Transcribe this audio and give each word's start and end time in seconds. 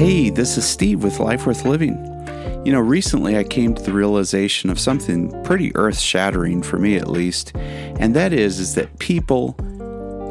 Hey, 0.00 0.30
this 0.30 0.56
is 0.56 0.66
Steve 0.66 1.04
with 1.04 1.20
Life 1.20 1.46
Worth 1.46 1.66
Living. 1.66 1.94
You 2.64 2.72
know, 2.72 2.80
recently 2.80 3.36
I 3.36 3.44
came 3.44 3.74
to 3.74 3.82
the 3.82 3.92
realization 3.92 4.70
of 4.70 4.80
something 4.80 5.30
pretty 5.44 5.76
earth-shattering 5.76 6.62
for 6.62 6.78
me 6.78 6.96
at 6.96 7.06
least, 7.06 7.54
and 7.54 8.16
that 8.16 8.32
is 8.32 8.60
is 8.60 8.74
that 8.76 8.98
people 8.98 9.52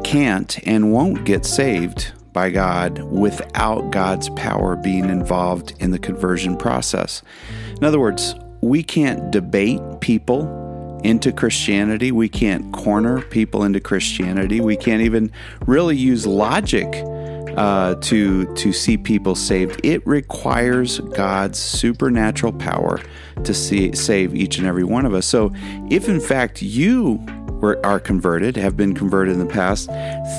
can't 0.02 0.58
and 0.66 0.92
won't 0.92 1.24
get 1.24 1.46
saved 1.46 2.10
by 2.32 2.50
God 2.50 2.98
without 3.12 3.92
God's 3.92 4.28
power 4.30 4.74
being 4.74 5.08
involved 5.08 5.74
in 5.78 5.92
the 5.92 6.00
conversion 6.00 6.56
process. 6.56 7.22
In 7.76 7.84
other 7.84 8.00
words, 8.00 8.34
we 8.62 8.82
can't 8.82 9.30
debate 9.30 9.80
people 10.00 11.00
into 11.04 11.30
Christianity. 11.30 12.10
We 12.10 12.28
can't 12.28 12.72
corner 12.72 13.22
people 13.22 13.62
into 13.62 13.78
Christianity. 13.78 14.60
We 14.60 14.76
can't 14.76 15.02
even 15.02 15.30
really 15.64 15.96
use 15.96 16.26
logic 16.26 16.92
uh, 17.60 17.94
to 17.96 18.46
to 18.54 18.72
see 18.72 18.96
people 18.96 19.34
saved. 19.34 19.82
It 19.84 20.04
requires 20.06 20.98
God's 20.98 21.58
supernatural 21.58 22.54
power 22.54 23.02
to 23.44 23.52
see, 23.52 23.94
save 23.94 24.34
each 24.34 24.56
and 24.56 24.66
every 24.66 24.82
one 24.82 25.04
of 25.04 25.12
us. 25.12 25.26
So, 25.26 25.52
if 25.90 26.08
in 26.08 26.20
fact 26.20 26.62
you 26.62 27.22
were, 27.60 27.78
are 27.84 28.00
converted, 28.00 28.56
have 28.56 28.78
been 28.78 28.94
converted 28.94 29.34
in 29.34 29.40
the 29.40 29.52
past, 29.52 29.90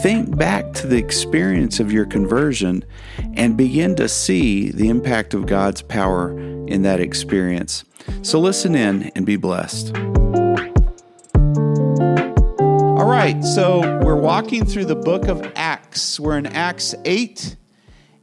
think 0.02 0.35
back 0.35 0.73
to 0.73 0.88
the 0.88 0.97
experience 0.97 1.80
of 1.80 1.91
your 1.91 2.07
conversion 2.07 2.84
and 3.35 3.55
begin 3.55 3.95
to 3.97 4.09
see 4.09 4.72
the 4.72 4.89
impact 4.89 5.35
of 5.35 5.45
God's 5.45 5.83
power 5.83 6.31
in 6.67 6.81
that 6.81 6.99
experience. 6.99 7.83
So, 8.23 8.39
listen 8.39 8.73
in 8.73 9.11
and 9.16 9.27
be 9.27 9.35
blessed. 9.35 9.95
All 12.97 13.08
right, 13.08 13.44
so 13.44 13.81
we're 14.03 14.19
walking 14.19 14.66
through 14.66 14.85
the 14.85 14.95
book 14.95 15.27
of 15.27 15.45
Acts. 15.55 15.80
We're 15.91 16.38
in 16.38 16.45
Acts 16.45 16.95
8. 17.04 17.58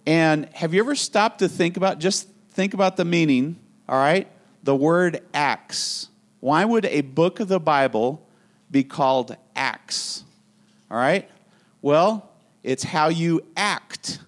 And 0.07 0.49
have 0.55 0.73
you 0.73 0.81
ever 0.81 0.95
stopped 0.95 1.41
to 1.41 1.49
think 1.49 1.77
about, 1.77 1.99
just 1.99 2.27
think 2.51 2.73
about 2.73 2.97
the 2.97 3.05
meaning, 3.05 3.59
all 3.87 3.99
right? 3.99 4.27
The 4.63 4.75
word 4.75 5.21
Acts. 5.35 6.09
Why 6.41 6.65
would 6.65 6.87
a 6.87 7.02
book 7.02 7.41
of 7.41 7.49
the 7.49 7.60
Bible 7.60 8.27
be 8.71 8.85
called 8.85 9.37
Acts? 9.55 10.25
All 10.91 10.97
right? 10.97 11.29
Well, 11.83 12.30
it's 12.63 12.85
how 12.85 13.09
you 13.09 13.43
act, 13.55 14.21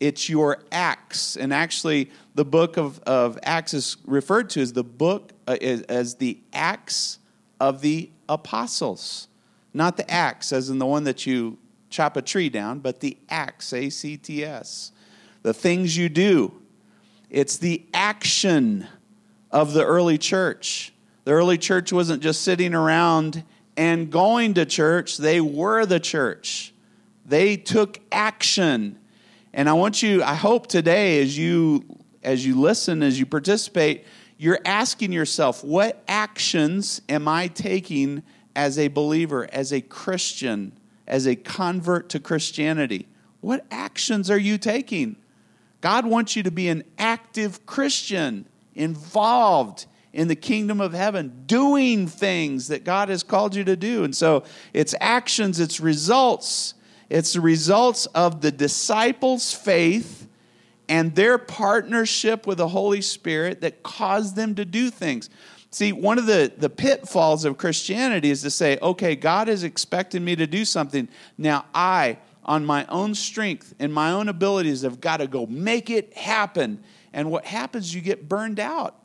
it's 0.00 0.28
your 0.28 0.58
acts. 0.72 1.36
And 1.36 1.54
actually, 1.54 2.10
the 2.34 2.44
book 2.44 2.76
of, 2.76 2.98
of 3.00 3.38
Acts 3.44 3.72
is 3.72 3.98
referred 4.04 4.50
to 4.50 4.60
as 4.60 4.72
the 4.72 4.84
book, 4.84 5.32
uh, 5.46 5.56
as, 5.62 5.82
as 5.82 6.16
the 6.16 6.40
Acts 6.52 7.20
of 7.60 7.82
the 7.82 8.10
Apostles. 8.28 9.28
Not 9.72 9.96
the 9.96 10.10
Acts, 10.10 10.52
as 10.52 10.70
in 10.70 10.78
the 10.78 10.86
one 10.86 11.04
that 11.04 11.24
you 11.24 11.56
chop 11.90 12.16
a 12.16 12.22
tree 12.22 12.48
down, 12.48 12.78
but 12.78 13.00
the 13.00 13.18
acts, 13.28 13.72
A 13.72 13.90
C 13.90 14.16
T 14.16 14.44
S. 14.44 14.92
The 15.42 15.52
things 15.52 15.96
you 15.96 16.08
do. 16.08 16.54
It's 17.28 17.58
the 17.58 17.84
action 17.92 18.86
of 19.50 19.72
the 19.72 19.84
early 19.84 20.18
church. 20.18 20.92
The 21.24 21.32
early 21.32 21.58
church 21.58 21.92
wasn't 21.92 22.22
just 22.22 22.42
sitting 22.42 22.74
around 22.74 23.44
and 23.76 24.10
going 24.10 24.54
to 24.54 24.66
church, 24.66 25.16
they 25.16 25.40
were 25.40 25.86
the 25.86 26.00
church. 26.00 26.74
They 27.24 27.56
took 27.56 28.00
action. 28.10 28.98
And 29.52 29.68
I 29.68 29.72
want 29.72 30.02
you, 30.02 30.22
I 30.22 30.34
hope 30.34 30.66
today 30.66 31.22
as 31.22 31.36
you 31.38 31.84
as 32.22 32.44
you 32.44 32.60
listen, 32.60 33.02
as 33.02 33.18
you 33.18 33.24
participate, 33.24 34.04
you're 34.36 34.60
asking 34.64 35.12
yourself, 35.12 35.64
what 35.64 36.02
actions 36.06 37.00
am 37.08 37.26
I 37.26 37.48
taking 37.48 38.22
as 38.54 38.78
a 38.78 38.88
believer, 38.88 39.48
as 39.52 39.72
a 39.72 39.80
Christian, 39.80 40.72
as 41.10 41.26
a 41.26 41.36
convert 41.36 42.08
to 42.08 42.20
Christianity? 42.20 43.06
What 43.42 43.66
actions 43.70 44.30
are 44.30 44.38
you 44.38 44.56
taking? 44.56 45.16
God 45.82 46.06
wants 46.06 46.36
you 46.36 46.42
to 46.44 46.50
be 46.50 46.68
an 46.68 46.84
active 46.98 47.66
Christian, 47.66 48.46
involved 48.74 49.86
in 50.12 50.28
the 50.28 50.36
kingdom 50.36 50.80
of 50.80 50.92
heaven, 50.92 51.42
doing 51.46 52.06
things 52.06 52.68
that 52.68 52.84
God 52.84 53.08
has 53.08 53.22
called 53.22 53.54
you 53.54 53.64
to 53.64 53.76
do. 53.76 54.04
And 54.04 54.14
so 54.14 54.44
it's 54.72 54.94
actions, 55.00 55.60
it's 55.60 55.80
results. 55.80 56.74
It's 57.08 57.32
the 57.32 57.40
results 57.40 58.06
of 58.06 58.40
the 58.40 58.52
disciples' 58.52 59.52
faith 59.52 60.28
and 60.88 61.14
their 61.14 61.38
partnership 61.38 62.46
with 62.46 62.58
the 62.58 62.68
Holy 62.68 63.00
Spirit 63.00 63.60
that 63.62 63.82
caused 63.82 64.36
them 64.36 64.54
to 64.56 64.64
do 64.64 64.90
things. 64.90 65.28
See, 65.70 65.92
one 65.92 66.18
of 66.18 66.26
the, 66.26 66.52
the 66.56 66.68
pitfalls 66.68 67.44
of 67.44 67.56
Christianity 67.56 68.30
is 68.30 68.42
to 68.42 68.50
say, 68.50 68.78
okay, 68.82 69.14
God 69.14 69.48
is 69.48 69.62
expecting 69.62 70.24
me 70.24 70.34
to 70.34 70.46
do 70.46 70.64
something. 70.64 71.08
Now, 71.38 71.66
I, 71.72 72.18
on 72.44 72.66
my 72.66 72.84
own 72.86 73.14
strength 73.14 73.72
and 73.78 73.94
my 73.94 74.10
own 74.10 74.28
abilities, 74.28 74.82
have 74.82 75.00
got 75.00 75.18
to 75.18 75.28
go 75.28 75.46
make 75.46 75.88
it 75.88 76.16
happen. 76.16 76.82
And 77.12 77.30
what 77.30 77.44
happens, 77.44 77.94
you 77.94 78.00
get 78.00 78.28
burned 78.28 78.58
out. 78.58 78.96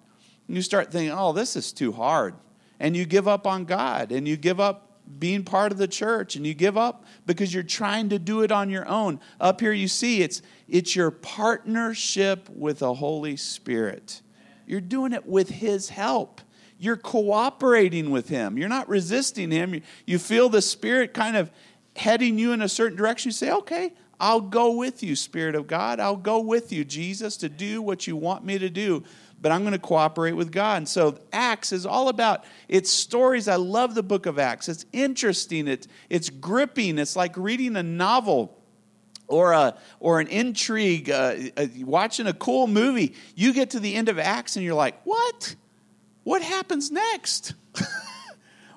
And 0.48 0.56
you 0.56 0.64
start 0.64 0.92
thinking, 0.92 1.16
oh, 1.16 1.34
this 1.34 1.56
is 1.56 1.72
too 1.72 1.92
hard. 1.92 2.34
And 2.80 2.98
you 2.98 3.06
give 3.06 3.28
up 3.28 3.46
on 3.46 3.66
God 3.66 4.12
and 4.12 4.28
you 4.28 4.36
give 4.36 4.60
up 4.60 4.82
being 5.20 5.44
part 5.44 5.72
of 5.72 5.78
the 5.78 5.88
church 5.88 6.36
and 6.36 6.48
you 6.48 6.56
give 6.56 6.78
up 6.78 7.06
because 7.28 7.54
you're 7.54 7.64
trying 7.64 8.10
to 8.10 8.18
do 8.18 8.42
it 8.42 8.52
on 8.52 8.72
your 8.72 8.88
own. 8.88 9.20
Up 9.40 9.62
here, 9.62 9.72
you 9.72 9.88
see 9.88 10.24
it's, 10.24 10.42
it's 10.68 10.96
your 10.96 11.12
partnership 11.12 12.50
with 12.50 12.80
the 12.80 12.96
Holy 12.96 13.38
Spirit. 13.38 14.22
You're 14.66 14.82
doing 14.82 15.14
it 15.14 15.28
with 15.28 15.50
His 15.50 15.90
help 15.90 16.42
you're 16.78 16.98
cooperating 16.98 18.12
with 18.12 18.30
him. 18.30 18.58
You're 18.58 18.70
not 18.70 18.90
resisting 18.90 19.52
him. 19.52 19.82
You 20.06 20.20
feel 20.20 20.50
the 20.50 20.62
Spirit 20.62 21.14
kind 21.14 21.38
of 21.38 21.52
heading 21.96 22.38
you 22.38 22.52
in 22.52 22.62
a 22.62 22.70
certain 22.70 22.98
direction. 22.98 23.30
You 23.30 23.34
say, 23.34 23.52
okay, 23.52 23.94
I'll 24.20 24.42
go 24.42 24.72
with 24.72 25.04
you, 25.04 25.16
Spirit 25.16 25.56
of 25.56 25.68
God. 25.68 26.00
I'll 26.00 26.16
go 26.16 26.40
with 26.40 26.72
you, 26.72 26.84
Jesus, 26.84 27.38
to 27.38 27.50
do 27.50 27.82
what 27.82 28.08
you 28.08 28.16
want 28.16 28.46
me 28.46 28.58
to 28.58 28.70
do. 28.70 29.04
But 29.42 29.52
I'm 29.52 29.62
going 29.62 29.74
to 29.74 29.80
cooperate 29.80 30.32
with 30.34 30.52
God. 30.52 30.78
And 30.78 30.90
so 30.90 31.18
Acts 31.32 31.72
is 31.72 31.86
all 31.86 32.10
about 32.10 32.46
its 32.68 32.90
stories. 32.90 33.48
I 33.48 33.58
love 33.58 33.94
the 33.94 34.04
book 34.04 34.26
of 34.26 34.40
Acts. 34.40 34.70
It's 34.70 34.86
interesting. 34.92 35.68
It's, 35.68 35.88
it's 36.10 36.30
gripping. 36.30 36.98
It's 36.98 37.16
like 37.16 37.38
reading 37.38 37.76
a 37.76 37.84
novel 37.84 38.58
or 39.28 39.54
a 39.54 39.76
or 40.00 40.20
an 40.20 40.28
intrigue, 40.28 41.10
uh, 41.10 41.36
uh, 41.58 41.68
watching 41.80 42.28
a 42.28 42.34
cool 42.34 42.68
movie. 42.68 43.16
You 43.36 43.54
get 43.54 43.72
to 43.72 43.80
the 43.80 43.96
end 43.96 44.10
of 44.10 44.20
Acts 44.20 44.56
and 44.56 44.64
you're 44.64 44.76
like, 44.76 45.02
what? 45.04 45.56
What 46.26 46.42
happens 46.42 46.92
next? 46.92 47.54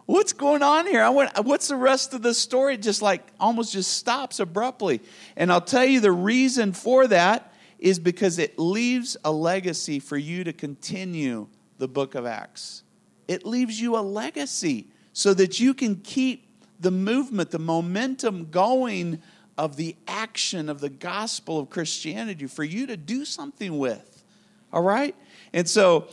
what's 0.07 0.35
going 0.35 0.63
on 0.63 0.87
here? 0.87 1.03
I 1.03 1.09
want, 1.09 1.45
what's 1.45 1.69
the 1.69 1.77
rest 1.77 2.13
of 2.13 2.21
the 2.21 2.35
story? 2.35 2.77
Just 2.77 3.01
like 3.01 3.27
almost 3.41 3.73
just 3.73 3.95
stops 3.95 4.39
abruptly. 4.39 5.01
And 5.35 5.51
I'll 5.51 5.63
tell 5.63 5.85
you 5.85 5.99
the 5.99 6.13
reason 6.13 6.75
for 6.75 7.07
that 7.07 7.53
is 7.79 7.99
because 7.99 8.39
it 8.39 8.59
leaves 8.59 9.17
a 9.25 9.33
legacy 9.33 9.99
for 9.99 10.19
you 10.19 10.45
to 10.45 10.53
continue 10.53 11.49
the 11.79 11.89
book 11.89 12.15
of 12.15 12.27
Acts. 12.27 12.83
It 13.27 13.47
leaves 13.47 13.81
you 13.81 13.97
a 13.97 14.01
legacy 14.01 14.89
so 15.15 15.33
that 15.33 15.59
you 15.59 15.73
can 15.73 15.97
keep 15.97 16.47
the 16.79 16.91
movement, 16.91 17.51
the 17.51 17.59
momentum 17.59 18.51
going 18.51 19.23
of 19.57 19.77
the 19.77 19.97
action 20.07 20.69
of 20.69 20.81
the 20.81 20.91
gospel 20.91 21.59
of 21.59 21.71
Christianity 21.71 22.47
for 22.47 22.63
you 22.63 22.87
to 22.89 22.97
do 22.97 23.25
something 23.25 23.79
with. 23.79 24.23
All 24.71 24.83
right? 24.83 25.17
And 25.53 25.69
so 25.69 26.09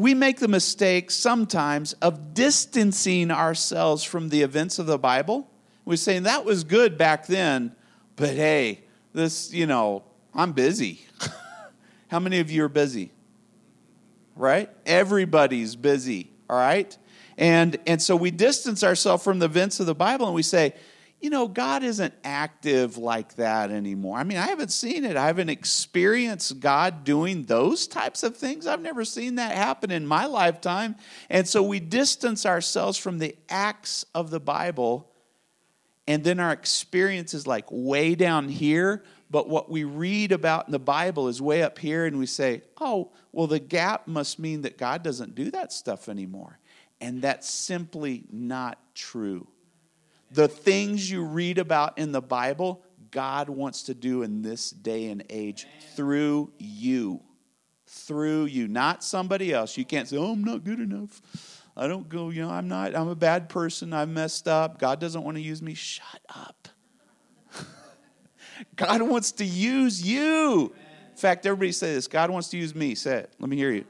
we 0.00 0.14
make 0.14 0.38
the 0.38 0.48
mistake 0.48 1.10
sometimes 1.10 1.92
of 1.94 2.32
distancing 2.32 3.30
ourselves 3.30 4.02
from 4.02 4.30
the 4.30 4.42
events 4.42 4.78
of 4.78 4.86
the 4.86 4.98
Bible. 4.98 5.50
We're 5.84 5.96
saying 5.96 6.22
that 6.22 6.44
was 6.44 6.64
good 6.64 6.96
back 6.96 7.26
then, 7.26 7.74
but 8.16 8.30
hey, 8.30 8.84
this, 9.12 9.52
you 9.52 9.66
know, 9.66 10.04
I'm 10.34 10.52
busy. 10.52 11.04
How 12.08 12.18
many 12.18 12.40
of 12.40 12.50
you 12.50 12.64
are 12.64 12.68
busy? 12.68 13.12
Right? 14.36 14.70
Everybody's 14.86 15.76
busy, 15.76 16.30
all 16.48 16.56
right? 16.56 16.96
And 17.36 17.78
and 17.86 18.00
so 18.00 18.16
we 18.16 18.30
distance 18.30 18.82
ourselves 18.82 19.22
from 19.22 19.38
the 19.38 19.46
events 19.46 19.80
of 19.80 19.86
the 19.86 19.94
Bible 19.94 20.26
and 20.26 20.34
we 20.34 20.42
say, 20.42 20.74
you 21.20 21.28
know, 21.28 21.46
God 21.48 21.82
isn't 21.82 22.14
active 22.24 22.96
like 22.96 23.34
that 23.34 23.70
anymore. 23.70 24.18
I 24.18 24.24
mean, 24.24 24.38
I 24.38 24.46
haven't 24.46 24.72
seen 24.72 25.04
it. 25.04 25.16
I 25.16 25.26
haven't 25.26 25.50
experienced 25.50 26.60
God 26.60 27.04
doing 27.04 27.44
those 27.44 27.86
types 27.86 28.22
of 28.22 28.36
things. 28.36 28.66
I've 28.66 28.80
never 28.80 29.04
seen 29.04 29.34
that 29.34 29.54
happen 29.54 29.90
in 29.90 30.06
my 30.06 30.24
lifetime. 30.24 30.96
And 31.28 31.46
so 31.46 31.62
we 31.62 31.78
distance 31.78 32.46
ourselves 32.46 32.96
from 32.96 33.18
the 33.18 33.36
acts 33.50 34.06
of 34.14 34.30
the 34.30 34.40
Bible, 34.40 35.10
and 36.08 36.24
then 36.24 36.40
our 36.40 36.52
experience 36.52 37.34
is 37.34 37.46
like 37.46 37.66
way 37.70 38.14
down 38.14 38.48
here. 38.48 39.04
But 39.30 39.48
what 39.48 39.70
we 39.70 39.84
read 39.84 40.32
about 40.32 40.66
in 40.66 40.72
the 40.72 40.78
Bible 40.78 41.28
is 41.28 41.40
way 41.40 41.62
up 41.62 41.78
here, 41.78 42.06
and 42.06 42.18
we 42.18 42.26
say, 42.26 42.62
oh, 42.80 43.12
well, 43.30 43.46
the 43.46 43.60
gap 43.60 44.08
must 44.08 44.38
mean 44.38 44.62
that 44.62 44.78
God 44.78 45.02
doesn't 45.02 45.34
do 45.34 45.50
that 45.52 45.72
stuff 45.72 46.08
anymore. 46.08 46.58
And 47.00 47.22
that's 47.22 47.48
simply 47.48 48.24
not 48.30 48.78
true 48.94 49.46
the 50.30 50.48
things 50.48 51.10
you 51.10 51.24
read 51.24 51.58
about 51.58 51.98
in 51.98 52.12
the 52.12 52.22
Bible, 52.22 52.82
God 53.10 53.48
wants 53.48 53.84
to 53.84 53.94
do 53.94 54.22
in 54.22 54.42
this 54.42 54.70
day 54.70 55.08
and 55.08 55.24
age 55.30 55.66
through 55.96 56.52
you. 56.58 57.20
Through 57.86 58.44
you, 58.44 58.68
not 58.68 59.02
somebody 59.02 59.52
else. 59.52 59.76
You 59.76 59.84
can't 59.84 60.08
say, 60.08 60.16
Oh, 60.16 60.32
I'm 60.32 60.44
not 60.44 60.62
good 60.62 60.78
enough. 60.78 61.20
I 61.76 61.88
don't 61.88 62.08
go, 62.08 62.30
you 62.30 62.42
know, 62.42 62.50
I'm 62.50 62.68
not, 62.68 62.94
I'm 62.94 63.08
a 63.08 63.16
bad 63.16 63.48
person. 63.48 63.92
I've 63.92 64.08
messed 64.08 64.46
up. 64.46 64.78
God 64.78 65.00
doesn't 65.00 65.22
want 65.22 65.36
to 65.36 65.40
use 65.40 65.60
me. 65.60 65.74
Shut 65.74 66.20
up. 66.28 66.68
God 68.76 69.02
wants 69.02 69.32
to 69.32 69.44
use 69.44 70.02
you 70.02 70.72
In 71.10 71.16
fact, 71.16 71.46
everybody 71.46 71.72
say 71.72 71.94
this 71.94 72.06
God 72.06 72.30
wants 72.30 72.48
to 72.50 72.56
use 72.56 72.74
me. 72.74 72.94
Say 72.94 73.18
it. 73.18 73.32
Let 73.38 73.48
me 73.48 73.56
hear 73.56 73.72
you. 73.72 73.84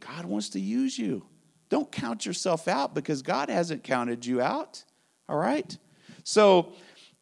God 0.00 0.26
wants 0.26 0.50
to 0.50 0.60
use 0.60 0.98
you. 0.98 1.24
Don't 1.70 1.90
count 1.90 2.26
yourself 2.26 2.68
out 2.68 2.94
because 2.94 3.22
God 3.22 3.48
hasn't 3.48 3.82
counted 3.82 4.26
you 4.26 4.42
out. 4.42 4.84
All 5.28 5.38
right? 5.38 5.78
So, 6.24 6.72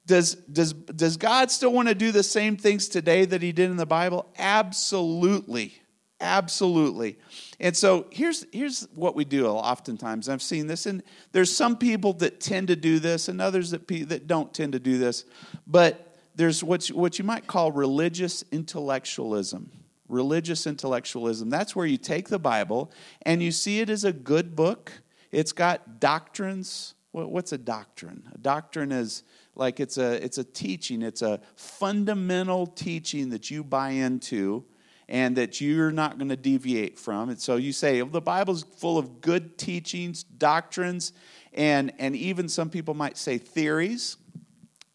does, 0.06 0.35
does, 0.35 0.73
does 0.73 1.19
God 1.19 1.50
still 1.50 1.73
want 1.73 1.89
to 1.89 1.95
do 1.95 2.11
the 2.11 2.23
same 2.23 2.56
things 2.56 2.89
today 2.89 3.27
that 3.27 3.43
he 3.43 3.53
did 3.53 3.71
in 3.71 3.77
the 3.77 3.87
Bible? 3.87 4.27
Absolutely. 4.39 5.75
Absolutely. 6.21 7.19
And 7.61 7.77
so 7.77 8.06
here's, 8.11 8.45
here's 8.50 8.89
what 8.95 9.15
we 9.15 9.25
do 9.25 9.47
oftentimes. 9.47 10.29
I've 10.29 10.43
seen 10.43 10.67
this, 10.67 10.87
and 10.87 11.03
there's 11.33 11.55
some 11.55 11.77
people 11.77 12.15
that 12.15 12.41
tend 12.41 12.69
to 12.69 12.77
do 12.77 12.99
this, 12.99 13.29
and 13.29 13.41
others 13.41 13.71
that, 13.71 13.87
that 14.09 14.27
don't 14.27 14.53
tend 14.53 14.73
to 14.73 14.81
do 14.81 14.99
this. 14.99 15.25
But 15.67 16.17
there's 16.35 16.65
what 16.65 16.89
you, 16.89 16.97
what 16.97 17.19
you 17.19 17.25
might 17.25 17.47
call 17.47 17.71
religious 17.71 18.43
intellectualism. 18.50 19.71
Religious 20.08 20.66
intellectualism. 20.66 21.50
That's 21.50 21.76
where 21.76 21.87
you 21.87 21.99
take 21.99 22.28
the 22.28 22.38
Bible 22.38 22.90
and 23.22 23.43
you 23.43 23.52
see 23.52 23.81
it 23.81 23.90
as 23.90 24.05
a 24.05 24.12
good 24.12 24.56
book. 24.56 24.93
It's 25.31 25.52
got 25.52 26.00
doctrines. 26.00 26.94
What's 27.12 27.52
a 27.52 27.58
doctrine? 27.58 28.28
A 28.34 28.38
doctrine 28.38 28.93
is 28.93 29.22
like 29.55 29.81
it's 29.81 29.99
a, 29.99 30.22
it's 30.25 30.38
a 30.38 30.44
teaching, 30.44 31.02
it's 31.02 31.22
a 31.22 31.40
fundamental 31.56 32.66
teaching 32.66 33.31
that 33.31 33.50
you 33.50 33.64
buy 33.64 33.90
into 33.90 34.64
and 35.08 35.37
that 35.37 35.60
you're 35.60 35.90
not 35.90 36.19
going 36.19 36.28
to 36.28 36.37
deviate 36.37 36.99
from. 36.99 37.31
And 37.31 37.40
so 37.40 37.56
you 37.56 37.72
say, 37.72 38.02
well, 38.02 38.11
the 38.11 38.20
Bible's 38.20 38.62
full 38.62 38.99
of 38.99 39.20
good 39.20 39.56
teachings, 39.56 40.22
doctrines, 40.22 41.12
and, 41.54 41.93
and 41.99 42.14
even 42.14 42.49
some 42.49 42.69
people 42.69 42.94
might 42.94 43.16
say 43.16 43.38
theories. 43.38 44.19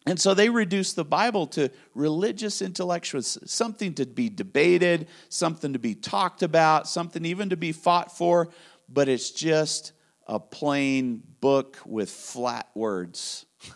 And 0.06 0.20
so 0.20 0.34
they 0.34 0.50
reduce 0.50 0.92
the 0.92 1.04
Bible 1.04 1.46
to 1.48 1.70
religious 1.94 2.60
intellectuals, 2.60 3.38
something 3.46 3.94
to 3.94 4.04
be 4.04 4.28
debated, 4.28 5.08
something 5.30 5.72
to 5.72 5.78
be 5.78 5.94
talked 5.94 6.42
about, 6.42 6.86
something 6.86 7.24
even 7.24 7.50
to 7.50 7.56
be 7.56 7.72
fought 7.72 8.14
for, 8.14 8.50
but 8.88 9.08
it's 9.08 9.30
just 9.30 9.92
a 10.26 10.38
plain 10.38 11.22
book 11.40 11.78
with 11.86 12.10
flat 12.10 12.68
words. 12.74 13.46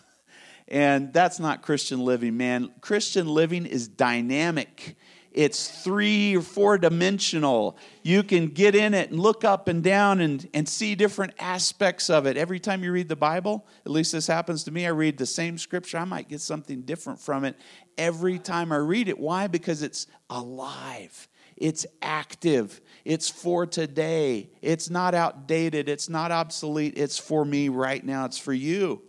And 0.71 1.11
that's 1.11 1.39
not 1.39 1.63
Christian 1.63 2.01
living, 2.01 2.37
man. 2.37 2.69
Christian 2.79 3.27
living 3.27 3.65
is 3.65 3.87
dynamic. 3.87 4.97
It's 5.39 5.69
three 5.69 6.35
or 6.35 6.41
four 6.41 6.77
dimensional. 6.77 7.77
You 8.03 8.23
can 8.23 8.47
get 8.47 8.75
in 8.75 8.93
it 8.93 9.09
and 9.09 9.21
look 9.21 9.45
up 9.45 9.69
and 9.69 9.81
down 9.81 10.19
and, 10.19 10.45
and 10.53 10.67
see 10.67 10.95
different 10.95 11.31
aspects 11.39 12.09
of 12.09 12.25
it. 12.25 12.35
Every 12.35 12.59
time 12.59 12.83
you 12.83 12.91
read 12.91 13.07
the 13.07 13.15
Bible, 13.15 13.65
at 13.85 13.91
least 13.93 14.11
this 14.11 14.27
happens 14.27 14.65
to 14.65 14.71
me, 14.71 14.85
I 14.85 14.89
read 14.89 15.17
the 15.17 15.25
same 15.25 15.57
scripture, 15.57 15.97
I 15.97 16.03
might 16.03 16.27
get 16.27 16.41
something 16.41 16.81
different 16.81 17.21
from 17.21 17.45
it 17.45 17.55
every 17.97 18.37
time 18.37 18.73
I 18.73 18.79
read 18.79 19.07
it. 19.07 19.17
Why? 19.17 19.47
Because 19.47 19.81
it's 19.81 20.07
alive, 20.29 21.29
it's 21.55 21.85
active, 22.01 22.81
it's 23.05 23.29
for 23.29 23.65
today, 23.65 24.49
it's 24.61 24.89
not 24.89 25.15
outdated, 25.15 25.87
it's 25.87 26.09
not 26.09 26.33
obsolete, 26.33 26.97
it's 26.97 27.17
for 27.17 27.45
me 27.45 27.69
right 27.69 28.03
now, 28.03 28.25
it's 28.25 28.37
for 28.37 28.51
you. 28.51 29.03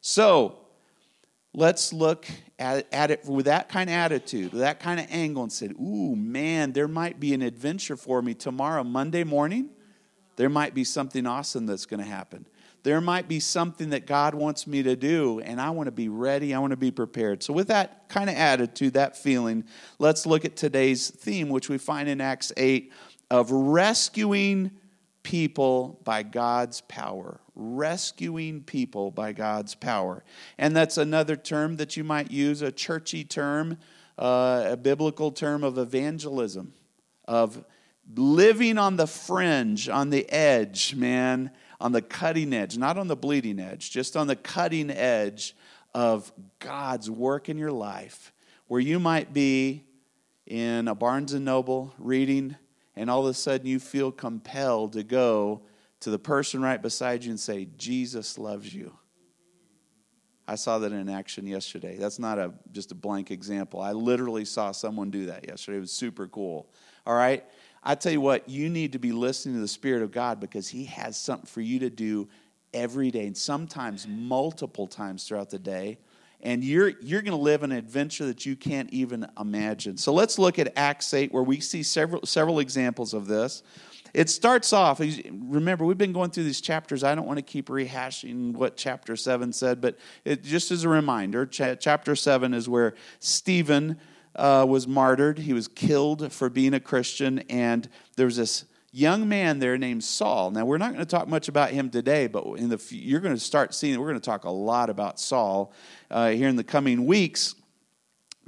So, 0.00 0.59
let's 1.54 1.92
look 1.92 2.26
at, 2.58 2.86
at, 2.92 3.10
it 3.10 3.24
with 3.24 3.46
that 3.46 3.68
kind 3.68 3.90
of 3.90 3.94
attitude, 3.94 4.52
with 4.52 4.60
that 4.60 4.80
kind 4.80 5.00
of 5.00 5.06
angle, 5.10 5.42
and 5.42 5.52
say, 5.52 5.68
Ooh, 5.80 6.14
man, 6.16 6.72
there 6.72 6.88
might 6.88 7.18
be 7.18 7.34
an 7.34 7.42
adventure 7.42 7.96
for 7.96 8.22
me 8.22 8.34
tomorrow, 8.34 8.84
Monday 8.84 9.24
morning. 9.24 9.70
There 10.36 10.48
might 10.48 10.74
be 10.74 10.84
something 10.84 11.26
awesome 11.26 11.66
that's 11.66 11.86
going 11.86 12.00
to 12.00 12.06
happen. 12.06 12.46
There 12.82 13.00
might 13.00 13.28
be 13.28 13.40
something 13.40 13.90
that 13.90 14.06
God 14.06 14.34
wants 14.34 14.66
me 14.66 14.82
to 14.82 14.96
do, 14.96 15.40
and 15.40 15.60
I 15.60 15.70
want 15.70 15.88
to 15.88 15.92
be 15.92 16.08
ready. 16.08 16.54
I 16.54 16.58
want 16.60 16.70
to 16.70 16.78
be 16.78 16.90
prepared. 16.90 17.42
So, 17.42 17.52
with 17.52 17.68
that 17.68 18.08
kind 18.08 18.30
of 18.30 18.36
attitude, 18.36 18.94
that 18.94 19.16
feeling, 19.16 19.64
let's 19.98 20.24
look 20.24 20.44
at 20.44 20.56
today's 20.56 21.10
theme, 21.10 21.50
which 21.50 21.68
we 21.68 21.76
find 21.76 22.08
in 22.08 22.20
Acts 22.22 22.52
8 22.56 22.90
of 23.30 23.50
rescuing 23.50 24.70
people 25.22 26.00
by 26.04 26.22
God's 26.22 26.80
power. 26.82 27.40
Rescuing 27.62 28.62
people 28.62 29.10
by 29.10 29.32
God's 29.32 29.74
power. 29.74 30.24
And 30.56 30.74
that's 30.74 30.96
another 30.96 31.36
term 31.36 31.76
that 31.76 31.94
you 31.94 32.04
might 32.04 32.30
use, 32.30 32.62
a 32.62 32.72
churchy 32.72 33.22
term, 33.22 33.76
uh, 34.18 34.64
a 34.68 34.76
biblical 34.78 35.30
term 35.30 35.62
of 35.62 35.76
evangelism, 35.76 36.72
of 37.28 37.62
living 38.16 38.78
on 38.78 38.96
the 38.96 39.06
fringe, 39.06 39.90
on 39.90 40.08
the 40.08 40.26
edge, 40.30 40.94
man, 40.94 41.50
on 41.80 41.92
the 41.92 42.02
cutting 42.02 42.54
edge, 42.54 42.78
not 42.78 42.96
on 42.96 43.08
the 43.08 43.16
bleeding 43.16 43.60
edge, 43.60 43.90
just 43.90 44.16
on 44.16 44.26
the 44.26 44.36
cutting 44.36 44.90
edge 44.90 45.54
of 45.94 46.32
God's 46.60 47.10
work 47.10 47.50
in 47.50 47.58
your 47.58 47.72
life, 47.72 48.32
where 48.68 48.80
you 48.80 48.98
might 48.98 49.34
be 49.34 49.84
in 50.46 50.88
a 50.88 50.94
Barnes 50.94 51.34
and 51.34 51.44
Noble 51.44 51.92
reading 51.98 52.56
and 52.96 53.08
all 53.08 53.20
of 53.20 53.30
a 53.30 53.34
sudden 53.34 53.66
you 53.66 53.78
feel 53.78 54.12
compelled 54.12 54.92
to 54.92 55.02
go 55.02 55.62
to 56.00 56.10
the 56.10 56.18
person 56.18 56.62
right 56.62 56.80
beside 56.80 57.24
you 57.24 57.30
and 57.30 57.40
say, 57.40 57.68
Jesus 57.76 58.38
loves 58.38 58.72
you. 58.74 58.94
I 60.48 60.56
saw 60.56 60.78
that 60.78 60.90
in 60.90 61.08
action 61.08 61.46
yesterday. 61.46 61.96
That's 61.96 62.18
not 62.18 62.38
a 62.38 62.52
just 62.72 62.90
a 62.90 62.94
blank 62.94 63.30
example. 63.30 63.80
I 63.80 63.92
literally 63.92 64.44
saw 64.44 64.72
someone 64.72 65.10
do 65.10 65.26
that 65.26 65.46
yesterday. 65.46 65.78
It 65.78 65.80
was 65.80 65.92
super 65.92 66.26
cool. 66.26 66.68
All 67.06 67.14
right? 67.14 67.44
I 67.84 67.94
tell 67.94 68.12
you 68.12 68.20
what, 68.20 68.48
you 68.48 68.68
need 68.68 68.92
to 68.92 68.98
be 68.98 69.12
listening 69.12 69.54
to 69.54 69.60
the 69.60 69.68
Spirit 69.68 70.02
of 70.02 70.10
God 70.10 70.40
because 70.40 70.68
He 70.68 70.86
has 70.86 71.16
something 71.16 71.46
for 71.46 71.60
you 71.60 71.78
to 71.80 71.90
do 71.90 72.28
every 72.74 73.10
day 73.10 73.26
and 73.26 73.36
sometimes 73.36 74.06
multiple 74.08 74.86
times 74.86 75.24
throughout 75.24 75.50
the 75.50 75.58
day 75.58 75.98
and 76.42 76.64
you're 76.64 76.92
you're 77.00 77.22
going 77.22 77.36
to 77.36 77.42
live 77.42 77.62
an 77.62 77.72
adventure 77.72 78.26
that 78.26 78.46
you 78.46 78.56
can't 78.56 78.90
even 78.90 79.26
imagine. 79.38 79.96
So 79.96 80.12
let's 80.12 80.38
look 80.38 80.58
at 80.58 80.72
Acts 80.76 81.12
8 81.12 81.32
where 81.32 81.42
we 81.42 81.60
see 81.60 81.82
several 81.82 82.24
several 82.24 82.60
examples 82.60 83.14
of 83.14 83.26
this. 83.26 83.62
It 84.12 84.28
starts 84.28 84.72
off, 84.72 85.00
remember, 85.00 85.84
we've 85.84 85.98
been 85.98 86.12
going 86.12 86.30
through 86.30 86.44
these 86.44 86.60
chapters. 86.60 87.04
I 87.04 87.14
don't 87.14 87.26
want 87.26 87.38
to 87.38 87.42
keep 87.42 87.68
rehashing 87.68 88.52
what 88.52 88.76
chapter 88.76 89.16
7 89.16 89.52
said, 89.52 89.80
but 89.80 89.98
it, 90.24 90.42
just 90.42 90.70
as 90.70 90.84
a 90.84 90.88
reminder, 90.88 91.46
chapter 91.46 92.16
7 92.16 92.54
is 92.54 92.68
where 92.68 92.94
Stephen 93.18 93.98
uh, 94.36 94.64
was 94.68 94.88
martyred. 94.88 95.38
He 95.38 95.52
was 95.52 95.68
killed 95.68 96.32
for 96.32 96.48
being 96.48 96.74
a 96.74 96.80
Christian, 96.80 97.40
and 97.50 97.88
there's 98.16 98.36
this 98.36 98.64
young 98.92 99.28
man 99.28 99.58
there 99.58 99.78
named 99.78 100.02
Saul. 100.02 100.50
Now, 100.50 100.64
we're 100.64 100.78
not 100.78 100.92
going 100.92 101.04
to 101.04 101.10
talk 101.10 101.28
much 101.28 101.48
about 101.48 101.70
him 101.70 101.90
today, 101.90 102.26
but 102.26 102.44
in 102.56 102.68
the 102.68 102.84
you're 102.90 103.20
going 103.20 103.34
to 103.34 103.40
start 103.40 103.74
seeing. 103.74 103.98
We're 103.98 104.08
going 104.08 104.20
to 104.20 104.24
talk 104.24 104.44
a 104.44 104.50
lot 104.50 104.90
about 104.90 105.20
Saul 105.20 105.72
uh, 106.10 106.30
here 106.30 106.48
in 106.48 106.56
the 106.56 106.64
coming 106.64 107.06
weeks. 107.06 107.54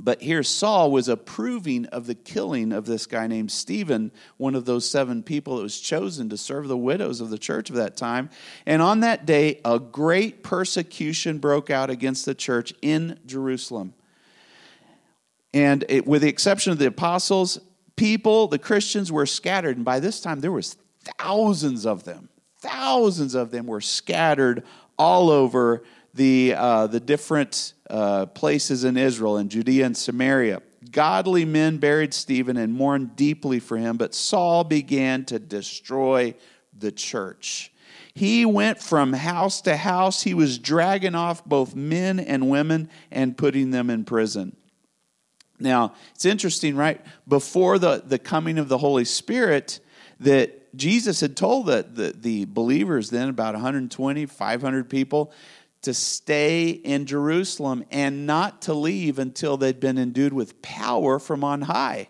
But 0.04 0.20
here, 0.20 0.43
Saul 0.43 0.90
was 0.90 1.09
approving 1.09 1.87
of 1.87 2.06
the 2.06 2.16
killing 2.16 2.73
of 2.73 2.87
this 2.87 3.06
guy 3.06 3.28
named 3.28 3.52
Stephen, 3.52 4.11
one 4.37 4.56
of 4.56 4.64
those 4.64 4.88
seven 4.88 5.23
people 5.23 5.56
that 5.56 5.62
was 5.62 5.78
chosen 5.78 6.28
to 6.30 6.37
serve 6.37 6.66
the 6.66 6.76
widows 6.76 7.21
of 7.21 7.30
the 7.30 7.38
church 7.38 7.71
of 7.71 7.76
that 7.76 7.97
time. 7.97 8.28
And 8.66 8.82
on 8.82 9.00
that 9.00 9.26
day, 9.26 9.61
a 9.64 9.78
great 9.78 10.42
persecution 10.42 11.38
broke 11.38 11.71
out 11.71 11.88
against 11.88 12.26
the 12.26 12.35
church 12.35 12.75
in 12.82 13.21
Jerusalem. 13.26 13.94
And 15.54 15.85
it, 15.88 16.04
with 16.04 16.23
the 16.23 16.28
exception 16.28 16.73
of 16.73 16.78
the 16.78 16.87
apostles, 16.87 17.61
people, 17.94 18.49
the 18.49 18.59
Christians 18.59 19.12
were 19.12 19.26
scattered, 19.26 19.76
and 19.76 19.85
by 19.85 20.00
this 20.00 20.21
time 20.21 20.40
there 20.40 20.50
was 20.50 20.76
thousands 21.18 21.87
of 21.87 22.02
them. 22.02 22.28
Thousands 22.59 23.37
of 23.37 23.52
them 23.52 23.66
were 23.66 23.80
scattered 23.80 24.64
all 24.99 25.30
over 25.30 25.85
the, 26.14 26.54
uh, 26.57 26.87
the 26.87 27.00
different 27.00 27.75
uh, 27.88 28.26
places 28.26 28.85
in 28.85 28.97
Israel 28.97 29.37
and 29.37 29.50
Judea 29.50 29.87
and 29.87 29.97
Samaria. 29.97 30.62
Godly 30.90 31.45
men 31.45 31.78
buried 31.78 32.12
Stephen 32.12 32.57
and 32.57 32.73
mourned 32.73 33.16
deeply 33.16 33.61
for 33.61 33.76
him, 33.76 33.97
but 33.97 34.14
Saul 34.14 34.64
began 34.64 35.25
to 35.26 35.38
destroy 35.38 36.35
the 36.76 36.92
church. 36.92 37.73
He 38.14 38.45
went 38.45 38.83
from 38.83 39.12
house 39.12 39.62
to 39.62 39.76
house. 39.76 40.23
He 40.23 40.35
was 40.35 40.59
dragging 40.59 41.14
off 41.14 41.45
both 41.45 41.75
men 41.75 42.21
and 42.21 42.50
women 42.50 42.90
and 43.11 43.38
putting 43.38 43.71
them 43.71 43.88
in 43.88 44.04
prison. 44.04 44.57
Now, 45.59 45.95
it's 46.14 46.25
interesting, 46.25 46.76
right? 46.76 47.00
Before 47.26 47.78
the, 47.78 48.02
the 48.04 48.19
coming 48.19 48.59
of 48.59 48.69
the 48.69 48.78
Holy 48.78 49.04
Spirit, 49.04 49.81
that 50.21 50.76
Jesus 50.76 51.21
had 51.21 51.37
told 51.37 51.66
the, 51.66 51.87
the, 51.88 52.12
the 52.12 52.45
believers 52.47 53.11
then, 53.11 53.28
about 53.28 53.54
120, 53.54 54.26
500 54.26 54.90
people, 54.90 55.33
to 55.82 55.92
stay 55.92 56.70
in 56.70 57.06
Jerusalem 57.06 57.84
and 57.90 58.26
not 58.26 58.62
to 58.62 58.74
leave 58.74 59.18
until 59.18 59.56
they'd 59.56 59.80
been 59.80 59.98
endued 59.98 60.32
with 60.32 60.62
power 60.62 61.18
from 61.18 61.42
on 61.42 61.62
high. 61.62 62.08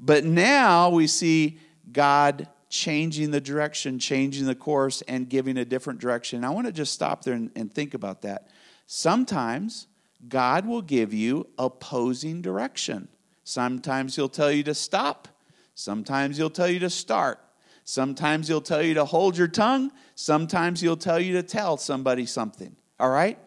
But 0.00 0.24
now 0.24 0.90
we 0.90 1.06
see 1.06 1.58
God 1.92 2.48
changing 2.70 3.30
the 3.30 3.40
direction, 3.40 3.98
changing 3.98 4.46
the 4.46 4.54
course, 4.54 5.02
and 5.02 5.28
giving 5.28 5.56
a 5.58 5.64
different 5.64 6.00
direction. 6.00 6.44
I 6.44 6.50
want 6.50 6.66
to 6.66 6.72
just 6.72 6.92
stop 6.92 7.22
there 7.22 7.34
and, 7.34 7.50
and 7.54 7.72
think 7.72 7.94
about 7.94 8.22
that. 8.22 8.48
Sometimes 8.86 9.86
God 10.28 10.66
will 10.66 10.82
give 10.82 11.14
you 11.14 11.46
opposing 11.58 12.42
direction. 12.42 13.08
Sometimes 13.44 14.16
He'll 14.16 14.28
tell 14.28 14.50
you 14.50 14.62
to 14.64 14.74
stop, 14.74 15.28
sometimes 15.74 16.36
He'll 16.38 16.50
tell 16.50 16.68
you 16.68 16.80
to 16.80 16.90
start. 16.90 17.38
Sometimes 17.84 18.48
He'll 18.48 18.62
tell 18.62 18.82
you 18.82 18.94
to 18.94 19.04
hold 19.04 19.36
your 19.36 19.48
tongue, 19.48 19.92
sometimes 20.14 20.80
He'll 20.80 20.96
tell 20.96 21.20
you 21.20 21.34
to 21.34 21.42
tell 21.42 21.76
somebody 21.76 22.24
something. 22.24 22.74
All 22.98 23.10
right? 23.10 23.38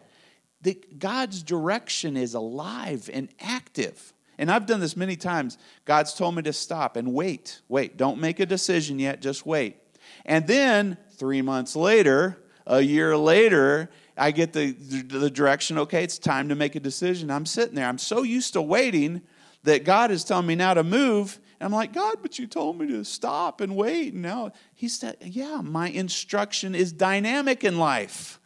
The, 0.62 0.80
God's 0.98 1.42
direction 1.42 2.16
is 2.16 2.34
alive 2.34 3.08
and 3.12 3.28
active. 3.40 4.12
And 4.38 4.50
I've 4.50 4.66
done 4.66 4.80
this 4.80 4.96
many 4.96 5.16
times. 5.16 5.58
God's 5.84 6.14
told 6.14 6.36
me 6.36 6.42
to 6.42 6.52
stop 6.52 6.96
and 6.96 7.12
wait. 7.12 7.60
Wait, 7.68 7.96
don't 7.96 8.20
make 8.20 8.40
a 8.40 8.46
decision 8.46 8.98
yet, 8.98 9.20
just 9.20 9.44
wait. 9.46 9.76
And 10.24 10.46
then 10.46 10.96
three 11.12 11.42
months 11.42 11.74
later, 11.74 12.42
a 12.66 12.80
year 12.80 13.16
later, 13.16 13.90
I 14.16 14.30
get 14.30 14.52
the, 14.52 14.72
the 14.72 15.30
direction, 15.30 15.78
okay, 15.78 16.04
it's 16.04 16.18
time 16.18 16.48
to 16.50 16.54
make 16.54 16.74
a 16.76 16.80
decision. 16.80 17.30
I'm 17.30 17.46
sitting 17.46 17.74
there. 17.74 17.86
I'm 17.86 17.98
so 17.98 18.22
used 18.22 18.52
to 18.52 18.62
waiting 18.62 19.22
that 19.64 19.84
God 19.84 20.10
is 20.10 20.24
telling 20.24 20.46
me 20.46 20.54
now 20.54 20.74
to 20.74 20.84
move. 20.84 21.38
And 21.60 21.66
I'm 21.66 21.72
like, 21.72 21.92
God, 21.92 22.18
but 22.22 22.38
you 22.38 22.46
told 22.46 22.78
me 22.78 22.86
to 22.88 23.04
stop 23.04 23.60
and 23.60 23.74
wait. 23.74 24.12
And 24.12 24.22
now 24.22 24.52
he 24.74 24.88
said, 24.88 25.16
yeah, 25.20 25.60
my 25.62 25.88
instruction 25.88 26.74
is 26.74 26.92
dynamic 26.92 27.64
in 27.64 27.78
life. 27.78 28.37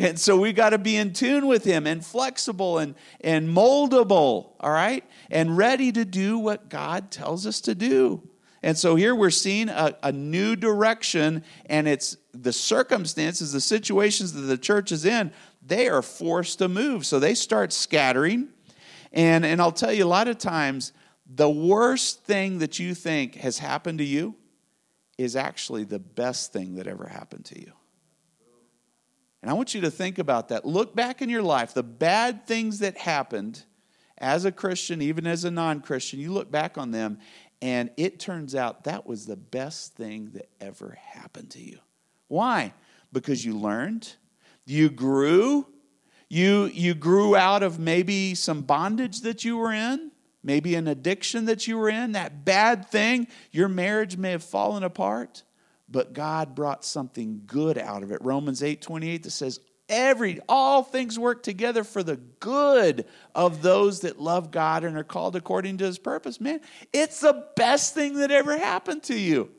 And 0.00 0.18
so 0.18 0.38
we 0.38 0.54
got 0.54 0.70
to 0.70 0.78
be 0.78 0.96
in 0.96 1.12
tune 1.12 1.46
with 1.46 1.62
him 1.62 1.86
and 1.86 2.04
flexible 2.04 2.78
and, 2.78 2.94
and 3.20 3.54
moldable, 3.54 4.52
all 4.58 4.70
right? 4.70 5.04
And 5.30 5.58
ready 5.58 5.92
to 5.92 6.06
do 6.06 6.38
what 6.38 6.70
God 6.70 7.10
tells 7.10 7.46
us 7.46 7.60
to 7.62 7.74
do. 7.74 8.26
And 8.62 8.78
so 8.78 8.94
here 8.96 9.14
we're 9.14 9.28
seeing 9.28 9.68
a, 9.68 9.94
a, 10.02 10.10
new 10.10 10.56
direction, 10.56 11.44
and 11.66 11.86
it's 11.86 12.16
the 12.32 12.52
circumstances, 12.52 13.52
the 13.52 13.60
situations 13.60 14.32
that 14.32 14.42
the 14.42 14.56
church 14.56 14.90
is 14.90 15.04
in, 15.04 15.32
they 15.64 15.86
are 15.88 16.02
forced 16.02 16.58
to 16.60 16.68
move. 16.68 17.04
So 17.04 17.18
they 17.18 17.34
start 17.34 17.70
scattering. 17.70 18.48
And, 19.12 19.44
and 19.44 19.60
I'll 19.60 19.72
tell 19.72 19.92
you, 19.92 20.04
a 20.04 20.06
lot 20.06 20.28
of 20.28 20.38
times, 20.38 20.92
the 21.26 21.50
worst 21.50 22.24
thing 22.24 22.58
that 22.58 22.78
you 22.78 22.94
think 22.94 23.34
has 23.34 23.58
happened 23.58 23.98
to 23.98 24.04
you 24.04 24.34
is 25.18 25.36
actually 25.36 25.84
the 25.84 25.98
best 25.98 26.54
thing 26.54 26.76
that 26.76 26.86
ever 26.86 27.06
happened 27.06 27.44
to 27.46 27.60
you. 27.60 27.72
And 29.42 29.50
I 29.50 29.54
want 29.54 29.74
you 29.74 29.80
to 29.82 29.90
think 29.90 30.18
about 30.18 30.48
that. 30.48 30.66
Look 30.66 30.94
back 30.94 31.22
in 31.22 31.30
your 31.30 31.42
life, 31.42 31.72
the 31.72 31.82
bad 31.82 32.46
things 32.46 32.80
that 32.80 32.98
happened 32.98 33.64
as 34.18 34.44
a 34.44 34.52
Christian, 34.52 35.00
even 35.00 35.26
as 35.26 35.44
a 35.44 35.50
non 35.50 35.80
Christian, 35.80 36.20
you 36.20 36.32
look 36.32 36.50
back 36.50 36.76
on 36.76 36.90
them, 36.90 37.18
and 37.62 37.90
it 37.96 38.20
turns 38.20 38.54
out 38.54 38.84
that 38.84 39.06
was 39.06 39.26
the 39.26 39.36
best 39.36 39.94
thing 39.94 40.30
that 40.32 40.48
ever 40.60 40.98
happened 41.00 41.50
to 41.50 41.60
you. 41.60 41.78
Why? 42.28 42.74
Because 43.12 43.44
you 43.44 43.58
learned, 43.58 44.14
you 44.66 44.90
grew, 44.90 45.66
you, 46.28 46.66
you 46.66 46.94
grew 46.94 47.34
out 47.34 47.62
of 47.62 47.78
maybe 47.78 48.34
some 48.34 48.62
bondage 48.62 49.22
that 49.22 49.44
you 49.44 49.56
were 49.56 49.72
in, 49.72 50.12
maybe 50.42 50.74
an 50.74 50.86
addiction 50.86 51.46
that 51.46 51.66
you 51.66 51.76
were 51.76 51.88
in, 51.88 52.12
that 52.12 52.44
bad 52.44 52.88
thing. 52.88 53.26
Your 53.50 53.68
marriage 53.68 54.16
may 54.16 54.30
have 54.30 54.44
fallen 54.44 54.84
apart, 54.84 55.42
but 55.90 56.12
God 56.12 56.54
brought 56.54 56.84
something 56.84 57.42
good 57.46 57.76
out 57.76 58.02
of 58.02 58.12
it. 58.12 58.22
Romans 58.22 58.62
8 58.62 58.80
28 58.80 59.24
that 59.24 59.30
says, 59.30 59.60
every 59.90 60.38
all 60.48 60.82
things 60.82 61.18
work 61.18 61.42
together 61.42 61.84
for 61.84 62.02
the 62.02 62.16
good 62.16 63.04
of 63.34 63.60
those 63.60 64.00
that 64.00 64.20
love 64.20 64.50
God 64.50 64.84
and 64.84 64.96
are 64.96 65.04
called 65.04 65.36
according 65.36 65.78
to 65.78 65.84
his 65.84 65.98
purpose. 65.98 66.40
Man, 66.40 66.60
it's 66.92 67.20
the 67.20 67.44
best 67.56 67.92
thing 67.92 68.14
that 68.14 68.30
ever 68.30 68.56
happened 68.56 69.02
to 69.04 69.18
you. 69.18 69.50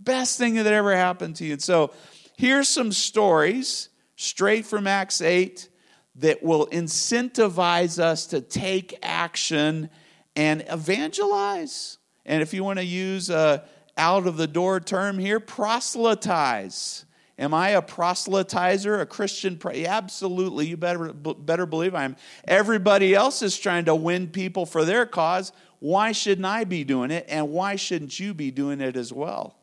Best 0.00 0.38
thing 0.38 0.54
that 0.54 0.66
ever 0.66 0.96
happened 0.96 1.36
to 1.36 1.44
you. 1.44 1.52
And 1.52 1.62
so 1.62 1.92
here's 2.36 2.68
some 2.68 2.92
stories 2.92 3.90
straight 4.16 4.64
from 4.64 4.86
Acts 4.86 5.20
8 5.20 5.68
that 6.16 6.42
will 6.42 6.66
incentivize 6.68 7.98
us 7.98 8.26
to 8.26 8.40
take 8.40 8.98
action 9.02 9.90
and 10.34 10.64
evangelize. 10.68 11.98
And 12.24 12.42
if 12.42 12.54
you 12.54 12.64
want 12.64 12.78
to 12.78 12.84
use 12.84 13.30
a 13.30 13.64
out 13.98 14.26
of 14.26 14.36
the 14.36 14.46
door 14.46 14.80
term 14.80 15.18
here, 15.18 15.40
proselytize. 15.40 17.04
Am 17.38 17.54
I 17.54 17.70
a 17.70 17.82
proselytizer, 17.82 19.00
a 19.00 19.06
Christian? 19.06 19.60
Absolutely. 19.64 20.66
You 20.66 20.76
better, 20.76 21.12
better 21.12 21.66
believe 21.66 21.94
I 21.94 22.04
am. 22.04 22.16
Everybody 22.46 23.14
else 23.14 23.42
is 23.42 23.56
trying 23.58 23.84
to 23.84 23.94
win 23.94 24.28
people 24.28 24.66
for 24.66 24.84
their 24.84 25.06
cause. 25.06 25.52
Why 25.78 26.12
shouldn't 26.12 26.46
I 26.46 26.64
be 26.64 26.82
doing 26.82 27.10
it? 27.10 27.26
And 27.28 27.50
why 27.50 27.76
shouldn't 27.76 28.18
you 28.18 28.34
be 28.34 28.50
doing 28.50 28.80
it 28.80 28.96
as 28.96 29.12
well? 29.12 29.56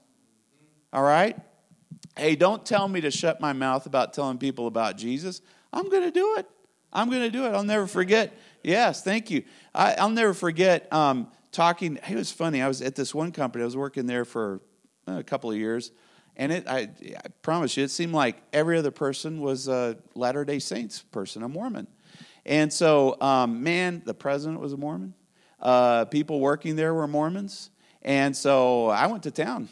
All 0.94 1.04
right? 1.04 1.38
Hey, 2.18 2.38
don't 2.38 2.66
tell 2.66 2.88
me 2.88 3.02
to 3.02 3.12
shut 3.12 3.42
my 3.42 3.52
mouth 3.52 3.86
about 3.86 4.14
telling 4.14 4.38
people 4.38 4.68
about 4.68 4.96
Jesus. 4.96 5.42
I'm 5.74 5.90
going 5.90 6.04
to 6.04 6.12
do 6.12 6.36
it. 6.38 6.48
I'm 6.94 7.10
going 7.10 7.24
to 7.24 7.30
do 7.30 7.46
it. 7.46 7.50
I'll 7.50 7.64
never 7.64 7.88
forget. 7.88 8.38
Yes, 8.64 9.04
thank 9.04 9.30
you. 9.30 9.44
I, 9.74 9.96
will 10.00 10.10
never 10.10 10.34
forget 10.34 10.92
um, 10.94 11.28
talking. 11.56 11.98
It 12.08 12.16
was 12.16 12.32
funny. 12.32 12.62
I 12.62 12.68
was 12.68 12.82
at 12.82 12.96
this 12.96 13.16
one 13.16 13.32
company, 13.32 13.64
I 13.64 13.66
was 13.66 13.78
working 13.78 14.06
there 14.06 14.26
for 14.26 14.62
uh, 15.08 15.14
a 15.14 15.24
couple 15.24 15.52
of 15.52 15.58
years 15.58 15.92
and 16.38 16.52
it, 16.52 16.68
I, 16.68 16.90
I 17.18 17.30
promise 17.42 17.78
you, 17.78 17.84
it 17.84 17.92
seemed 17.92 18.14
like 18.14 18.42
every 18.52 18.78
other 18.78 18.92
person 18.92 19.40
was 19.40 19.68
a 19.68 19.98
Latter 20.16 20.44
day 20.44 20.60
Saints 20.60 21.02
person, 21.02 21.44
a 21.44 21.50
Mormon. 21.50 21.88
And 22.46 22.72
so, 22.72 23.20
um, 23.22 23.64
man, 23.64 24.02
the 24.06 24.14
president 24.14 24.60
was 24.60 24.74
a 24.74 24.78
Mormon. 24.78 25.14
Uh, 25.60 26.06
people 26.06 26.40
working 26.40 26.76
there 26.76 26.94
were 26.94 27.08
Mormons. 27.08 27.70
And 28.02 28.36
so 28.36 28.90
I 28.90 29.08
went 29.08 29.24
to 29.24 29.32
town. 29.32 29.70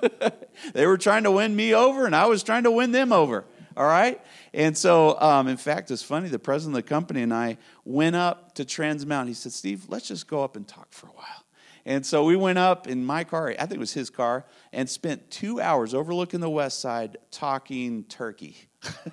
they 0.72 0.86
were 0.86 0.98
trying 0.98 1.24
to 1.24 1.30
win 1.30 1.54
me 1.54 1.72
over, 1.74 2.06
and 2.06 2.16
I 2.16 2.26
was 2.26 2.42
trying 2.42 2.64
to 2.64 2.70
win 2.70 2.90
them 2.90 3.12
over. 3.12 3.44
All 3.76 3.86
right? 3.86 4.20
And 4.52 4.76
so, 4.76 5.20
um, 5.20 5.48
in 5.48 5.56
fact, 5.56 5.90
it's 5.90 6.02
funny. 6.02 6.28
The 6.28 6.38
president 6.38 6.76
of 6.76 6.84
the 6.84 6.88
company 6.88 7.22
and 7.22 7.34
I 7.34 7.58
went 7.84 8.16
up 8.16 8.54
to 8.54 8.64
Trans 8.64 9.04
Mountain. 9.04 9.28
He 9.28 9.34
said, 9.34 9.52
Steve, 9.52 9.86
let's 9.88 10.08
just 10.08 10.28
go 10.28 10.44
up 10.44 10.56
and 10.56 10.66
talk 10.66 10.92
for 10.92 11.08
a 11.08 11.12
while. 11.12 11.44
And 11.86 12.04
so 12.04 12.24
we 12.24 12.34
went 12.34 12.58
up 12.58 12.86
in 12.86 13.04
my 13.04 13.24
car, 13.24 13.50
I 13.50 13.66
think 13.66 13.74
it 13.74 13.78
was 13.78 13.92
his 13.92 14.08
car, 14.08 14.46
and 14.72 14.88
spent 14.88 15.30
two 15.30 15.60
hours 15.60 15.92
overlooking 15.92 16.40
the 16.40 16.48
west 16.48 16.80
side 16.80 17.18
talking 17.30 18.04
turkey. 18.04 18.56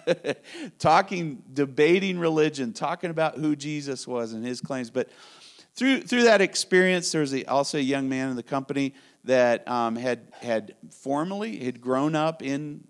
talking, 0.79 1.43
debating 1.51 2.17
religion, 2.17 2.71
talking 2.71 3.09
about 3.09 3.37
who 3.37 3.55
Jesus 3.55 4.07
was 4.07 4.33
and 4.33 4.45
his 4.45 4.61
claims. 4.61 4.89
But 4.89 5.09
through, 5.75 6.01
through 6.01 6.23
that 6.23 6.41
experience, 6.41 7.11
there 7.11 7.21
was 7.21 7.33
a, 7.33 7.43
also 7.45 7.77
a 7.77 7.81
young 7.81 8.07
man 8.07 8.29
in 8.29 8.35
the 8.35 8.43
company 8.43 8.93
that 9.23 9.67
um, 9.67 9.95
had, 9.95 10.31
had 10.41 10.75
formerly 10.91 11.63
had 11.63 11.81
grown 11.81 12.15
up 12.15 12.41
in 12.41 12.85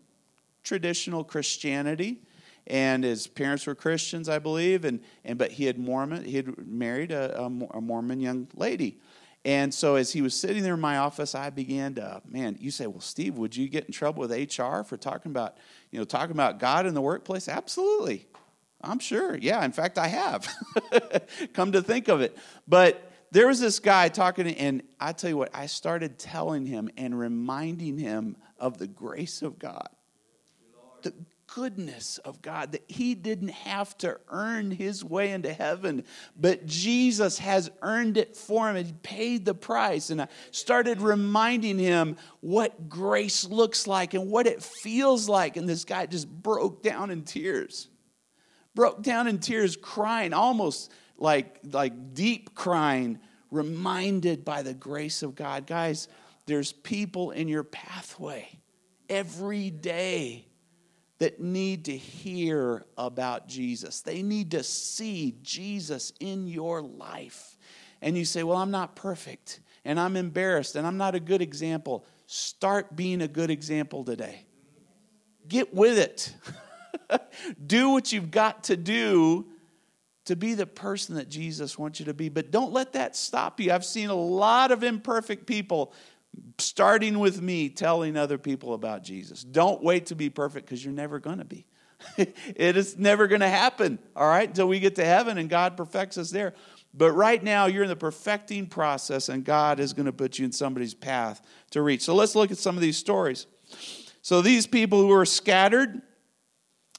traditional 0.63 1.23
Christianity 1.23 2.21
and 2.67 3.03
his 3.03 3.27
parents 3.27 3.65
were 3.65 3.75
Christians, 3.75 4.29
I 4.29 4.39
believe, 4.39 4.85
and, 4.85 5.01
and 5.25 5.37
but 5.37 5.51
he 5.51 5.65
had 5.65 5.79
Mormon, 5.79 6.23
he 6.23 6.35
had 6.35 6.67
married 6.67 7.11
a, 7.11 7.41
a 7.41 7.49
Mormon 7.49 8.19
young 8.19 8.47
lady, 8.55 8.99
and 9.43 9.73
so 9.73 9.95
as 9.95 10.11
he 10.11 10.21
was 10.21 10.39
sitting 10.39 10.61
there 10.61 10.75
in 10.75 10.79
my 10.79 10.97
office, 10.97 11.33
I 11.33 11.49
began 11.49 11.95
to, 11.95 12.21
man, 12.27 12.57
you 12.59 12.69
say, 12.69 12.85
well, 12.85 13.01
Steve, 13.01 13.37
would 13.37 13.55
you 13.55 13.67
get 13.67 13.85
in 13.85 13.91
trouble 13.91 14.21
with 14.21 14.31
HR 14.31 14.83
for 14.83 14.97
talking 14.97 15.31
about, 15.31 15.57
you 15.89 15.97
know, 15.97 16.05
talking 16.05 16.31
about 16.31 16.59
God 16.59 16.85
in 16.85 16.93
the 16.93 17.01
workplace? 17.01 17.47
Absolutely. 17.47 18.27
I'm 18.81 18.99
sure. 18.99 19.35
Yeah, 19.35 19.63
in 19.65 19.71
fact, 19.71 19.97
I 19.97 20.07
have. 20.07 20.47
Come 21.53 21.71
to 21.71 21.81
think 21.81 22.07
of 22.07 22.21
it. 22.21 22.37
But 22.67 23.11
there 23.31 23.47
was 23.47 23.59
this 23.59 23.79
guy 23.79 24.09
talking, 24.09 24.47
and 24.47 24.83
I 24.99 25.11
tell 25.13 25.29
you 25.31 25.37
what, 25.37 25.49
I 25.55 25.65
started 25.65 26.19
telling 26.19 26.67
him 26.67 26.89
and 26.95 27.17
reminding 27.17 27.97
him 27.97 28.37
of 28.59 28.77
the 28.77 28.87
grace 28.87 29.41
of 29.41 29.57
God. 29.57 29.89
The 31.03 31.13
goodness 31.53 32.17
of 32.19 32.41
God, 32.41 32.71
that 32.71 32.83
he 32.87 33.13
didn't 33.13 33.49
have 33.49 33.97
to 33.99 34.19
earn 34.29 34.71
his 34.71 35.03
way 35.03 35.31
into 35.31 35.51
heaven, 35.51 36.05
but 36.39 36.65
Jesus 36.65 37.39
has 37.39 37.69
earned 37.81 38.17
it 38.17 38.35
for 38.35 38.69
him 38.69 38.77
and 38.77 39.03
paid 39.03 39.45
the 39.45 39.53
price. 39.53 40.09
And 40.09 40.21
I 40.21 40.27
started 40.51 41.01
reminding 41.01 41.77
him 41.77 42.17
what 42.39 42.87
grace 42.87 43.43
looks 43.45 43.85
like 43.85 44.13
and 44.13 44.29
what 44.31 44.47
it 44.47 44.63
feels 44.63 45.27
like. 45.27 45.57
And 45.57 45.67
this 45.67 45.83
guy 45.83 46.05
just 46.05 46.29
broke 46.29 46.83
down 46.83 47.11
in 47.11 47.23
tears, 47.23 47.89
broke 48.73 49.01
down 49.01 49.27
in 49.27 49.39
tears, 49.39 49.75
crying, 49.75 50.33
almost 50.33 50.91
like, 51.17 51.59
like 51.69 52.13
deep 52.13 52.55
crying, 52.55 53.19
reminded 53.49 54.45
by 54.45 54.61
the 54.61 54.73
grace 54.73 55.21
of 55.21 55.35
God. 55.35 55.67
Guys, 55.67 56.07
there's 56.45 56.71
people 56.71 57.31
in 57.31 57.47
your 57.49 57.63
pathway 57.63 58.47
every 59.09 59.69
day 59.69 60.45
that 61.21 61.39
need 61.39 61.85
to 61.85 61.95
hear 61.95 62.83
about 62.97 63.47
Jesus. 63.47 64.01
They 64.01 64.23
need 64.23 64.49
to 64.51 64.63
see 64.63 65.35
Jesus 65.43 66.13
in 66.19 66.47
your 66.47 66.81
life. 66.81 67.59
And 68.01 68.17
you 68.17 68.25
say, 68.25 68.41
Well, 68.41 68.57
I'm 68.57 68.71
not 68.71 68.95
perfect, 68.95 69.59
and 69.85 69.99
I'm 69.99 70.17
embarrassed, 70.17 70.75
and 70.75 70.87
I'm 70.87 70.97
not 70.97 71.13
a 71.13 71.19
good 71.19 71.43
example. 71.43 72.07
Start 72.25 72.95
being 72.95 73.21
a 73.21 73.27
good 73.27 73.51
example 73.51 74.03
today. 74.03 74.47
Get 75.47 75.75
with 75.75 75.99
it. 75.99 76.33
do 77.67 77.91
what 77.91 78.11
you've 78.11 78.31
got 78.31 78.63
to 78.63 78.75
do 78.75 79.45
to 80.25 80.35
be 80.35 80.55
the 80.55 80.65
person 80.65 81.17
that 81.17 81.29
Jesus 81.29 81.77
wants 81.77 81.99
you 81.99 82.07
to 82.07 82.15
be. 82.15 82.29
But 82.29 82.49
don't 82.49 82.73
let 82.73 82.93
that 82.93 83.15
stop 83.15 83.59
you. 83.59 83.71
I've 83.71 83.85
seen 83.85 84.09
a 84.09 84.15
lot 84.15 84.71
of 84.71 84.83
imperfect 84.83 85.45
people 85.45 85.93
starting 86.57 87.19
with 87.19 87.41
me 87.41 87.69
telling 87.69 88.15
other 88.17 88.37
people 88.37 88.73
about 88.73 89.03
Jesus. 89.03 89.43
Don't 89.43 89.83
wait 89.83 90.07
to 90.07 90.15
be 90.15 90.29
perfect 90.29 90.65
because 90.65 90.83
you're 90.83 90.93
never 90.93 91.19
going 91.19 91.39
to 91.39 91.45
be. 91.45 91.65
it 92.17 92.77
is 92.77 92.97
never 92.97 93.27
going 93.27 93.41
to 93.41 93.49
happen, 93.49 93.99
all 94.15 94.27
right, 94.27 94.47
until 94.47 94.67
we 94.67 94.79
get 94.79 94.95
to 94.95 95.05
heaven 95.05 95.37
and 95.37 95.49
God 95.49 95.77
perfects 95.77 96.17
us 96.17 96.31
there. 96.31 96.53
But 96.93 97.13
right 97.13 97.41
now, 97.41 97.67
you're 97.67 97.83
in 97.83 97.89
the 97.89 97.95
perfecting 97.95 98.67
process, 98.67 99.29
and 99.29 99.45
God 99.45 99.79
is 99.79 99.93
going 99.93 100.07
to 100.07 100.13
put 100.13 100.37
you 100.37 100.45
in 100.45 100.51
somebody's 100.51 100.93
path 100.93 101.41
to 101.71 101.81
reach. 101.81 102.01
So 102.01 102.15
let's 102.15 102.35
look 102.35 102.51
at 102.51 102.57
some 102.57 102.75
of 102.75 102.81
these 102.81 102.97
stories. 102.97 103.47
So 104.21 104.41
these 104.41 104.67
people 104.67 104.99
who 104.99 105.07
were 105.07 105.25
scattered, 105.25 106.01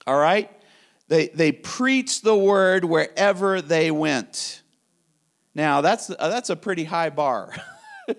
all 0.06 0.18
right, 0.18 0.50
they, 1.08 1.28
they 1.28 1.52
preached 1.52 2.24
the 2.24 2.36
word 2.36 2.84
wherever 2.84 3.60
they 3.60 3.90
went. 3.90 4.62
Now, 5.54 5.82
that's, 5.82 6.08
uh, 6.08 6.28
that's 6.28 6.48
a 6.48 6.56
pretty 6.56 6.84
high 6.84 7.10
bar. 7.10 7.54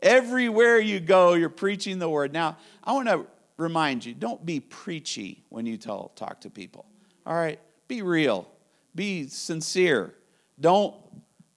Everywhere 0.00 0.78
you 0.78 1.00
go, 1.00 1.34
you're 1.34 1.48
preaching 1.48 1.98
the 1.98 2.08
word. 2.08 2.32
Now, 2.32 2.56
I 2.84 2.92
want 2.92 3.08
to 3.08 3.26
remind 3.56 4.04
you 4.04 4.14
don't 4.14 4.44
be 4.44 4.60
preachy 4.60 5.44
when 5.48 5.66
you 5.66 5.76
tell, 5.76 6.12
talk 6.14 6.42
to 6.42 6.50
people. 6.50 6.86
All 7.26 7.34
right? 7.34 7.60
Be 7.88 8.02
real, 8.02 8.48
be 8.94 9.26
sincere. 9.28 10.14
Don't, 10.60 10.94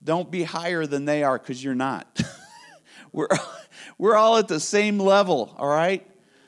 don't 0.03 0.29
be 0.29 0.43
higher 0.43 0.85
than 0.85 1.05
they 1.05 1.23
are 1.23 1.37
because 1.37 1.63
you're 1.63 1.75
not. 1.75 2.21
we're, 3.11 3.27
we're 3.97 4.15
all 4.15 4.37
at 4.37 4.47
the 4.47 4.59
same 4.59 4.99
level, 4.99 5.55
all 5.57 5.67
right? 5.67 6.07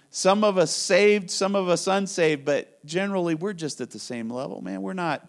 Some 0.09 0.43
of 0.43 0.57
us 0.57 0.71
saved, 0.71 1.31
some 1.31 1.55
of 1.55 1.69
us 1.69 1.87
unsaved, 1.87 2.45
but 2.45 2.85
generally 2.85 3.33
we're 3.33 3.53
just 3.53 3.81
at 3.81 3.89
the 3.89 3.99
same 3.99 4.29
level, 4.29 4.61
man. 4.61 4.81
We're 4.81 4.93
not, 4.93 5.27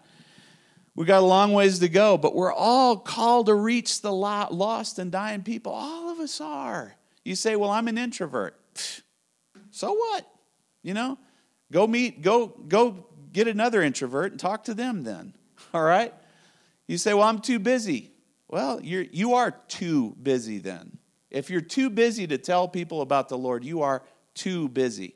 we 0.95 1.05
got 1.05 1.23
a 1.23 1.25
long 1.25 1.53
ways 1.53 1.79
to 1.79 1.89
go, 1.89 2.17
but 2.17 2.35
we're 2.35 2.53
all 2.53 2.97
called 2.97 3.47
to 3.47 3.55
reach 3.55 4.01
the 4.01 4.13
lost 4.13 4.99
and 4.99 5.11
dying 5.11 5.41
people. 5.41 5.71
All 5.71 6.04
us 6.25 6.41
are. 6.41 6.95
You 7.23 7.35
say, 7.35 7.55
well, 7.55 7.69
I'm 7.69 7.87
an 7.87 7.97
introvert. 7.97 8.59
So 9.71 9.93
what? 9.93 10.27
You 10.83 10.93
know, 10.93 11.17
go 11.71 11.87
meet, 11.87 12.21
go, 12.21 12.47
go 12.47 13.05
get 13.31 13.47
another 13.47 13.81
introvert 13.81 14.31
and 14.31 14.39
talk 14.39 14.65
to 14.65 14.73
them 14.73 15.03
then. 15.03 15.33
All 15.73 15.83
right? 15.83 16.13
You 16.87 16.97
say, 16.97 17.13
well, 17.13 17.27
I'm 17.27 17.39
too 17.39 17.59
busy. 17.59 18.11
Well, 18.47 18.81
you're, 18.81 19.05
you 19.11 19.35
are 19.35 19.51
too 19.51 20.15
busy 20.21 20.59
then. 20.59 20.97
If 21.31 21.49
you're 21.49 21.61
too 21.61 21.89
busy 21.89 22.27
to 22.27 22.37
tell 22.37 22.67
people 22.67 23.01
about 23.01 23.29
the 23.29 23.37
Lord, 23.37 23.63
you 23.63 23.81
are 23.81 24.03
too 24.33 24.69
busy. 24.69 25.15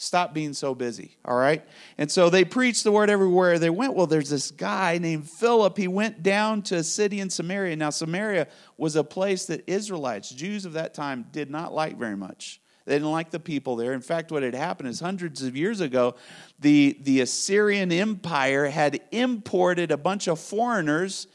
Stop 0.00 0.32
being 0.32 0.52
so 0.52 0.76
busy, 0.76 1.16
all 1.24 1.36
right? 1.36 1.64
And 1.98 2.08
so 2.08 2.30
they 2.30 2.44
preached 2.44 2.84
the 2.84 2.92
word 2.92 3.10
everywhere 3.10 3.58
they 3.58 3.68
went. 3.68 3.94
Well, 3.94 4.06
there's 4.06 4.30
this 4.30 4.52
guy 4.52 4.98
named 4.98 5.28
Philip. 5.28 5.76
He 5.76 5.88
went 5.88 6.22
down 6.22 6.62
to 6.62 6.76
a 6.76 6.84
city 6.84 7.18
in 7.18 7.30
Samaria. 7.30 7.74
Now, 7.74 7.90
Samaria 7.90 8.46
was 8.76 8.94
a 8.94 9.02
place 9.02 9.46
that 9.46 9.68
Israelites, 9.68 10.30
Jews 10.30 10.64
of 10.64 10.74
that 10.74 10.94
time, 10.94 11.26
did 11.32 11.50
not 11.50 11.74
like 11.74 11.98
very 11.98 12.16
much. 12.16 12.60
They 12.84 12.94
didn't 12.94 13.10
like 13.10 13.30
the 13.30 13.40
people 13.40 13.74
there. 13.74 13.92
In 13.92 14.00
fact, 14.00 14.30
what 14.30 14.44
had 14.44 14.54
happened 14.54 14.88
is 14.88 15.00
hundreds 15.00 15.42
of 15.42 15.56
years 15.56 15.80
ago, 15.80 16.14
the, 16.60 16.96
the 17.02 17.20
Assyrian 17.20 17.90
Empire 17.90 18.66
had 18.66 19.00
imported 19.10 19.90
a 19.90 19.96
bunch 19.96 20.28
of 20.28 20.38
foreigners 20.38 21.26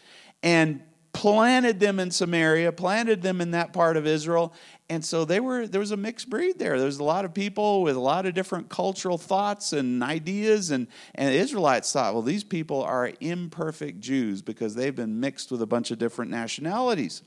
and 0.41 0.81
planted 1.13 1.79
them 1.79 1.99
in 1.99 2.11
Samaria, 2.11 2.71
planted 2.71 3.21
them 3.21 3.39
in 3.39 3.51
that 3.51 3.71
part 3.71 3.95
of 3.95 4.05
Israel, 4.05 4.53
and 4.89 5.05
so 5.05 5.23
they 5.23 5.39
were 5.39 5.67
there 5.67 5.79
was 5.79 5.91
a 5.91 5.97
mixed 5.97 6.29
breed 6.29 6.59
there. 6.59 6.77
There 6.77 6.87
was 6.87 6.99
a 6.99 7.03
lot 7.03 7.23
of 7.23 7.33
people 7.33 7.83
with 7.83 7.95
a 7.95 8.01
lot 8.01 8.25
of 8.25 8.33
different 8.33 8.67
cultural 8.67 9.17
thoughts 9.17 9.73
and 9.73 10.03
ideas, 10.03 10.71
and, 10.71 10.87
and 11.15 11.33
Israelites 11.33 11.93
thought, 11.93 12.13
well, 12.13 12.23
these 12.23 12.43
people 12.43 12.81
are 12.81 13.11
imperfect 13.21 14.01
Jews 14.01 14.41
because 14.41 14.75
they've 14.75 14.95
been 14.95 15.19
mixed 15.19 15.51
with 15.51 15.61
a 15.61 15.67
bunch 15.67 15.91
of 15.91 15.99
different 15.99 16.31
nationalities. 16.31 17.21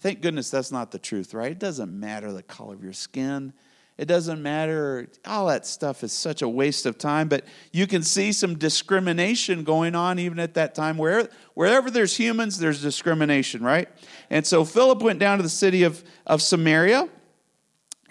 Thank 0.00 0.22
goodness 0.22 0.50
that's 0.50 0.72
not 0.72 0.92
the 0.92 0.98
truth, 0.98 1.34
right? 1.34 1.52
It 1.52 1.58
doesn't 1.58 1.92
matter 1.92 2.32
the 2.32 2.42
color 2.42 2.74
of 2.74 2.84
your 2.84 2.92
skin. 2.92 3.52
It 3.98 4.04
doesn't 4.04 4.42
matter. 4.42 5.08
All 5.26 5.46
that 5.46 5.66
stuff 5.66 6.04
is 6.04 6.12
such 6.12 6.42
a 6.42 6.48
waste 6.48 6.84
of 6.84 6.98
time. 6.98 7.28
But 7.28 7.44
you 7.72 7.86
can 7.86 8.02
see 8.02 8.32
some 8.32 8.56
discrimination 8.58 9.64
going 9.64 9.94
on 9.94 10.18
even 10.18 10.38
at 10.38 10.54
that 10.54 10.74
time. 10.74 10.98
Where, 10.98 11.28
wherever 11.54 11.90
there's 11.90 12.14
humans, 12.14 12.58
there's 12.58 12.82
discrimination, 12.82 13.62
right? 13.62 13.88
And 14.28 14.46
so 14.46 14.66
Philip 14.66 15.02
went 15.02 15.18
down 15.18 15.38
to 15.38 15.42
the 15.42 15.48
city 15.48 15.82
of, 15.82 16.04
of 16.26 16.42
Samaria 16.42 17.08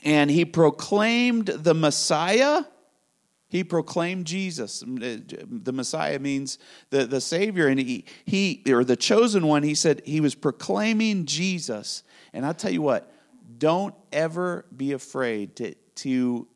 and 0.03 0.31
he 0.31 0.43
proclaimed 0.43 1.47
the 1.47 1.75
Messiah. 1.75 2.63
He 3.47 3.63
proclaimed 3.63 4.25
Jesus. 4.25 4.81
Uh, 4.81 5.19
the 5.27 5.71
Messiah 5.71 6.17
means 6.17 6.57
the, 6.89 7.05
the 7.05 7.21
Savior. 7.21 7.67
And 7.67 7.79
he, 7.79 8.05
he, 8.25 8.63
or 8.69 8.83
the 8.83 8.95
chosen 8.95 9.45
one, 9.45 9.61
he 9.61 9.75
said 9.75 10.01
he 10.03 10.19
was 10.19 10.33
proclaiming 10.33 11.27
Jesus. 11.27 12.01
And 12.33 12.43
I'll 12.43 12.55
tell 12.55 12.71
you 12.71 12.81
what, 12.81 13.11
don't 13.57 13.95
ever 14.11 14.65
be 14.75 14.91
afraid 14.93 15.55
to, 15.57 15.75
to 15.95 16.47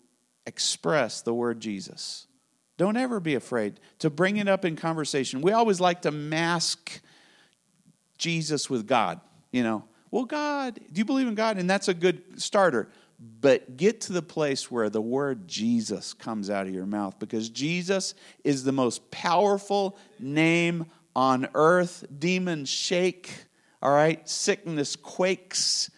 express 0.45 1.21
the 1.21 1.33
word 1.33 1.59
Jesus. 1.59 2.27
Don't 2.77 2.97
ever 2.97 3.19
be 3.19 3.35
afraid 3.35 3.79
to 3.99 4.09
bring 4.09 4.37
it 4.37 4.47
up 4.47 4.65
in 4.65 4.75
conversation. 4.75 5.41
We 5.41 5.51
always 5.51 5.79
like 5.79 6.03
to 6.03 6.11
mask 6.11 7.01
Jesus 8.17 8.69
with 8.69 8.87
God, 8.87 9.19
you 9.51 9.63
know. 9.63 9.83
Well, 10.11 10.25
God, 10.25 10.79
do 10.91 10.99
you 10.99 11.05
believe 11.05 11.27
in 11.27 11.35
God? 11.35 11.57
And 11.57 11.69
that's 11.69 11.87
a 11.87 11.93
good 11.93 12.41
starter. 12.41 12.89
But 13.19 13.75
get 13.75 14.01
to 14.01 14.13
the 14.13 14.21
place 14.21 14.71
where 14.71 14.89
the 14.89 15.01
word 15.01 15.47
Jesus 15.47 16.13
comes 16.13 16.49
out 16.49 16.67
of 16.67 16.73
your 16.73 16.85
mouth 16.85 17.19
because 17.19 17.49
Jesus 17.49 18.13
is 18.43 18.63
the 18.63 18.71
most 18.71 19.11
powerful 19.11 19.97
name 20.17 20.85
on 21.15 21.49
earth. 21.53 22.05
Demons 22.17 22.69
shake, 22.69 23.29
all 23.81 23.91
right? 23.91 24.27
Sickness 24.27 24.95
quakes 24.95 25.91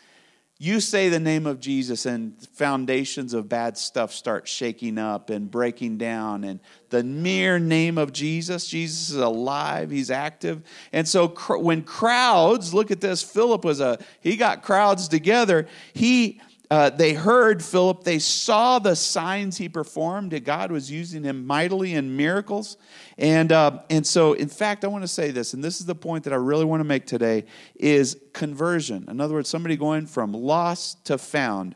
you 0.63 0.79
say 0.79 1.09
the 1.09 1.19
name 1.19 1.47
of 1.47 1.59
Jesus, 1.59 2.05
and 2.05 2.39
foundations 2.49 3.33
of 3.33 3.49
bad 3.49 3.79
stuff 3.79 4.13
start 4.13 4.47
shaking 4.47 4.99
up 4.99 5.31
and 5.31 5.49
breaking 5.49 5.97
down. 5.97 6.43
And 6.43 6.59
the 6.91 7.03
mere 7.03 7.57
name 7.57 7.97
of 7.97 8.13
Jesus, 8.13 8.67
Jesus 8.67 9.09
is 9.09 9.15
alive, 9.15 9.89
he's 9.89 10.11
active. 10.11 10.61
And 10.93 11.07
so 11.07 11.29
when 11.29 11.81
crowds, 11.81 12.75
look 12.75 12.91
at 12.91 13.01
this, 13.01 13.23
Philip 13.23 13.65
was 13.65 13.79
a, 13.79 13.97
he 14.19 14.37
got 14.37 14.61
crowds 14.61 15.07
together. 15.07 15.67
He, 15.93 16.39
uh, 16.71 16.89
they 16.89 17.13
heard 17.13 17.61
Philip, 17.61 18.05
they 18.05 18.17
saw 18.17 18.79
the 18.79 18.95
signs 18.95 19.57
he 19.57 19.67
performed, 19.67 20.31
that 20.31 20.45
God 20.45 20.71
was 20.71 20.89
using 20.89 21.21
him 21.21 21.45
mightily 21.45 21.95
in 21.95 22.15
miracles. 22.15 22.77
And, 23.17 23.51
uh, 23.51 23.81
and 23.89 24.07
so, 24.07 24.31
in 24.31 24.47
fact, 24.47 24.85
I 24.85 24.87
want 24.87 25.03
to 25.03 25.07
say 25.09 25.31
this, 25.31 25.53
and 25.53 25.61
this 25.61 25.81
is 25.81 25.85
the 25.85 25.95
point 25.95 26.23
that 26.23 26.31
I 26.31 26.37
really 26.37 26.63
want 26.63 26.79
to 26.79 26.85
make 26.85 27.05
today, 27.05 27.43
is 27.75 28.17
conversion. 28.31 29.03
In 29.09 29.19
other 29.19 29.33
words, 29.33 29.49
somebody 29.49 29.75
going 29.75 30.05
from 30.05 30.31
lost 30.31 31.03
to 31.07 31.17
found, 31.17 31.75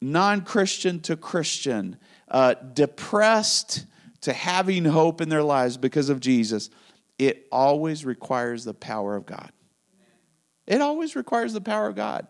non 0.00 0.40
Christian 0.40 0.98
to 1.02 1.16
Christian, 1.16 1.96
uh, 2.26 2.54
depressed 2.54 3.86
to 4.22 4.32
having 4.32 4.84
hope 4.84 5.20
in 5.20 5.28
their 5.28 5.44
lives 5.44 5.76
because 5.76 6.08
of 6.08 6.18
Jesus. 6.18 6.70
It 7.20 7.46
always 7.52 8.04
requires 8.04 8.64
the 8.64 8.74
power 8.74 9.14
of 9.14 9.26
God. 9.26 9.52
It 10.66 10.80
always 10.80 11.14
requires 11.14 11.52
the 11.52 11.60
power 11.60 11.86
of 11.86 11.94
God. 11.94 12.26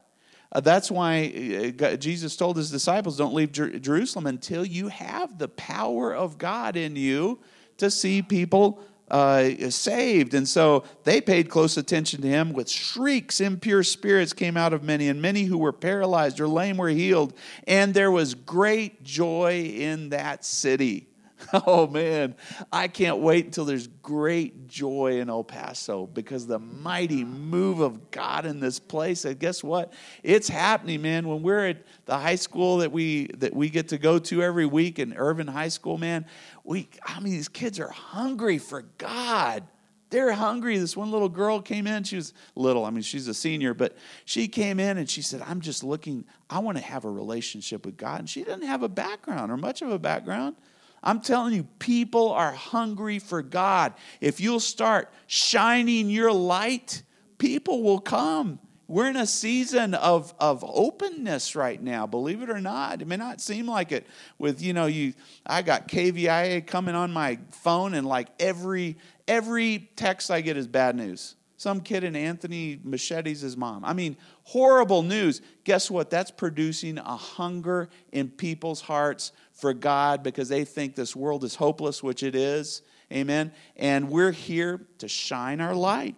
Uh, 0.51 0.61
that's 0.61 0.91
why 0.91 1.73
uh, 1.81 1.97
Jesus 1.97 2.37
told 2.37 2.57
his 2.57 2.71
disciples, 2.71 3.17
Don't 3.17 3.35
leave 3.35 3.53
Jer- 3.53 3.79
Jerusalem 3.79 4.27
until 4.27 4.65
you 4.65 4.89
have 4.89 5.39
the 5.39 5.49
power 5.49 6.15
of 6.15 6.39
God 6.39 6.77
in 6.77 6.97
you 6.97 7.41
to 7.77 7.91
see 7.91 8.23
people 8.23 8.81
uh, 9.11 9.71
saved. 9.71 10.35
And 10.35 10.49
so 10.49 10.85
they 11.05 11.21
paid 11.21 11.49
close 11.49 11.77
attention 11.77 12.23
to 12.23 12.29
him. 12.29 12.53
With 12.53 12.69
shrieks, 12.69 13.41
impure 13.41 13.83
spirits 13.83 14.33
came 14.33 14.57
out 14.57 14.73
of 14.73 14.83
many, 14.83 15.09
and 15.09 15.21
many 15.21 15.45
who 15.45 15.59
were 15.59 15.73
paralyzed 15.73 16.41
or 16.41 16.49
lame 16.49 16.77
were 16.77 16.89
healed. 16.89 17.35
And 17.67 17.95
there 17.95 18.11
was 18.11 18.35
great 18.35 19.03
joy 19.03 19.73
in 19.77 20.11
that 20.11 20.45
city. 20.45 21.08
Oh 21.53 21.87
man, 21.87 22.35
I 22.73 22.89
can't 22.89 23.19
wait 23.19 23.47
until 23.47 23.65
there's 23.65 23.87
great 23.87 24.69
joy 24.69 25.21
in 25.21 25.31
El 25.31 25.45
Paso 25.45 26.07
because 26.07 26.47
the 26.47 26.59
mighty 26.59 27.25
move 27.25 27.81
of 27.81 28.11
God 28.11 28.45
in 28.45 28.61
this 28.61 28.79
place. 28.79 29.25
And 29.25 29.39
guess 29.39 29.63
what? 29.63 29.93
It's 30.23 30.49
happening, 30.49 31.03
man. 31.03 31.27
When 31.29 31.43
we're 31.43 31.69
at 31.69 31.85
the 32.07 32.19
high 32.19 32.35
school 32.35 32.79
that 32.79 32.93
we 32.93 33.29
that 33.39 33.55
we 33.55 33.71
get 33.71 33.89
to 33.89 33.99
go 33.99 34.19
to 34.19 34.43
every 34.43 34.67
week 34.67 34.99
in 34.99 35.15
Irvin 35.15 35.47
High 35.47 35.69
School, 35.69 35.97
man, 35.97 36.27
we 36.65 36.89
I 37.05 37.21
mean 37.21 37.33
these 37.33 37.49
kids 37.49 37.81
are 37.81 37.91
hungry 37.91 38.59
for 38.59 38.83
God. 38.99 39.65
They're 40.11 40.33
hungry. 40.33 40.79
This 40.79 40.97
one 40.97 41.11
little 41.11 41.29
girl 41.29 41.61
came 41.61 41.87
in. 41.87 42.03
She 42.05 42.17
was 42.17 42.33
little. 42.55 42.85
I 42.85 42.91
mean, 42.91 43.03
she's 43.03 43.29
a 43.29 43.35
senior, 43.35 43.75
but 43.75 43.97
she 44.25 44.49
came 44.49 44.81
in 44.81 44.97
and 44.97 45.09
she 45.09 45.21
said, 45.21 45.43
I'm 45.43 45.61
just 45.61 45.85
looking, 45.85 46.25
I 46.49 46.61
want 46.61 46.79
to 46.79 46.85
have 46.85 47.05
a 47.05 47.11
relationship 47.11 47.85
with 47.85 47.99
God. 47.99 48.21
And 48.21 48.31
she 48.31 48.43
didn't 48.43 48.67
have 48.67 48.83
a 48.83 48.89
background 48.89 49.53
or 49.53 49.59
much 49.59 49.83
of 49.83 49.91
a 49.91 49.99
background. 49.99 50.57
I'm 51.03 51.21
telling 51.21 51.55
you, 51.55 51.65
people 51.79 52.33
are 52.33 52.53
hungry 52.53 53.19
for 53.19 53.43
God. 53.43 53.95
If 54.21 54.41
you'll 54.41 54.61
start 54.61 55.13
shining 55.27 56.11
your 56.11 56.33
light, 56.33 57.03
people 57.39 57.83
will 57.83 58.01
come. 58.01 58.59
We're 58.89 59.11
in 59.11 59.17
a 59.17 59.27
season 59.27 59.93
of, 59.93 60.33
of 60.41 60.65
openness 60.67 61.55
right 61.55 61.81
now, 61.81 62.07
believe 62.07 62.41
it 62.41 62.49
or 62.49 62.61
not. 62.61 63.03
It 63.03 63.07
may 63.07 63.19
not 63.19 63.41
seem 63.43 63.69
like 63.69 63.93
it 63.93 64.07
with, 64.39 64.63
you 64.63 64.73
know, 64.73 64.87
you 64.87 65.13
I 65.45 65.61
got 65.61 65.89
KVIA 65.89 66.67
coming 66.67 66.95
on 66.95 67.13
my 67.13 67.39
phone 67.51 67.93
and 67.93 68.07
like 68.07 68.29
every 68.41 68.97
every 69.29 69.91
text 69.95 70.31
I 70.31 70.41
get 70.41 70.57
is 70.57 70.67
bad 70.67 70.97
news. 70.97 71.37
Some 71.59 71.81
kid 71.81 72.03
in 72.03 72.17
Anthony 72.17 72.81
Machete's 72.83 73.41
his 73.41 73.57
mom. 73.57 73.85
I 73.85 73.93
mean, 73.93 74.17
horrible 74.45 75.03
news. 75.03 75.43
Guess 75.65 75.91
what? 75.91 76.09
That's 76.09 76.31
producing 76.31 76.99
a 76.99 77.17
hunger 77.17 77.91
in 78.13 78.31
people's 78.31 78.81
hearts 78.81 79.33
for 79.59 79.75
God 79.75 80.23
because 80.23 80.49
they 80.49 80.65
think 80.65 80.95
this 80.95 81.15
world 81.15 81.45
is 81.45 81.57
hopeless, 81.57 82.03
which 82.03 82.23
it 82.23 82.35
is. 82.35 82.83
Amen. 83.13 83.53
And 83.77 84.09
we're 84.09 84.33
here 84.33 84.87
to 84.99 85.09
shine 85.09 85.61
our 85.61 85.75
light. 85.75 86.15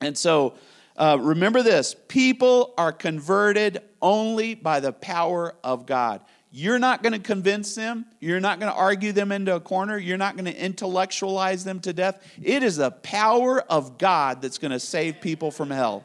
And 0.00 0.16
so 0.16 0.54
uh, 0.96 1.18
remember 1.20 1.62
this 1.62 1.94
people 2.08 2.74
are 2.78 2.92
converted 2.92 3.82
only 4.00 4.54
by 4.54 4.80
the 4.80 4.92
power 4.92 5.54
of 5.62 5.86
God. 5.86 6.22
You're 6.50 6.78
not 6.78 7.02
going 7.02 7.12
to 7.12 7.18
convince 7.18 7.74
them. 7.74 8.06
You're 8.20 8.40
not 8.40 8.58
going 8.58 8.72
to 8.72 8.78
argue 8.78 9.12
them 9.12 9.32
into 9.32 9.54
a 9.54 9.60
corner. 9.60 9.98
You're 9.98 10.16
not 10.16 10.34
going 10.34 10.46
to 10.46 10.64
intellectualize 10.64 11.62
them 11.62 11.78
to 11.80 11.92
death. 11.92 12.22
It 12.42 12.62
is 12.62 12.76
the 12.76 12.90
power 12.90 13.60
of 13.60 13.98
God 13.98 14.40
that's 14.40 14.56
going 14.56 14.70
to 14.70 14.80
save 14.80 15.20
people 15.20 15.50
from 15.50 15.70
hell. 15.70 16.04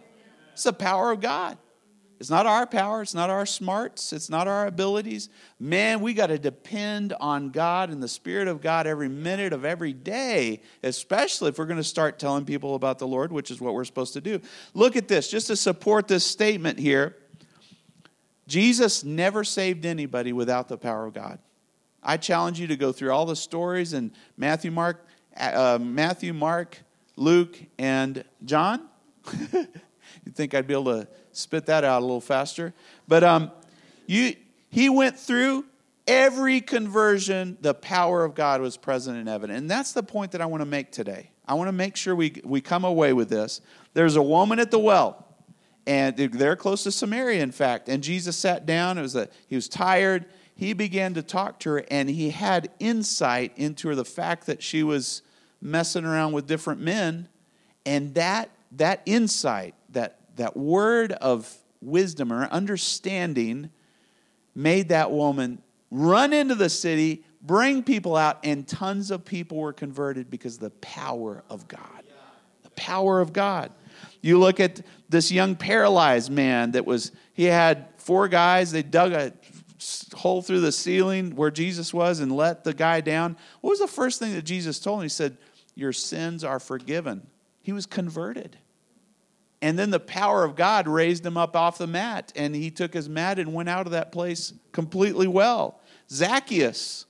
It's 0.51 0.63
the 0.63 0.73
power 0.73 1.11
of 1.11 1.21
God. 1.21 1.57
It's 2.23 2.29
not 2.29 2.45
our 2.45 2.65
power, 2.65 3.01
it's 3.01 3.13
not 3.13 3.29
our 3.29 3.45
smarts, 3.45 4.13
it's 4.13 4.29
not 4.29 4.47
our 4.47 4.65
abilities. 4.65 5.27
Man, 5.59 5.99
we 5.99 6.13
got 6.13 6.27
to 6.27 6.39
depend 6.39 7.11
on 7.19 7.49
God 7.49 7.89
and 7.89 8.01
the 8.01 8.07
Spirit 8.07 8.47
of 8.47 8.61
God 8.61 8.87
every 8.87 9.09
minute 9.09 9.51
of 9.51 9.65
every 9.65 9.91
day, 9.91 10.61
especially 10.83 11.49
if 11.49 11.57
we're 11.57 11.65
going 11.65 11.75
to 11.75 11.83
start 11.83 12.19
telling 12.19 12.45
people 12.45 12.75
about 12.75 12.97
the 12.97 13.05
Lord, 13.05 13.33
which 13.33 13.51
is 13.51 13.59
what 13.59 13.73
we're 13.73 13.83
supposed 13.83 14.13
to 14.13 14.21
do. 14.21 14.39
Look 14.73 14.95
at 14.95 15.09
this, 15.09 15.29
just 15.29 15.47
to 15.47 15.57
support 15.57 16.07
this 16.07 16.23
statement 16.25 16.79
here. 16.79 17.17
Jesus 18.47 19.03
never 19.03 19.43
saved 19.43 19.85
anybody 19.85 20.31
without 20.31 20.69
the 20.69 20.77
power 20.77 21.05
of 21.05 21.13
God. 21.13 21.39
I 22.01 22.15
challenge 22.15 22.57
you 22.57 22.67
to 22.67 22.77
go 22.77 22.93
through 22.93 23.11
all 23.11 23.25
the 23.25 23.35
stories 23.35 23.91
in 23.91 24.13
Matthew, 24.37 24.71
Mark, 24.71 25.05
uh, 25.35 25.77
Matthew, 25.77 26.31
Mark, 26.31 26.77
Luke, 27.17 27.59
and 27.77 28.23
John. 28.45 28.87
You'd 29.43 30.35
think 30.35 30.53
I'd 30.53 30.67
be 30.67 30.73
able 30.73 30.85
to 30.85 31.07
spit 31.33 31.65
that 31.67 31.83
out 31.83 32.01
a 32.01 32.05
little 32.05 32.21
faster. 32.21 32.73
But 33.07 33.23
um, 33.23 33.51
you, 34.07 34.35
he 34.69 34.89
went 34.89 35.19
through 35.19 35.65
every 36.07 36.61
conversion, 36.61 37.57
the 37.61 37.73
power 37.73 38.23
of 38.23 38.35
God 38.35 38.61
was 38.61 38.77
present 38.77 39.17
and 39.17 39.29
evident. 39.29 39.59
And 39.59 39.69
that's 39.69 39.93
the 39.93 40.03
point 40.03 40.31
that 40.31 40.41
I 40.41 40.45
want 40.45 40.61
to 40.61 40.65
make 40.65 40.91
today. 40.91 41.31
I 41.47 41.55
want 41.55 41.67
to 41.67 41.73
make 41.73 41.95
sure 41.95 42.15
we, 42.15 42.41
we 42.43 42.61
come 42.61 42.85
away 42.85 43.13
with 43.13 43.29
this. 43.29 43.61
There's 43.93 44.15
a 44.15 44.21
woman 44.21 44.59
at 44.59 44.71
the 44.71 44.79
well, 44.79 45.27
and 45.85 46.15
they're 46.15 46.55
close 46.55 46.83
to 46.83 46.91
Samaria, 46.91 47.43
in 47.43 47.51
fact. 47.51 47.89
And 47.89 48.01
Jesus 48.01 48.37
sat 48.37 48.65
down. 48.65 48.97
It 48.97 49.01
was 49.01 49.15
a, 49.15 49.27
he 49.47 49.55
was 49.55 49.67
tired. 49.67 50.25
He 50.55 50.73
began 50.73 51.13
to 51.15 51.23
talk 51.23 51.59
to 51.61 51.71
her, 51.71 51.85
and 51.89 52.09
he 52.09 52.29
had 52.29 52.69
insight 52.79 53.51
into 53.57 53.89
her, 53.89 53.95
the 53.95 54.05
fact 54.05 54.45
that 54.45 54.63
she 54.63 54.83
was 54.83 55.21
messing 55.61 56.05
around 56.05 56.31
with 56.31 56.47
different 56.47 56.79
men. 56.79 57.27
And 57.85 58.13
that, 58.13 58.49
that 58.73 59.01
insight, 59.05 59.75
that 60.35 60.55
word 60.57 61.11
of 61.13 61.53
wisdom 61.81 62.31
or 62.31 62.45
understanding 62.45 63.69
made 64.55 64.89
that 64.89 65.11
woman 65.11 65.61
run 65.91 66.33
into 66.33 66.55
the 66.55 66.69
city, 66.69 67.23
bring 67.41 67.83
people 67.83 68.15
out, 68.15 68.39
and 68.43 68.67
tons 68.67 69.11
of 69.11 69.25
people 69.25 69.57
were 69.57 69.73
converted 69.73 70.29
because 70.29 70.55
of 70.55 70.61
the 70.61 70.69
power 70.71 71.43
of 71.49 71.67
God. 71.67 72.03
The 72.63 72.69
power 72.71 73.19
of 73.21 73.33
God. 73.33 73.71
You 74.21 74.39
look 74.39 74.59
at 74.59 74.81
this 75.09 75.31
young 75.31 75.55
paralyzed 75.55 76.31
man 76.31 76.71
that 76.71 76.85
was, 76.85 77.11
he 77.33 77.43
had 77.43 77.87
four 77.97 78.27
guys, 78.27 78.71
they 78.71 78.81
dug 78.81 79.11
a 79.11 79.33
hole 80.15 80.41
through 80.41 80.61
the 80.61 80.71
ceiling 80.71 81.35
where 81.35 81.51
Jesus 81.51 81.93
was 81.93 82.19
and 82.19 82.31
let 82.31 82.63
the 82.63 82.73
guy 82.73 83.01
down. 83.01 83.37
What 83.61 83.71
was 83.71 83.79
the 83.79 83.87
first 83.87 84.19
thing 84.19 84.33
that 84.33 84.43
Jesus 84.43 84.79
told 84.79 84.99
him? 84.99 85.03
He 85.03 85.09
said, 85.09 85.37
Your 85.75 85.93
sins 85.93 86.43
are 86.43 86.59
forgiven. 86.59 87.27
He 87.61 87.73
was 87.73 87.85
converted. 87.85 88.57
And 89.63 89.79
then 89.79 89.91
the 89.91 89.99
power 89.99 90.43
of 90.43 90.57
God 90.57 90.89
raised 90.89 91.25
him 91.25 91.37
up 91.37 91.55
off 91.55 91.77
the 91.77 91.87
mat, 91.87 92.33
and 92.35 92.53
he 92.53 92.69
took 92.69 92.93
his 92.93 93.07
mat 93.07 93.39
and 93.39 93.53
went 93.53 93.69
out 93.69 93.85
of 93.85 93.93
that 93.93 94.11
place 94.11 94.51
completely 94.73 95.25
well. 95.25 95.79
Zacchaeus. 96.11 97.05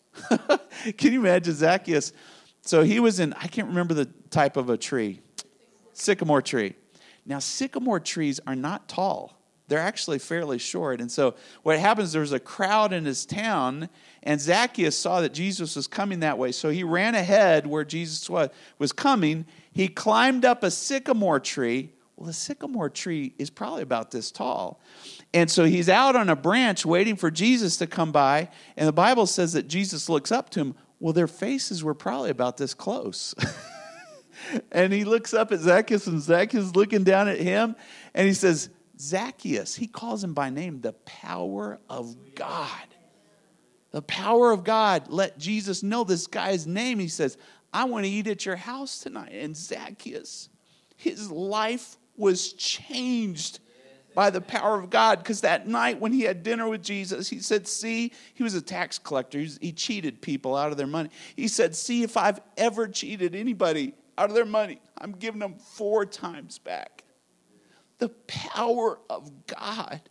Can 0.97 1.13
you 1.13 1.19
imagine 1.21 1.55
Zacchaeus? 1.55 2.13
So 2.61 2.83
he 2.83 2.99
was 2.99 3.19
in, 3.19 3.33
I 3.33 3.47
can't 3.47 3.69
remember 3.69 3.95
the 3.95 4.05
type 4.29 4.55
of 4.55 4.69
a 4.69 4.77
tree, 4.77 5.21
sycamore 5.93 6.43
tree. 6.43 6.75
Now, 7.25 7.39
sycamore 7.39 7.99
trees 7.99 8.39
are 8.45 8.55
not 8.55 8.87
tall. 8.87 9.41
They're 9.67 9.79
actually 9.79 10.19
fairly 10.19 10.59
short. 10.59 11.01
And 11.01 11.11
so 11.11 11.33
what 11.63 11.79
happens, 11.79 12.11
there's 12.11 12.33
a 12.33 12.39
crowd 12.39 12.93
in 12.93 13.05
his 13.05 13.25
town, 13.25 13.89
and 14.21 14.39
Zacchaeus 14.39 14.95
saw 14.95 15.21
that 15.21 15.33
Jesus 15.33 15.75
was 15.75 15.87
coming 15.87 16.19
that 16.19 16.37
way. 16.37 16.51
So 16.51 16.69
he 16.69 16.83
ran 16.83 17.15
ahead 17.15 17.65
where 17.65 17.83
Jesus 17.83 18.29
was, 18.29 18.49
was 18.77 18.91
coming. 18.91 19.47
He 19.71 19.87
climbed 19.87 20.45
up 20.45 20.61
a 20.61 20.69
sycamore 20.69 21.39
tree, 21.39 21.93
well, 22.23 22.29
the 22.29 22.33
sycamore 22.33 22.89
tree 22.89 23.33
is 23.37 23.49
probably 23.49 23.81
about 23.81 24.11
this 24.11 24.31
tall. 24.31 24.79
And 25.33 25.51
so 25.51 25.65
he's 25.65 25.89
out 25.89 26.15
on 26.15 26.29
a 26.29 26.37
branch 26.37 26.85
waiting 26.85 27.17
for 27.17 27.29
Jesus 27.29 27.75
to 27.77 27.85
come 27.85 28.13
by. 28.13 28.47
And 28.77 28.87
the 28.87 28.93
Bible 28.93 29.27
says 29.27 29.51
that 29.51 29.67
Jesus 29.67 30.07
looks 30.07 30.31
up 30.31 30.49
to 30.51 30.61
him. 30.61 30.75
Well, 31.01 31.11
their 31.11 31.27
faces 31.27 31.83
were 31.83 31.93
probably 31.93 32.29
about 32.29 32.55
this 32.55 32.73
close. 32.73 33.35
and 34.71 34.93
he 34.93 35.03
looks 35.03 35.33
up 35.33 35.51
at 35.51 35.59
Zacchaeus, 35.59 36.07
and 36.07 36.21
Zacchaeus 36.21 36.63
is 36.63 36.75
looking 36.77 37.03
down 37.03 37.27
at 37.27 37.39
him. 37.39 37.75
And 38.13 38.25
he 38.25 38.33
says, 38.33 38.69
Zacchaeus, 38.97 39.75
he 39.75 39.87
calls 39.87 40.23
him 40.23 40.33
by 40.33 40.49
name, 40.49 40.79
the 40.79 40.93
power 40.93 41.81
of 41.89 42.15
God. 42.35 42.87
The 43.91 44.01
power 44.01 44.53
of 44.53 44.63
God 44.63 45.09
let 45.09 45.37
Jesus 45.37 45.83
know 45.83 46.05
this 46.05 46.27
guy's 46.27 46.65
name. 46.65 46.99
He 46.99 47.09
says, 47.09 47.37
I 47.73 47.83
want 47.83 48.05
to 48.05 48.09
eat 48.09 48.27
at 48.27 48.45
your 48.45 48.55
house 48.55 48.99
tonight. 48.99 49.33
And 49.33 49.57
Zacchaeus, 49.57 50.47
his 50.95 51.29
life 51.29 51.97
was 52.17 52.53
changed 52.53 53.59
by 54.15 54.29
the 54.29 54.41
power 54.41 54.79
of 54.79 54.89
God. 54.89 55.19
Because 55.19 55.41
that 55.41 55.67
night 55.67 55.99
when 55.99 56.13
he 56.13 56.21
had 56.21 56.43
dinner 56.43 56.67
with 56.67 56.83
Jesus, 56.83 57.29
he 57.29 57.39
said, 57.39 57.67
See, 57.67 58.11
he 58.33 58.43
was 58.43 58.53
a 58.53 58.61
tax 58.61 58.99
collector. 58.99 59.39
He, 59.39 59.71
cheated 59.71 60.21
people 60.21 60.55
out 60.55 60.71
of 60.71 60.77
their 60.77 60.87
money. 60.87 61.09
He 61.35 61.47
said, 61.47 61.75
See, 61.75 62.03
if 62.03 62.17
I've 62.17 62.39
ever 62.57 62.87
cheated 62.87 63.35
anybody 63.35 63.93
out 64.17 64.29
of 64.29 64.35
their 64.35 64.45
money, 64.45 64.81
I'm 64.97 65.13
giving 65.13 65.39
them 65.39 65.55
four 65.55 66.05
times 66.05 66.59
back. 66.59 67.03
The 67.99 68.09
power 68.09 68.99
of 69.09 69.31
God 69.47 70.01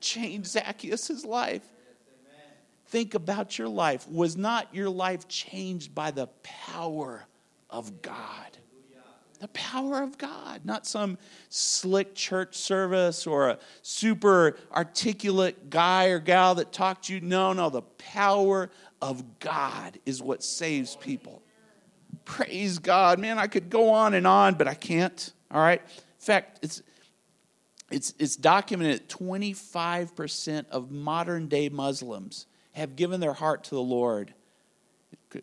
changed 0.00 0.48
Zacchaeus' 0.48 1.24
life. 1.24 1.62
Think 2.88 3.14
about 3.14 3.58
your 3.58 3.68
life. 3.68 4.08
Was 4.08 4.36
not 4.36 4.72
your 4.74 4.88
life 4.88 5.26
changed 5.26 5.94
by 5.94 6.12
the 6.12 6.28
power 6.42 7.26
of 7.68 8.00
God? 8.00 8.58
The 9.38 9.48
power 9.48 10.02
of 10.02 10.18
God, 10.18 10.62
not 10.64 10.86
some 10.86 11.18
slick 11.48 12.14
church 12.14 12.56
service 12.56 13.26
or 13.26 13.50
a 13.50 13.58
super 13.82 14.56
articulate 14.74 15.70
guy 15.70 16.06
or 16.06 16.18
gal 16.18 16.54
that 16.56 16.72
talked 16.72 17.06
to 17.06 17.14
you. 17.14 17.20
No, 17.20 17.52
no, 17.52 17.68
the 17.68 17.82
power 17.82 18.70
of 19.02 19.38
God 19.38 19.98
is 20.06 20.22
what 20.22 20.42
saves 20.42 20.96
people. 20.96 21.42
Praise 22.24 22.78
God. 22.78 23.18
Man, 23.18 23.38
I 23.38 23.46
could 23.46 23.70
go 23.70 23.90
on 23.90 24.14
and 24.14 24.26
on, 24.26 24.54
but 24.54 24.66
I 24.66 24.74
can't. 24.74 25.32
All 25.50 25.60
right? 25.60 25.80
In 25.80 26.02
fact, 26.18 26.60
it's 26.62 26.82
it's, 27.90 28.14
it's 28.18 28.36
documented 28.36 29.00
that 29.00 29.08
25% 29.08 30.68
of 30.70 30.90
modern 30.90 31.46
day 31.46 31.68
Muslims 31.68 32.46
have 32.72 32.96
given 32.96 33.20
their 33.20 33.32
heart 33.32 33.64
to 33.64 33.74
the 33.74 33.82
Lord 33.82 34.34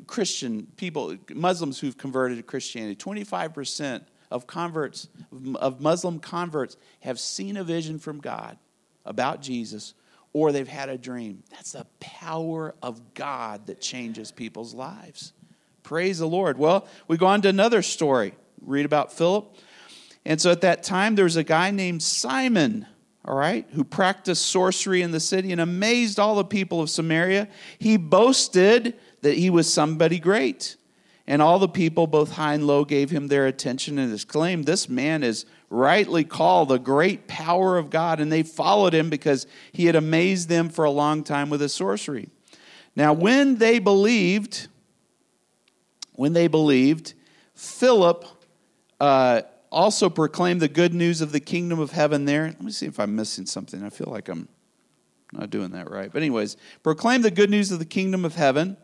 Christian 0.08 0.68
people, 0.78 1.18
Muslims 1.34 1.80
who've 1.80 1.98
converted 1.98 2.38
to 2.38 2.44
Christianity, 2.44 2.96
25% 2.96 4.04
of 4.32 4.48
converts, 4.48 5.08
of 5.56 5.82
Muslim 5.82 6.20
converts, 6.20 6.78
have 7.02 7.20
seen 7.20 7.58
a 7.58 7.64
vision 7.64 8.00
from 8.00 8.20
God 8.20 8.58
about 9.06 9.42
Jesus 9.42 9.94
or 10.34 10.52
they've 10.52 10.68
had 10.68 10.90
a 10.90 10.98
dream. 10.98 11.44
That's 11.52 11.74
the 11.74 11.86
power 12.00 12.74
of 12.82 13.14
God 13.14 13.68
that 13.68 13.80
changes 13.80 14.32
people's 14.32 14.74
lives. 14.74 15.32
Praise 15.84 16.20
the 16.20 16.28
Lord. 16.28 16.58
Well, 16.58 16.88
we 17.08 17.18
go 17.18 17.28
on 17.28 17.42
to 17.44 17.50
another 17.50 17.82
story. 17.82 18.34
Read 18.62 18.86
about 18.86 19.14
Philip. 19.14 19.56
And 20.26 20.42
so 20.42 20.52
at 20.52 20.62
that 20.62 20.84
time, 20.84 21.16
there 21.16 21.26
was 21.26 21.36
a 21.36 21.44
guy 21.44 21.72
named 21.72 22.02
Simon, 22.02 22.88
all 23.26 23.36
right, 23.36 23.68
who 23.74 23.84
practiced 23.84 24.46
sorcery 24.46 25.02
in 25.02 25.12
the 25.12 25.20
city 25.20 25.52
and 25.52 25.62
amazed 25.62 26.20
all 26.20 26.36
the 26.36 26.46
people 26.46 26.82
of 26.82 26.90
Samaria. 26.90 27.48
He 27.78 27.98
boasted 27.98 28.96
that 29.24 29.38
he 29.38 29.50
was 29.50 29.72
somebody 29.72 30.20
great. 30.20 30.76
And 31.26 31.42
all 31.42 31.58
the 31.58 31.70
people, 31.70 32.06
both 32.06 32.34
high 32.34 32.54
and 32.54 32.68
low, 32.68 32.84
gave 32.84 33.10
him 33.10 33.28
their 33.28 33.48
attention 33.48 33.98
and 33.98 34.14
exclaimed, 34.14 34.66
This 34.66 34.90
man 34.90 35.24
is 35.24 35.46
rightly 35.70 36.26
called 36.26 36.70
the 36.70 36.78
great 36.78 37.28
power 37.28 37.78
of 37.78 37.90
God. 37.90 38.20
And 38.20 38.32
they 38.32 38.44
followed 38.44 38.94
him 38.94 39.10
because 39.10 39.48
he 39.72 39.86
had 39.86 39.96
amazed 39.96 40.50
them 40.50 40.70
for 40.70 40.84
a 40.84 40.92
long 40.92 41.24
time 41.24 41.50
with 41.50 41.62
his 41.62 41.74
sorcery. 41.74 42.30
Now, 42.96 43.14
when 43.14 43.56
they 43.56 43.80
believed, 43.80 44.68
when 46.12 46.34
they 46.34 46.48
believed, 46.48 47.14
Philip 47.56 48.26
uh, 49.00 49.44
also 49.72 50.10
proclaimed 50.10 50.62
the 50.62 50.68
good 50.68 50.94
news 50.94 51.22
of 51.22 51.32
the 51.32 51.40
kingdom 51.40 51.80
of 51.80 51.92
heaven 51.92 52.26
there. 52.26 52.48
Let 52.48 52.62
me 52.62 52.72
see 52.72 52.86
if 52.86 53.00
I'm 53.00 53.16
missing 53.16 53.46
something. 53.46 53.82
I 53.82 53.90
feel 53.90 54.12
like 54.12 54.28
I'm 54.28 54.50
not 55.32 55.50
doing 55.50 55.72
that 55.72 55.90
right. 55.90 56.12
But, 56.12 56.22
anyways, 56.22 56.58
proclaim 56.84 57.22
the 57.22 57.32
good 57.32 57.50
news 57.50 57.72
of 57.72 57.80
the 57.80 57.86
kingdom 57.86 58.26
of 58.26 58.36
heaven 58.36 58.76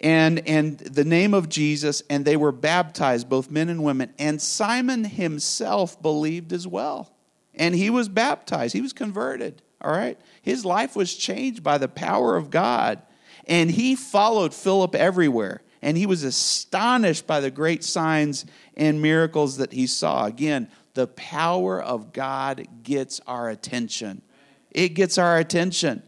and, 0.00 0.46
and 0.48 0.78
the 0.78 1.04
name 1.04 1.34
of 1.34 1.48
Jesus, 1.48 2.02
and 2.08 2.24
they 2.24 2.36
were 2.36 2.52
baptized, 2.52 3.28
both 3.28 3.50
men 3.50 3.68
and 3.68 3.82
women. 3.82 4.12
And 4.18 4.40
Simon 4.40 5.04
himself 5.04 6.00
believed 6.00 6.52
as 6.52 6.66
well. 6.66 7.12
And 7.54 7.74
he 7.74 7.90
was 7.90 8.08
baptized, 8.08 8.74
he 8.74 8.80
was 8.80 8.92
converted. 8.92 9.62
All 9.80 9.92
right? 9.92 10.18
His 10.42 10.64
life 10.64 10.96
was 10.96 11.14
changed 11.14 11.62
by 11.62 11.78
the 11.78 11.88
power 11.88 12.36
of 12.36 12.50
God. 12.50 13.02
And 13.46 13.70
he 13.70 13.94
followed 13.94 14.52
Philip 14.52 14.94
everywhere. 14.94 15.62
And 15.80 15.96
he 15.96 16.06
was 16.06 16.24
astonished 16.24 17.26
by 17.26 17.40
the 17.40 17.50
great 17.50 17.84
signs 17.84 18.44
and 18.76 19.00
miracles 19.00 19.58
that 19.58 19.72
he 19.72 19.86
saw. 19.86 20.26
Again, 20.26 20.68
the 20.94 21.06
power 21.06 21.80
of 21.80 22.12
God 22.12 22.66
gets 22.82 23.20
our 23.26 23.48
attention. 23.48 24.22
It 24.70 24.90
gets 24.90 25.16
our 25.18 25.38
attention. 25.38 26.02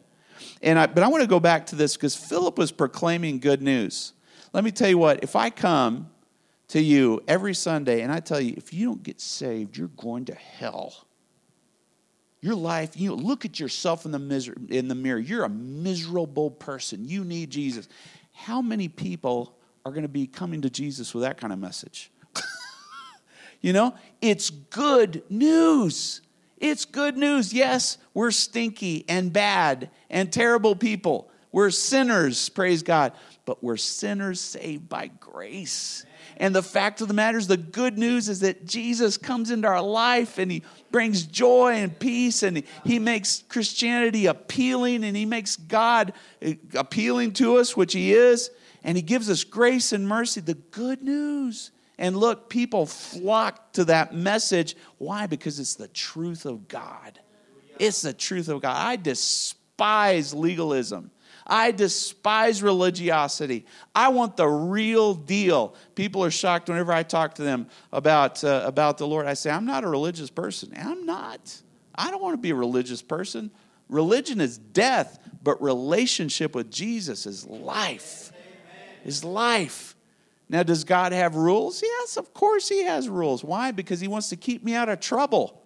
And 0.62 0.78
I, 0.78 0.86
but 0.86 1.02
I 1.02 1.08
want 1.08 1.22
to 1.22 1.28
go 1.28 1.40
back 1.40 1.66
to 1.66 1.76
this 1.76 1.96
because 1.96 2.14
Philip 2.14 2.58
was 2.58 2.70
proclaiming 2.70 3.38
good 3.38 3.62
news. 3.62 4.12
Let 4.52 4.64
me 4.64 4.70
tell 4.70 4.88
you 4.88 4.98
what, 4.98 5.22
if 5.22 5.36
I 5.36 5.50
come 5.50 6.10
to 6.68 6.80
you 6.80 7.22
every 7.26 7.54
Sunday 7.54 8.02
and 8.02 8.12
I 8.12 8.20
tell 8.20 8.40
you, 8.40 8.54
if 8.56 8.72
you 8.72 8.86
don't 8.86 9.02
get 9.02 9.20
saved, 9.20 9.76
you're 9.76 9.88
going 9.88 10.26
to 10.26 10.34
hell. 10.34 11.06
Your 12.40 12.54
life, 12.54 12.96
you 12.96 13.14
look 13.14 13.44
at 13.44 13.60
yourself 13.60 14.04
in 14.04 14.12
the, 14.12 14.18
miser- 14.18 14.56
in 14.68 14.88
the 14.88 14.94
mirror. 14.94 15.18
You're 15.18 15.44
a 15.44 15.50
miserable 15.50 16.50
person. 16.50 17.04
You 17.04 17.24
need 17.24 17.50
Jesus. 17.50 17.88
How 18.32 18.62
many 18.62 18.88
people 18.88 19.56
are 19.84 19.92
going 19.92 20.02
to 20.02 20.08
be 20.08 20.26
coming 20.26 20.62
to 20.62 20.70
Jesus 20.70 21.14
with 21.14 21.22
that 21.22 21.38
kind 21.38 21.52
of 21.52 21.58
message? 21.58 22.10
you 23.60 23.72
know, 23.72 23.94
it's 24.20 24.50
good 24.50 25.22
news. 25.28 26.22
It's 26.60 26.84
good 26.84 27.16
news. 27.16 27.52
Yes, 27.54 27.96
we're 28.12 28.30
stinky 28.30 29.04
and 29.08 29.32
bad 29.32 29.90
and 30.10 30.30
terrible 30.30 30.76
people. 30.76 31.30
We're 31.52 31.70
sinners, 31.70 32.48
praise 32.50 32.82
God, 32.82 33.12
but 33.44 33.64
we're 33.64 33.78
sinners 33.78 34.40
saved 34.40 34.88
by 34.88 35.08
grace. 35.08 36.04
And 36.36 36.54
the 36.54 36.62
fact 36.62 37.00
of 37.00 37.08
the 37.08 37.14
matter 37.14 37.38
is, 37.38 37.48
the 37.48 37.56
good 37.56 37.98
news 37.98 38.28
is 38.28 38.40
that 38.40 38.66
Jesus 38.66 39.16
comes 39.16 39.50
into 39.50 39.66
our 39.66 39.82
life 39.82 40.38
and 40.38 40.50
he 40.50 40.62
brings 40.90 41.24
joy 41.26 41.74
and 41.74 41.98
peace 41.98 42.42
and 42.42 42.62
he 42.84 42.98
makes 42.98 43.42
Christianity 43.48 44.26
appealing 44.26 45.02
and 45.02 45.16
he 45.16 45.26
makes 45.26 45.56
God 45.56 46.12
appealing 46.74 47.32
to 47.34 47.56
us, 47.56 47.76
which 47.76 47.94
he 47.94 48.12
is. 48.12 48.50
And 48.84 48.96
he 48.96 49.02
gives 49.02 49.28
us 49.28 49.44
grace 49.44 49.92
and 49.92 50.08
mercy, 50.08 50.40
the 50.40 50.54
good 50.54 51.02
news. 51.02 51.72
And 52.00 52.16
look, 52.16 52.48
people 52.48 52.86
flock 52.86 53.74
to 53.74 53.84
that 53.84 54.14
message. 54.14 54.74
Why? 54.96 55.26
Because 55.26 55.60
it's 55.60 55.74
the 55.74 55.86
truth 55.86 56.46
of 56.46 56.66
God. 56.66 57.20
It's 57.78 58.00
the 58.00 58.14
truth 58.14 58.48
of 58.48 58.62
God. 58.62 58.74
I 58.74 58.96
despise 58.96 60.32
legalism. 60.32 61.10
I 61.46 61.72
despise 61.72 62.62
religiosity. 62.62 63.66
I 63.94 64.08
want 64.08 64.38
the 64.38 64.48
real 64.48 65.12
deal. 65.12 65.74
People 65.94 66.24
are 66.24 66.30
shocked 66.30 66.70
whenever 66.70 66.90
I 66.90 67.02
talk 67.02 67.34
to 67.34 67.42
them 67.42 67.68
about, 67.92 68.42
uh, 68.44 68.62
about 68.64 68.96
the 68.96 69.06
Lord. 69.06 69.26
I 69.26 69.34
say, 69.34 69.50
I'm 69.50 69.66
not 69.66 69.84
a 69.84 69.88
religious 69.88 70.30
person. 70.30 70.72
I'm 70.74 71.04
not. 71.04 71.60
I 71.94 72.10
don't 72.10 72.22
want 72.22 72.32
to 72.32 72.40
be 72.40 72.50
a 72.50 72.54
religious 72.54 73.02
person. 73.02 73.50
Religion 73.90 74.40
is 74.40 74.56
death, 74.56 75.18
but 75.42 75.60
relationship 75.60 76.54
with 76.54 76.70
Jesus 76.70 77.26
is 77.26 77.46
life. 77.46 78.32
Is 79.04 79.22
life. 79.22 79.96
Now, 80.50 80.62
does 80.62 80.84
God 80.84 81.12
have 81.12 81.36
rules? 81.36 81.80
Yes, 81.82 82.18
of 82.18 82.34
course 82.34 82.68
He 82.68 82.84
has 82.84 83.08
rules. 83.08 83.42
Why? 83.42 83.70
Because 83.70 84.00
He 84.00 84.08
wants 84.08 84.28
to 84.28 84.36
keep 84.36 84.62
me 84.62 84.74
out 84.74 84.90
of 84.90 85.00
trouble 85.00 85.60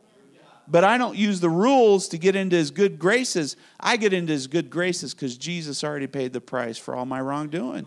but 0.66 0.84
I 0.84 0.98
don't 0.98 1.16
use 1.16 1.40
the 1.40 1.50
rules 1.50 2.08
to 2.08 2.18
get 2.18 2.36
into 2.36 2.56
his 2.56 2.70
good 2.70 2.98
graces. 2.98 3.56
I 3.78 3.96
get 3.96 4.12
into 4.12 4.32
his 4.32 4.46
good 4.46 4.70
graces 4.70 5.14
because 5.14 5.36
Jesus 5.36 5.84
already 5.84 6.06
paid 6.06 6.32
the 6.32 6.40
price 6.40 6.78
for 6.78 6.94
all 6.94 7.06
my 7.06 7.20
wrongdoing. 7.20 7.86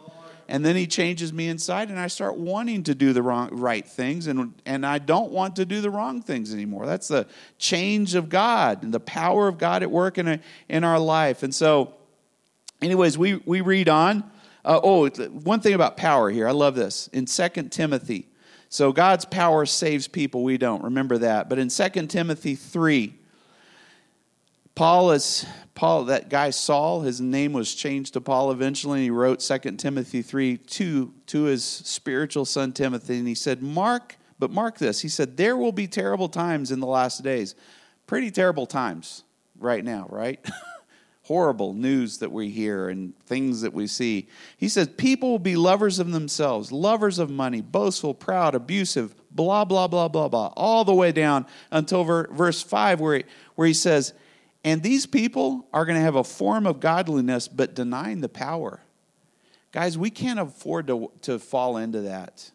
And 0.49 0.63
then 0.63 0.77
he 0.77 0.87
changes 0.87 1.33
me 1.33 1.49
inside, 1.49 1.89
and 1.89 1.99
I 1.99 2.07
start 2.07 2.37
wanting 2.37 2.83
to 2.83 2.95
do 2.95 3.11
the 3.11 3.21
wrong, 3.21 3.49
right 3.51 3.85
things, 3.85 4.27
and, 4.27 4.53
and 4.65 4.85
I 4.85 4.97
don't 4.97 5.29
want 5.31 5.57
to 5.57 5.65
do 5.65 5.81
the 5.81 5.89
wrong 5.89 6.21
things 6.21 6.53
anymore. 6.53 6.85
That's 6.85 7.09
the 7.09 7.27
change 7.57 8.15
of 8.15 8.29
God 8.29 8.81
and 8.81 8.93
the 8.93 8.99
power 9.01 9.49
of 9.49 9.57
God 9.57 9.83
at 9.83 9.91
work 9.91 10.17
in, 10.17 10.25
a, 10.25 10.39
in 10.69 10.85
our 10.85 10.99
life. 10.99 11.43
And 11.43 11.53
so, 11.53 11.95
anyways, 12.81 13.17
we, 13.17 13.35
we 13.45 13.59
read 13.59 13.89
on. 13.89 14.23
Uh, 14.67 14.81
oh, 14.83 15.07
one 15.07 15.61
thing 15.61 15.73
about 15.73 15.95
power 15.95 16.29
here, 16.29 16.45
I 16.45 16.51
love 16.51 16.75
this. 16.75 17.07
In 17.13 17.25
Second 17.25 17.71
Timothy, 17.71 18.27
so 18.67 18.91
God's 18.91 19.23
power 19.23 19.65
saves 19.65 20.09
people, 20.09 20.43
we 20.43 20.57
don't. 20.57 20.83
Remember 20.83 21.17
that. 21.19 21.47
But 21.47 21.57
in 21.57 21.69
2 21.69 22.07
Timothy 22.07 22.53
3, 22.53 23.15
Paul 24.75 25.11
is 25.11 25.45
Paul, 25.73 26.03
that 26.05 26.27
guy 26.27 26.49
Saul, 26.49 26.99
his 26.99 27.21
name 27.21 27.53
was 27.53 27.73
changed 27.73 28.11
to 28.15 28.21
Paul 28.21 28.51
eventually, 28.51 28.99
and 28.99 29.03
he 29.05 29.09
wrote 29.09 29.39
2 29.39 29.57
Timothy 29.77 30.21
3 30.21 30.57
2 30.57 31.13
to 31.27 31.43
his 31.43 31.63
spiritual 31.63 32.43
son 32.43 32.73
Timothy, 32.73 33.19
and 33.19 33.27
he 33.27 33.35
said, 33.35 33.63
Mark, 33.63 34.17
but 34.37 34.51
mark 34.51 34.79
this. 34.79 34.99
He 34.99 35.07
said, 35.07 35.37
There 35.37 35.55
will 35.55 35.71
be 35.71 35.87
terrible 35.87 36.27
times 36.27 36.71
in 36.71 36.81
the 36.81 36.87
last 36.87 37.23
days. 37.23 37.55
Pretty 38.05 38.31
terrible 38.31 38.65
times 38.65 39.23
right 39.57 39.85
now, 39.85 40.07
right? 40.09 40.45
horrible 41.27 41.73
news 41.73 42.19
that 42.19 42.31
we 42.31 42.49
hear 42.49 42.87
and 42.87 43.13
things 43.25 43.59
that 43.59 43.73
we 43.73 43.85
see. 43.85 44.29
He 44.55 44.69
says, 44.69 44.87
People 44.87 45.31
will 45.31 45.39
be 45.39 45.57
lovers 45.57 45.99
of 45.99 46.11
themselves, 46.11 46.71
lovers 46.71 47.19
of 47.19 47.29
money, 47.29 47.59
boastful, 47.59 48.13
proud, 48.13 48.55
abusive, 48.55 49.13
blah, 49.29 49.65
blah, 49.65 49.87
blah, 49.87 50.07
blah, 50.07 50.29
blah, 50.29 50.53
all 50.55 50.85
the 50.85 50.93
way 50.93 51.11
down 51.11 51.45
until 51.69 52.05
verse 52.05 52.61
5, 52.63 53.01
where 53.01 53.17
he, 53.17 53.23
where 53.55 53.67
he 53.67 53.73
says, 53.73 54.13
And 54.63 54.81
these 54.81 55.05
people 55.05 55.67
are 55.73 55.83
going 55.83 55.97
to 55.97 56.03
have 56.03 56.15
a 56.15 56.23
form 56.23 56.65
of 56.65 56.79
godliness, 56.79 57.49
but 57.49 57.75
denying 57.75 58.21
the 58.21 58.29
power. 58.29 58.79
Guys, 59.73 59.97
we 59.97 60.09
can't 60.09 60.39
afford 60.39 60.87
to, 60.87 61.11
to 61.23 61.39
fall 61.39 61.75
into 61.75 62.01
that. 62.01 62.51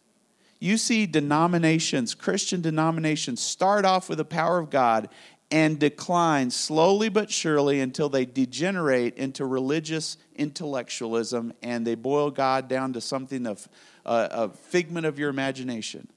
You 0.59 0.77
see 0.77 1.05
denominations, 1.05 2.15
Christian 2.15 2.61
denominations, 2.61 3.39
start 3.39 3.85
off 3.85 4.09
with 4.09 4.17
the 4.17 4.25
power 4.25 4.57
of 4.57 4.69
God 4.69 5.09
and 5.53 5.77
decline 5.77 6.49
slowly 6.49 7.09
but 7.09 7.29
surely 7.29 7.79
until 7.79 8.09
they 8.09 8.25
degenerate 8.25 9.15
into 9.17 9.45
religious 9.45 10.17
intellectualism 10.35 11.53
and 11.61 11.85
they 11.85 11.93
boil 11.93 12.31
God 12.31 12.67
down 12.67 12.93
to 12.93 13.01
something 13.01 13.45
of 13.45 13.69
uh, 14.03 14.29
a 14.31 14.49
figment 14.49 15.05
of 15.05 15.19
your 15.19 15.29
imagination. 15.29 16.07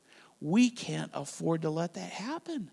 We 0.41 0.71
can't 0.71 1.11
afford 1.13 1.63
to 1.63 1.71
let 1.71 1.93
that 1.95 2.09
happen. 2.09 2.71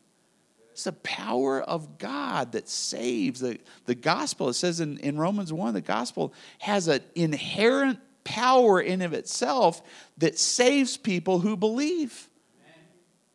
It's 0.71 0.85
the 0.85 0.93
power 0.93 1.61
of 1.61 1.97
God 1.97 2.53
that 2.53 2.69
saves. 2.69 3.41
The, 3.41 3.59
the 3.85 3.93
gospel, 3.93 4.47
it 4.47 4.53
says 4.53 4.79
in, 4.79 4.99
in 4.99 5.17
Romans 5.17 5.51
1, 5.51 5.73
the 5.73 5.81
gospel 5.81 6.33
has 6.59 6.87
an 6.87 7.01
inherent 7.13 7.99
power 8.23 8.79
in 8.79 9.01
of 9.01 9.11
itself 9.11 9.81
that 10.17 10.39
saves 10.39 10.95
people 10.95 11.39
who 11.39 11.57
believe. 11.57 12.29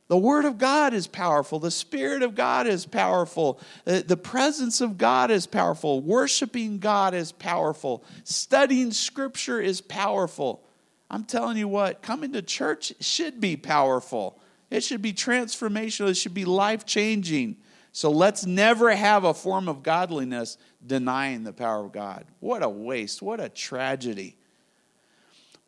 The 0.09 0.17
Word 0.17 0.47
of 0.47 0.57
God 0.57 0.95
is 0.95 1.07
powerful. 1.07 1.59
The 1.59 1.71
Spirit 1.71 2.23
of 2.23 2.35
God 2.35 2.67
is 2.67 2.87
powerful. 2.87 3.61
Uh, 3.87 4.01
the 4.07 4.17
presence 4.17 4.81
of 4.81 4.97
God 4.97 5.31
is 5.31 5.47
powerful. 5.47 6.01
Worshiping 6.01 6.79
God 6.79 7.15
is 7.15 7.31
powerful. 7.31 8.03
Studying 8.25 8.91
Scripture 8.91 9.61
is 9.61 9.83
powerful. 9.83 10.65
I'm 11.11 11.25
telling 11.25 11.59
you 11.59 11.69
what, 11.69 12.03
coming 12.03 12.33
to 12.33 12.43
church 12.43 12.93
should 13.01 13.41
be 13.41 13.57
powerful. 13.57 14.41
It 14.71 14.83
should 14.83 15.03
be 15.03 15.13
transformational. 15.13 16.09
It 16.09 16.17
should 16.17 16.35
be 16.35 16.45
life 16.45 16.85
changing. 16.87 17.57
So 17.93 18.11
let's 18.11 18.47
never 18.47 18.95
have 18.95 19.25
a 19.25 19.35
form 19.35 19.69
of 19.69 19.83
godliness 19.83 20.57
denying 20.87 21.45
the 21.45 21.53
power 21.53 21.85
of 21.85 21.93
God. 21.93 22.25
What 22.41 22.63
a 22.63 22.69
waste. 22.69 23.21
What 23.21 23.41
a 23.41 23.49
tragedy. 23.49 24.37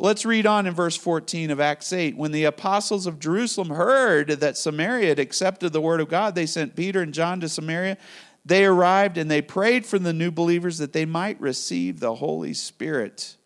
Let's 0.02 0.24
read 0.24 0.46
on 0.46 0.66
in 0.66 0.72
verse 0.72 0.96
14 0.96 1.50
of 1.50 1.60
Acts 1.60 1.92
8. 1.92 2.16
When 2.16 2.32
the 2.32 2.44
apostles 2.44 3.06
of 3.06 3.18
Jerusalem 3.18 3.68
heard 3.68 4.28
that 4.28 4.56
Samaria 4.56 5.08
had 5.08 5.18
accepted 5.18 5.74
the 5.74 5.80
word 5.82 6.00
of 6.00 6.08
God, 6.08 6.34
they 6.34 6.46
sent 6.46 6.74
Peter 6.74 7.02
and 7.02 7.12
John 7.12 7.38
to 7.40 7.50
Samaria. 7.50 7.98
They 8.42 8.64
arrived 8.64 9.18
and 9.18 9.30
they 9.30 9.42
prayed 9.42 9.84
for 9.84 9.98
the 9.98 10.14
new 10.14 10.30
believers 10.30 10.78
that 10.78 10.94
they 10.94 11.04
might 11.04 11.38
receive 11.38 12.00
the 12.00 12.14
Holy 12.14 12.54
Spirit. 12.54 13.36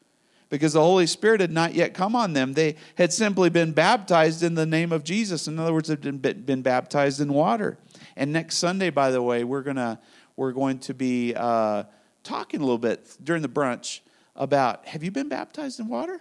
Because 0.49 0.75
the 0.75 0.81
Holy 0.81 1.09
Spirit 1.09 1.41
had 1.41 1.51
not 1.51 1.75
yet 1.75 1.93
come 1.93 2.15
on 2.15 2.35
them. 2.35 2.53
They 2.53 2.77
had 2.95 3.13
simply 3.13 3.51
been 3.51 3.73
baptized 3.73 4.45
in 4.45 4.55
the 4.55 4.65
name 4.65 4.93
of 4.93 5.03
Jesus. 5.03 5.49
In 5.49 5.59
other 5.59 5.73
words, 5.73 5.89
had 5.89 6.03
been, 6.23 6.43
been 6.43 6.63
baptized 6.63 7.21
in 7.21 7.35
water. 7.35 7.79
And 8.15 8.33
next 8.33 8.59
Sunday, 8.59 8.91
by 8.91 9.11
the 9.11 9.21
way, 9.21 9.43
we're, 9.43 9.63
gonna, 9.63 9.99
we're 10.37 10.53
going 10.53 10.79
to 10.79 10.95
be 10.95 11.35
uh, 11.35 11.83
talking 12.23 12.61
a 12.61 12.63
little 12.63 12.79
bit 12.79 13.17
during 13.25 13.43
the 13.43 13.49
brunch 13.49 14.03
about 14.37 14.87
have 14.87 15.03
you 15.03 15.11
been 15.11 15.29
baptized 15.29 15.81
in 15.81 15.89
water? 15.89 16.21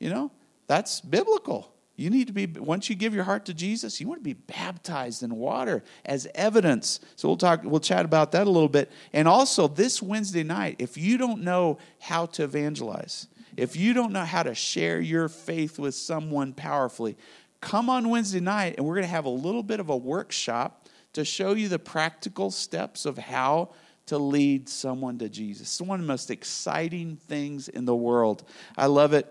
You 0.00 0.10
know, 0.10 0.32
that's 0.66 1.00
biblical. 1.00 1.72
You 1.94 2.08
need 2.08 2.28
to 2.28 2.32
be, 2.32 2.46
once 2.46 2.88
you 2.88 2.96
give 2.96 3.14
your 3.14 3.24
heart 3.24 3.44
to 3.44 3.54
Jesus, 3.54 4.00
you 4.00 4.08
want 4.08 4.20
to 4.20 4.24
be 4.24 4.32
baptized 4.32 5.22
in 5.22 5.36
water 5.36 5.84
as 6.06 6.26
evidence. 6.34 7.00
So 7.14 7.28
we'll 7.28 7.36
talk, 7.36 7.60
we'll 7.62 7.78
chat 7.78 8.06
about 8.06 8.32
that 8.32 8.46
a 8.46 8.50
little 8.50 8.70
bit. 8.70 8.90
And 9.12 9.28
also 9.28 9.68
this 9.68 10.00
Wednesday 10.00 10.42
night, 10.42 10.76
if 10.78 10.96
you 10.96 11.18
don't 11.18 11.42
know 11.42 11.76
how 12.00 12.24
to 12.26 12.44
evangelize, 12.44 13.28
if 13.54 13.76
you 13.76 13.92
don't 13.92 14.12
know 14.12 14.24
how 14.24 14.42
to 14.42 14.54
share 14.54 14.98
your 14.98 15.28
faith 15.28 15.78
with 15.78 15.94
someone 15.94 16.54
powerfully, 16.54 17.18
come 17.60 17.90
on 17.90 18.08
Wednesday 18.08 18.40
night 18.40 18.76
and 18.78 18.86
we're 18.86 18.94
going 18.94 19.04
to 19.04 19.08
have 19.08 19.26
a 19.26 19.28
little 19.28 19.62
bit 19.62 19.78
of 19.78 19.90
a 19.90 19.96
workshop 19.96 20.88
to 21.12 21.22
show 21.22 21.52
you 21.52 21.68
the 21.68 21.78
practical 21.78 22.50
steps 22.50 23.04
of 23.04 23.18
how 23.18 23.74
to 24.06 24.16
lead 24.16 24.70
someone 24.70 25.18
to 25.18 25.28
Jesus. 25.28 25.62
It's 25.62 25.80
one 25.82 26.00
of 26.00 26.06
the 26.06 26.10
most 26.10 26.30
exciting 26.30 27.16
things 27.16 27.68
in 27.68 27.84
the 27.84 27.94
world. 27.94 28.44
I 28.78 28.86
love 28.86 29.12
it 29.12 29.26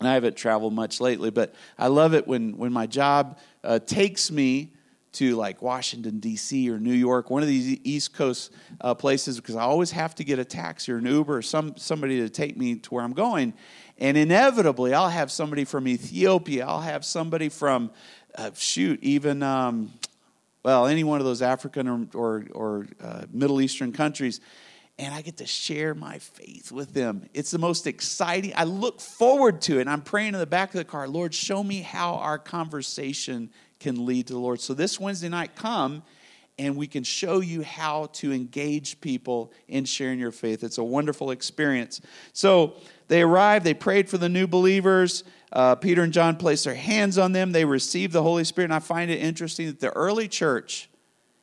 and 0.00 0.08
I 0.08 0.14
haven't 0.14 0.34
traveled 0.34 0.72
much 0.72 1.00
lately, 1.00 1.30
but 1.30 1.54
I 1.78 1.88
love 1.88 2.14
it 2.14 2.26
when, 2.26 2.56
when 2.56 2.72
my 2.72 2.86
job 2.86 3.38
uh, 3.62 3.78
takes 3.78 4.30
me 4.30 4.72
to 5.12 5.36
like 5.36 5.60
Washington, 5.60 6.20
D.C. 6.20 6.70
or 6.70 6.78
New 6.78 6.94
York, 6.94 7.28
one 7.28 7.42
of 7.42 7.48
these 7.48 7.78
East 7.84 8.14
Coast 8.14 8.52
uh, 8.80 8.94
places, 8.94 9.36
because 9.36 9.56
I 9.56 9.62
always 9.62 9.90
have 9.90 10.14
to 10.14 10.24
get 10.24 10.38
a 10.38 10.44
taxi 10.44 10.92
or 10.92 10.98
an 10.98 11.06
Uber 11.06 11.38
or 11.38 11.42
some, 11.42 11.76
somebody 11.76 12.20
to 12.20 12.30
take 12.30 12.56
me 12.56 12.76
to 12.76 12.94
where 12.94 13.04
I'm 13.04 13.12
going. 13.12 13.52
And 13.98 14.16
inevitably, 14.16 14.94
I'll 14.94 15.10
have 15.10 15.30
somebody 15.30 15.64
from 15.64 15.86
Ethiopia, 15.86 16.64
I'll 16.66 16.80
have 16.80 17.04
somebody 17.04 17.50
from, 17.50 17.90
uh, 18.36 18.52
shoot, 18.54 19.02
even, 19.02 19.42
um, 19.42 19.92
well, 20.64 20.86
any 20.86 21.04
one 21.04 21.20
of 21.20 21.26
those 21.26 21.42
African 21.42 21.88
or, 21.88 22.06
or, 22.14 22.46
or 22.52 22.86
uh, 23.02 23.24
Middle 23.32 23.60
Eastern 23.60 23.92
countries 23.92 24.40
and 25.00 25.14
I 25.14 25.22
get 25.22 25.38
to 25.38 25.46
share 25.46 25.94
my 25.94 26.18
faith 26.18 26.70
with 26.70 26.92
them. 26.92 27.26
It's 27.32 27.50
the 27.50 27.58
most 27.58 27.86
exciting. 27.86 28.52
I 28.54 28.64
look 28.64 29.00
forward 29.00 29.62
to 29.62 29.80
it. 29.80 29.88
I'm 29.88 30.02
praying 30.02 30.34
in 30.34 30.40
the 30.40 30.46
back 30.46 30.68
of 30.68 30.78
the 30.78 30.84
car, 30.84 31.08
Lord, 31.08 31.32
show 31.32 31.64
me 31.64 31.80
how 31.80 32.16
our 32.16 32.38
conversation 32.38 33.50
can 33.78 34.04
lead 34.04 34.26
to 34.26 34.34
the 34.34 34.38
Lord. 34.38 34.60
So 34.60 34.74
this 34.74 35.00
Wednesday 35.00 35.30
night, 35.30 35.56
come 35.56 36.02
and 36.58 36.76
we 36.76 36.86
can 36.86 37.02
show 37.02 37.40
you 37.40 37.62
how 37.62 38.10
to 38.12 38.30
engage 38.30 39.00
people 39.00 39.54
in 39.68 39.86
sharing 39.86 40.18
your 40.18 40.32
faith. 40.32 40.62
It's 40.62 40.76
a 40.76 40.84
wonderful 40.84 41.30
experience. 41.30 42.02
So 42.34 42.74
they 43.08 43.22
arrived, 43.22 43.64
they 43.64 43.72
prayed 43.72 44.10
for 44.10 44.18
the 44.18 44.28
new 44.28 44.46
believers. 44.46 45.24
Uh, 45.50 45.76
Peter 45.76 46.02
and 46.02 46.12
John 46.12 46.36
placed 46.36 46.66
their 46.66 46.74
hands 46.74 47.16
on 47.16 47.32
them. 47.32 47.52
They 47.52 47.64
received 47.64 48.12
the 48.12 48.22
Holy 48.22 48.44
Spirit. 48.44 48.66
And 48.66 48.74
I 48.74 48.80
find 48.80 49.10
it 49.10 49.22
interesting 49.22 49.68
that 49.68 49.80
the 49.80 49.90
early 49.92 50.28
church, 50.28 50.90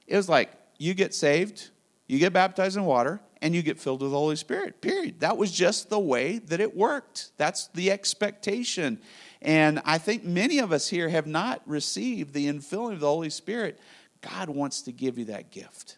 it 0.06 0.16
was 0.16 0.30
like, 0.30 0.52
you 0.78 0.94
get 0.94 1.16
saved, 1.16 1.72
you 2.06 2.20
get 2.20 2.34
baptized 2.34 2.78
in 2.78 2.86
water, 2.86 3.20
and 3.42 3.54
you 3.54 3.62
get 3.62 3.80
filled 3.80 4.02
with 4.02 4.12
the 4.12 4.18
Holy 4.18 4.36
Spirit. 4.36 4.82
Period. 4.82 5.20
That 5.20 5.38
was 5.38 5.52
just 5.52 5.90
the 5.90 6.00
way 6.00 6.40
that 6.40 6.60
it 6.60 6.76
worked. 6.76 7.32
That's 7.38 7.68
the 7.68 7.92
expectation. 7.92 9.00
And 9.42 9.82
I 9.86 9.98
think 9.98 10.24
many 10.24 10.60
of 10.60 10.72
us 10.72 10.88
here 10.88 11.10
have 11.10 11.28
not 11.28 11.62
received 11.66 12.34
the 12.34 12.48
infilling 12.48 12.94
of 12.94 13.00
the 13.00 13.08
Holy 13.08 13.30
Spirit. 13.30 13.80
God 14.22 14.50
wants 14.50 14.82
to 14.84 14.92
give 14.92 15.18
you 15.18 15.26
that 15.26 15.52
gift. 15.52 15.98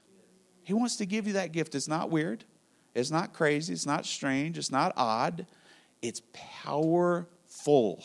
He 0.64 0.74
wants 0.74 0.98
to 0.98 1.06
give 1.06 1.26
you 1.26 1.34
that 1.34 1.52
gift. 1.52 1.74
It's 1.76 1.88
not 1.88 2.10
weird, 2.10 2.44
it's 2.94 3.12
not 3.12 3.34
crazy, 3.34 3.74
it's 3.74 3.86
not 3.86 4.06
strange, 4.06 4.58
it's 4.58 4.72
not 4.72 4.94
odd. 4.98 5.48
It's 6.02 6.22
powerful. 6.34 8.04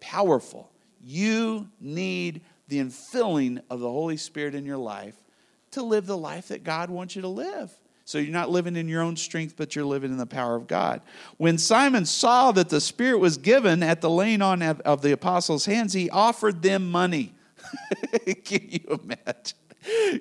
Powerful. 0.00 0.72
You 1.02 1.68
need 1.80 2.42
the 2.68 2.78
infilling 2.78 3.60
of 3.70 3.80
the 3.80 3.90
Holy 3.90 4.16
Spirit 4.16 4.54
in 4.54 4.64
your 4.64 4.78
life 4.78 5.16
to 5.72 5.82
live 5.82 6.06
the 6.06 6.16
life 6.16 6.48
that 6.48 6.64
God 6.64 6.90
wants 6.90 7.14
you 7.14 7.22
to 7.22 7.28
live. 7.28 7.70
So 8.06 8.18
you're 8.18 8.32
not 8.32 8.50
living 8.50 8.76
in 8.76 8.86
your 8.86 9.02
own 9.02 9.16
strength, 9.16 9.54
but 9.56 9.74
you're 9.74 9.84
living 9.84 10.12
in 10.12 10.16
the 10.16 10.26
power 10.26 10.54
of 10.54 10.68
God. 10.68 11.00
When 11.38 11.58
Simon 11.58 12.06
saw 12.06 12.52
that 12.52 12.68
the 12.68 12.80
Spirit 12.80 13.18
was 13.18 13.36
given 13.36 13.82
at 13.82 14.00
the 14.00 14.08
laying 14.08 14.42
on 14.42 14.62
of 14.62 15.02
the 15.02 15.10
apostles' 15.10 15.66
hands, 15.66 15.92
he 15.92 16.08
offered 16.08 16.62
them 16.62 16.88
money. 16.88 17.34
Can 18.44 18.68
you 18.70 19.00
imagine? 19.02 19.58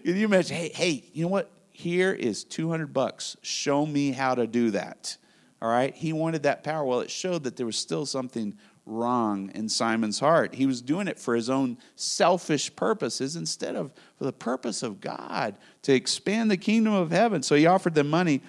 Can 0.03 0.17
you 0.17 0.25
imagine? 0.25 0.57
Hey, 0.57 0.71
hey, 0.73 1.03
you 1.13 1.25
know 1.25 1.29
what? 1.29 1.51
Here 1.69 2.11
is 2.11 2.43
200 2.43 2.91
bucks. 2.91 3.37
Show 3.43 3.85
me 3.85 4.11
how 4.11 4.33
to 4.33 4.47
do 4.47 4.71
that. 4.71 5.15
All 5.61 5.69
right? 5.69 5.93
He 5.93 6.11
wanted 6.11 6.41
that 6.43 6.63
power. 6.63 6.83
Well, 6.83 7.01
it 7.01 7.11
showed 7.11 7.43
that 7.43 7.55
there 7.55 7.67
was 7.67 7.77
still 7.77 8.07
something 8.07 8.57
wrong 8.85 9.51
in 9.55 9.67
Simon's 9.67 10.19
heart. 10.19 10.55
He 10.55 10.65
was 10.65 10.81
doing 10.81 11.07
it 11.07 11.19
for 11.19 11.35
his 11.35 11.49
own 11.49 11.77
selfish 11.95 12.75
purposes 12.75 13.35
instead 13.35 13.75
of 13.75 13.91
for 14.17 14.25
the 14.25 14.33
purpose 14.33 14.83
of 14.83 15.01
God 15.01 15.57
to 15.85 15.93
expand 15.93 16.49
the 16.49 16.57
kingdom 16.57 16.93
of 16.93 17.11
heaven. 17.11 17.43
So 17.43 17.55
he 17.55 17.67
offered 17.67 17.93
them 17.93 18.09
money. 18.09 18.41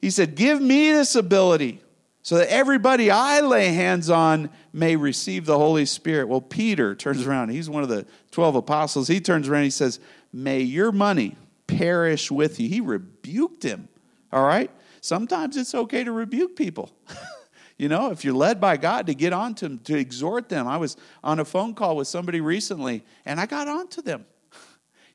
He 0.00 0.10
said, 0.10 0.34
Give 0.34 0.60
me 0.60 0.90
this 0.90 1.14
ability 1.14 1.82
so 2.22 2.36
that 2.36 2.48
everybody 2.48 3.10
I 3.10 3.40
lay 3.40 3.68
hands 3.68 4.08
on 4.08 4.48
may 4.72 4.96
receive 4.96 5.44
the 5.44 5.58
Holy 5.58 5.84
Spirit. 5.84 6.28
Well, 6.28 6.40
Peter 6.40 6.94
turns 6.94 7.26
around. 7.26 7.50
He's 7.50 7.68
one 7.68 7.82
of 7.82 7.88
the 7.88 8.06
12 8.30 8.56
apostles. 8.56 9.08
He 9.08 9.20
turns 9.20 9.48
around. 9.48 9.64
He 9.64 9.70
says, 9.70 10.00
May 10.32 10.60
your 10.60 10.92
money 10.92 11.36
perish 11.66 12.30
with 12.30 12.58
you. 12.58 12.68
He 12.68 12.80
rebuked 12.80 13.62
him. 13.62 13.88
All 14.32 14.44
right? 14.44 14.70
Sometimes 15.02 15.56
it's 15.56 15.74
okay 15.74 16.04
to 16.04 16.12
rebuke 16.12 16.56
people. 16.56 16.90
You 17.78 17.88
know, 17.88 18.12
if 18.12 18.24
you're 18.24 18.32
led 18.32 18.60
by 18.60 18.76
God 18.76 19.08
to 19.08 19.14
get 19.14 19.32
on 19.32 19.56
to 19.56 19.68
them, 19.68 19.80
to 19.80 19.98
exhort 19.98 20.48
them. 20.48 20.68
I 20.68 20.76
was 20.76 20.96
on 21.24 21.40
a 21.40 21.44
phone 21.44 21.74
call 21.74 21.96
with 21.96 22.06
somebody 22.06 22.40
recently 22.40 23.02
and 23.26 23.40
I 23.40 23.46
got 23.46 23.66
on 23.66 23.88
to 23.88 24.02
them. 24.02 24.24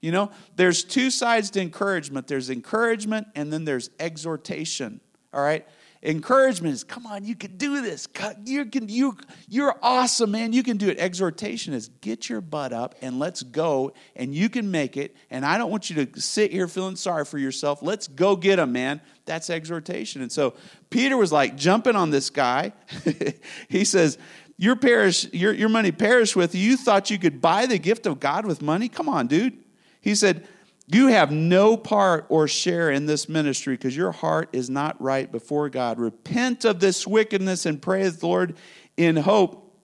You 0.01 0.11
know, 0.11 0.31
there's 0.55 0.83
two 0.83 1.09
sides 1.09 1.49
to 1.51 1.61
encouragement 1.61 2.27
there's 2.27 2.49
encouragement 2.49 3.27
and 3.35 3.51
then 3.51 3.65
there's 3.65 3.89
exhortation. 3.99 5.01
All 5.33 5.41
right? 5.41 5.65
Encouragement 6.03 6.73
is, 6.75 6.83
come 6.83 7.07
on, 7.07 7.25
you 7.25 7.35
can 7.35 7.57
do 7.57 7.81
this. 7.81 8.07
You 8.45 8.65
can, 8.65 8.87
you, 8.87 9.17
you're 9.49 9.75
awesome, 9.81 10.31
man. 10.31 10.53
You 10.53 10.61
can 10.61 10.77
do 10.77 10.89
it. 10.89 10.99
Exhortation 10.99 11.73
is, 11.73 11.89
get 12.01 12.29
your 12.29 12.39
butt 12.39 12.71
up 12.71 12.95
and 13.01 13.17
let's 13.17 13.41
go, 13.41 13.93
and 14.15 14.33
you 14.33 14.47
can 14.47 14.69
make 14.69 14.95
it. 14.95 15.15
And 15.31 15.43
I 15.43 15.57
don't 15.57 15.71
want 15.71 15.89
you 15.89 16.05
to 16.05 16.21
sit 16.21 16.51
here 16.51 16.67
feeling 16.67 16.95
sorry 16.95 17.25
for 17.25 17.39
yourself. 17.39 17.79
Let's 17.81 18.07
go 18.07 18.35
get 18.35 18.57
them, 18.57 18.73
man. 18.73 19.01
That's 19.25 19.49
exhortation. 19.49 20.21
And 20.21 20.31
so 20.31 20.53
Peter 20.91 21.17
was 21.17 21.31
like 21.31 21.57
jumping 21.57 21.95
on 21.95 22.11
this 22.11 22.29
guy. 22.29 22.73
he 23.67 23.83
says, 23.83 24.19
your, 24.55 24.75
perish, 24.75 25.31
your, 25.33 25.51
your 25.51 25.69
money 25.69 25.91
perished 25.91 26.35
with 26.35 26.53
you. 26.53 26.61
You 26.61 26.77
thought 26.77 27.09
you 27.09 27.17
could 27.17 27.41
buy 27.41 27.65
the 27.65 27.79
gift 27.79 28.05
of 28.05 28.19
God 28.19 28.45
with 28.45 28.61
money? 28.61 28.87
Come 28.87 29.09
on, 29.09 29.27
dude. 29.27 29.57
He 30.07 30.15
said, 30.15 30.47
you 30.85 31.07
have 31.07 31.33
no 31.33 31.75
part 31.75 32.27
or 32.29 32.47
share 32.47 32.89
in 32.89 33.07
this 33.07 33.27
ministry 33.27 33.73
because 33.73 33.97
your 33.97 34.13
heart 34.13 34.47
is 34.53 34.69
not 34.69 34.95
right 35.01 35.29
before 35.29 35.67
God. 35.67 35.99
Repent 35.99 36.63
of 36.63 36.79
this 36.79 37.05
wickedness 37.05 37.65
and 37.65 37.81
praise 37.81 38.15
the 38.15 38.27
Lord 38.27 38.55
in 38.95 39.17
hope 39.17 39.75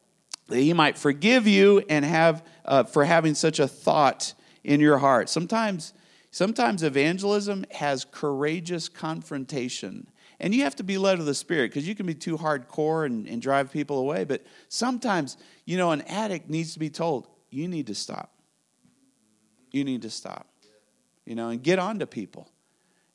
that 0.47 0.59
He 0.59 0.71
might 0.71 0.97
forgive 0.97 1.45
you 1.45 1.83
and 1.89 2.05
have 2.05 2.41
uh, 2.63 2.85
for 2.85 3.03
having 3.03 3.35
such 3.35 3.59
a 3.59 3.67
thought 3.67 4.33
in 4.63 4.79
your 4.79 4.97
heart. 4.97 5.27
Sometimes, 5.27 5.91
sometimes 6.31 6.83
evangelism 6.83 7.65
has 7.71 8.05
courageous 8.05 8.87
confrontation. 8.87 10.07
And 10.39 10.55
you 10.55 10.63
have 10.63 10.77
to 10.77 10.83
be 10.85 10.97
led 10.97 11.19
of 11.19 11.25
the 11.25 11.35
Spirit 11.35 11.71
because 11.71 11.85
you 11.85 11.95
can 11.95 12.05
be 12.05 12.15
too 12.15 12.37
hardcore 12.37 13.05
and, 13.05 13.27
and 13.27 13.41
drive 13.41 13.73
people 13.73 13.99
away. 13.99 14.23
But 14.23 14.45
sometimes, 14.69 15.35
you 15.65 15.75
know, 15.75 15.91
an 15.91 15.99
addict 16.03 16.49
needs 16.49 16.71
to 16.71 16.79
be 16.79 16.89
told, 16.89 17.27
you 17.49 17.67
need 17.67 17.87
to 17.87 17.93
stop. 17.93 18.32
You 19.73 19.83
need 19.83 20.03
to 20.03 20.09
stop 20.09 20.47
you 21.25 21.35
know, 21.35 21.49
and 21.49 21.61
get 21.61 21.79
on 21.79 21.99
to 21.99 22.07
people. 22.07 22.49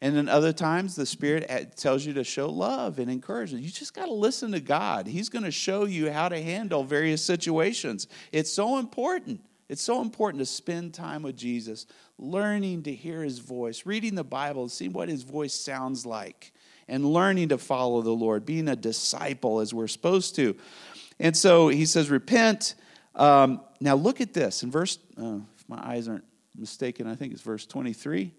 And 0.01 0.17
then 0.17 0.29
other 0.29 0.53
times 0.53 0.95
the 0.95 1.07
Spirit 1.07 1.77
tells 1.77 2.07
you 2.07 2.13
to 2.15 2.25
show 2.25 2.49
love 2.49 2.99
and 2.99 3.11
encouragement. 3.11 3.65
You 3.65 3.71
just 3.71 3.95
got 3.95 4.07
to 4.07 4.13
listen 4.13 4.53
to 4.53 4.61
God. 4.61 5.09
He's 5.09 5.29
going 5.29 5.45
to 5.45 5.51
show 5.51 5.87
you 5.87 6.11
how 6.11 6.29
to 6.29 6.41
handle 6.41 6.85
various 6.85 7.23
situations. 7.23 8.07
It's 8.31 8.53
so 8.53 8.79
important. 8.79 9.41
It's 9.69 9.83
so 9.83 10.01
important 10.01 10.41
to 10.41 10.47
spend 10.47 10.95
time 10.95 11.23
with 11.23 11.37
Jesus, 11.37 11.87
learning 12.17 12.85
to 12.85 12.95
hear 12.95 13.23
his 13.23 13.41
voice, 13.41 13.85
reading 13.85 14.15
the 14.15 14.25
Bible, 14.25 14.69
seeing 14.69 14.93
what 14.93 15.09
his 15.09 15.25
voice 15.25 15.53
sounds 15.53 16.07
like, 16.07 16.53
and 16.87 17.05
learning 17.05 17.49
to 17.49 17.59
follow 17.59 18.01
the 18.01 18.11
Lord, 18.11 18.47
being 18.47 18.69
a 18.69 18.77
disciple 18.77 19.59
as 19.61 19.75
we're 19.75 19.89
supposed 19.89 20.37
to. 20.37 20.57
And 21.19 21.37
so 21.37 21.69
he 21.69 21.85
says, 21.85 22.09
Repent. 22.09 22.77
Um, 23.15 23.63
now 23.81 23.97
look 23.97 24.21
at 24.21 24.33
this 24.33 24.63
in 24.63 24.71
verse, 24.71 24.99
uh, 25.21 25.41
if 25.59 25.69
my 25.69 25.81
eyes 25.85 26.07
aren't 26.07 26.25
mistaken, 26.59 27.07
I 27.07 27.15
think 27.15 27.33
it's 27.33 27.43
verse 27.43 27.67
23. 27.67 28.33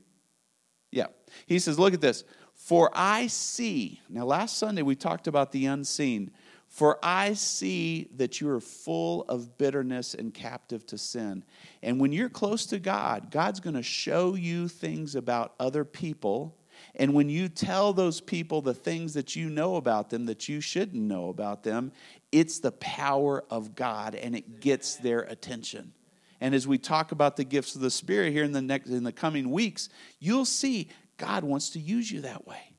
Yeah. 0.92 1.08
He 1.46 1.60
says, 1.60 1.80
Look 1.80 1.94
at 1.94 2.02
this. 2.02 2.24
For 2.54 2.92
I 2.94 3.28
see, 3.28 4.02
now 4.10 4.26
last 4.26 4.58
Sunday 4.58 4.82
we 4.82 4.96
talked 4.96 5.28
about 5.28 5.52
the 5.52 5.66
unseen. 5.66 6.32
For 6.68 7.00
I 7.02 7.34
see 7.34 8.10
that 8.18 8.40
you 8.40 8.50
are 8.50 8.60
full 8.60 9.24
of 9.24 9.58
bitterness 9.58 10.14
and 10.14 10.32
captive 10.32 10.86
to 10.88 11.00
sin. 11.00 11.44
And 11.82 12.00
when 12.00 12.12
you're 12.12 12.30
close 12.30 12.68
to 12.68 12.78
God, 12.78 13.32
God's 13.32 13.60
going 13.60 13.76
to 13.76 13.82
show 13.82 14.36
you 14.36 14.68
things 14.68 15.16
about 15.16 15.56
other 15.60 15.84
people. 15.84 16.60
And 16.96 17.16
when 17.16 17.28
you 17.28 17.50
tell 17.50 17.92
those 17.92 18.22
people 18.22 18.62
the 18.62 18.76
things 18.76 19.16
that 19.16 19.36
you 19.36 19.50
know 19.50 19.78
about 19.78 20.12
them 20.12 20.28
that 20.28 20.48
you 20.48 20.62
shouldn't 20.62 21.02
know 21.02 21.30
about 21.30 21.64
them, 21.64 21.92
it's 22.32 22.60
the 22.60 22.74
power 22.74 23.44
of 23.50 23.74
God 23.74 24.14
and 24.14 24.36
it 24.36 24.62
gets 24.62 24.96
their 24.98 25.22
attention. 25.22 25.94
And 26.42 26.56
as 26.56 26.68
we 26.68 26.78
talk 26.78 27.12
about 27.12 27.36
the 27.36 27.44
gifts 27.44 27.76
of 27.76 27.82
the 27.82 27.92
Spirit 27.92 28.32
here 28.32 28.44
in 28.44 28.52
the 28.52 28.62
next 28.62 28.90
in 28.90 29.04
the 29.04 29.12
coming 29.12 29.52
weeks, 29.52 29.90
you'll 30.20 30.46
see 30.46 30.90
God 31.18 31.44
wants 31.44 31.72
to 31.72 31.80
use 31.80 32.12
you 32.12 32.22
that 32.22 32.48
way. 32.48 32.70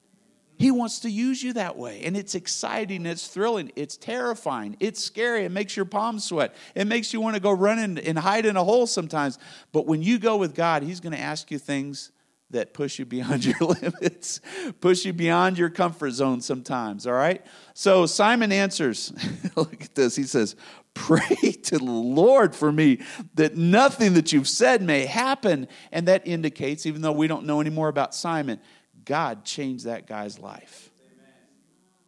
He 0.60 0.70
wants 0.70 1.00
to 1.00 1.10
use 1.10 1.42
you 1.42 1.54
that 1.54 1.78
way. 1.78 2.02
And 2.04 2.14
it's 2.14 2.34
exciting, 2.34 3.06
it's 3.06 3.28
thrilling, 3.28 3.72
it's 3.76 3.96
terrifying, 3.96 4.76
it's 4.78 5.02
scary, 5.02 5.46
it 5.46 5.50
makes 5.50 5.74
your 5.74 5.86
palms 5.86 6.24
sweat, 6.24 6.54
it 6.74 6.86
makes 6.86 7.14
you 7.14 7.20
want 7.22 7.34
to 7.34 7.40
go 7.40 7.50
run 7.50 7.78
and, 7.78 7.98
and 7.98 8.18
hide 8.18 8.44
in 8.44 8.56
a 8.56 8.64
hole 8.64 8.86
sometimes. 8.86 9.38
But 9.72 9.86
when 9.86 10.02
you 10.02 10.18
go 10.18 10.36
with 10.36 10.54
God, 10.54 10.82
He's 10.82 11.00
going 11.00 11.14
to 11.14 11.20
ask 11.20 11.50
you 11.50 11.58
things 11.58 12.12
that 12.50 12.74
push 12.74 12.98
you 12.98 13.06
beyond 13.06 13.44
your 13.46 13.58
limits, 13.60 14.40
push 14.80 15.04
you 15.04 15.14
beyond 15.14 15.56
your 15.56 15.70
comfort 15.70 16.10
zone 16.10 16.42
sometimes, 16.42 17.06
all 17.06 17.14
right? 17.14 17.44
So 17.72 18.04
Simon 18.04 18.52
answers, 18.52 19.12
look 19.56 19.82
at 19.82 19.94
this. 19.94 20.14
He 20.14 20.24
says, 20.24 20.56
Pray 21.00 21.52
to 21.64 21.78
the 21.78 21.84
Lord 21.84 22.54
for 22.54 22.70
me 22.70 23.00
that 23.34 23.56
nothing 23.56 24.14
that 24.14 24.32
you've 24.32 24.48
said 24.48 24.82
may 24.82 25.06
happen. 25.06 25.66
And 25.92 26.06
that 26.08 26.26
indicates, 26.26 26.84
even 26.84 27.00
though 27.00 27.12
we 27.12 27.26
don't 27.26 27.46
know 27.46 27.60
any 27.60 27.70
more 27.70 27.88
about 27.88 28.14
Simon, 28.14 28.60
God 29.04 29.44
changed 29.44 29.86
that 29.86 30.06
guy's 30.06 30.38
life. 30.38 30.90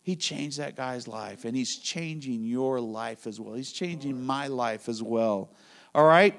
He 0.02 0.16
changed 0.16 0.58
that 0.58 0.74
guy's 0.76 1.06
life, 1.06 1.44
and 1.44 1.56
he's 1.56 1.76
changing 1.76 2.42
your 2.42 2.80
life 2.80 3.26
as 3.26 3.38
well. 3.40 3.54
He's 3.54 3.72
changing 3.72 4.26
my 4.26 4.48
life 4.48 4.88
as 4.88 5.00
well. 5.00 5.52
All 5.94 6.04
right? 6.04 6.34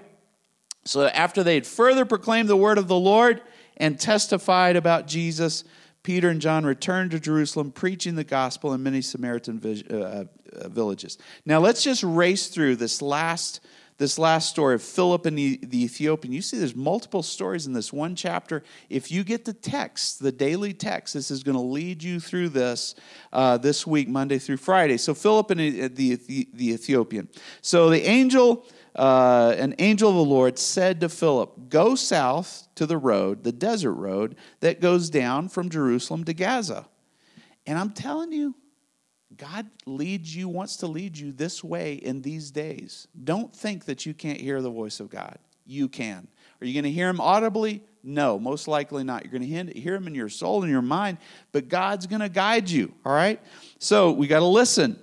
So, 0.83 1.07
after 1.07 1.43
they 1.43 1.55
had 1.55 1.65
further 1.65 2.03
proclaimed 2.03 2.49
the 2.49 2.57
word 2.57 2.77
of 2.77 2.89
the 2.89 2.99
Lord 2.99 3.41
and 3.77 3.97
testified 3.97 4.75
about 4.75 5.07
Jesus, 5.07 5.63
Peter 6.03 6.27
and 6.27 6.41
John 6.41 6.65
returned 6.65 7.11
to 7.11 7.19
Jerusalem, 7.21 7.71
preaching 7.71 8.15
the 8.15 8.25
gospel 8.25 8.73
in 8.73 8.83
many 8.83 9.01
Samaritan 9.01 9.85
uh, 9.89 9.95
uh, 9.95 10.23
villages. 10.69 11.17
Now, 11.45 11.59
let's 11.59 11.83
just 11.83 12.03
race 12.03 12.47
through 12.47 12.77
this 12.77 13.01
last, 13.01 13.59
this 13.97 14.17
last 14.17 14.49
story 14.49 14.75
of 14.75 14.81
Philip 14.81 15.25
and 15.25 15.37
the, 15.37 15.59
the, 15.63 15.83
Ethiopian. 15.83 16.33
You 16.33 16.41
see, 16.41 16.57
there's 16.57 16.75
multiple 16.75 17.23
stories 17.23 17.67
in 17.67 17.73
this 17.73 17.91
one 17.91 18.15
chapter. 18.15 18.63
If 18.89 19.11
you 19.11 19.23
get 19.23 19.45
the 19.45 19.53
text, 19.53 20.19
the 20.21 20.31
daily 20.31 20.73
text, 20.73 21.13
this 21.13 21.31
is 21.31 21.43
going 21.43 21.57
to 21.57 21.61
lead 21.61 22.03
you 22.03 22.19
through 22.19 22.49
this 22.49 22.95
uh, 23.31 23.57
this 23.57 23.85
week, 23.85 24.07
Monday 24.07 24.39
through 24.39 24.57
Friday. 24.57 24.97
So, 24.97 25.13
Philip 25.13 25.51
and 25.51 25.59
the, 25.59 25.87
the, 25.87 26.47
the 26.53 26.73
Ethiopian. 26.73 27.29
So, 27.61 27.89
the 27.89 28.03
angel, 28.03 28.65
uh, 28.95 29.55
an 29.57 29.75
angel 29.79 30.09
of 30.09 30.15
the 30.15 30.23
Lord 30.23 30.59
said 30.59 31.01
to 31.01 31.09
Philip, 31.09 31.69
Go 31.69 31.95
south 31.95 32.67
to 32.75 32.85
the 32.85 32.97
road, 32.97 33.43
the 33.43 33.51
desert 33.51 33.93
road 33.93 34.35
that 34.59 34.81
goes 34.81 35.09
down 35.09 35.49
from 35.49 35.69
Jerusalem 35.69 36.23
to 36.25 36.33
Gaza. 36.33 36.87
And 37.65 37.79
I'm 37.79 37.91
telling 37.91 38.31
you, 38.31 38.55
God 39.37 39.67
leads 39.85 40.35
you, 40.35 40.47
wants 40.47 40.77
to 40.77 40.87
lead 40.87 41.17
you 41.17 41.31
this 41.31 41.63
way 41.63 41.93
in 41.95 42.21
these 42.21 42.51
days. 42.51 43.07
Don't 43.23 43.53
think 43.53 43.85
that 43.85 44.05
you 44.05 44.13
can't 44.13 44.39
hear 44.39 44.61
the 44.61 44.69
voice 44.69 44.99
of 44.99 45.09
God. 45.09 45.37
You 45.65 45.87
can. 45.87 46.27
Are 46.61 46.65
you 46.65 46.73
going 46.73 46.83
to 46.83 46.91
hear 46.91 47.09
him 47.09 47.21
audibly? 47.21 47.83
No, 48.03 48.37
most 48.37 48.67
likely 48.67 49.03
not. 49.03 49.23
You're 49.23 49.31
going 49.31 49.65
to 49.65 49.79
hear 49.79 49.95
him 49.95 50.07
in 50.07 50.15
your 50.15 50.29
soul 50.29 50.63
and 50.63 50.71
your 50.71 50.81
mind, 50.81 51.17
but 51.51 51.69
God's 51.69 52.05
going 52.05 52.21
to 52.21 52.29
guide 52.29 52.69
you, 52.69 52.93
all 53.05 53.13
right? 53.13 53.39
So 53.79 54.11
we 54.11 54.27
got 54.27 54.39
to 54.39 54.45
listen. 54.45 54.99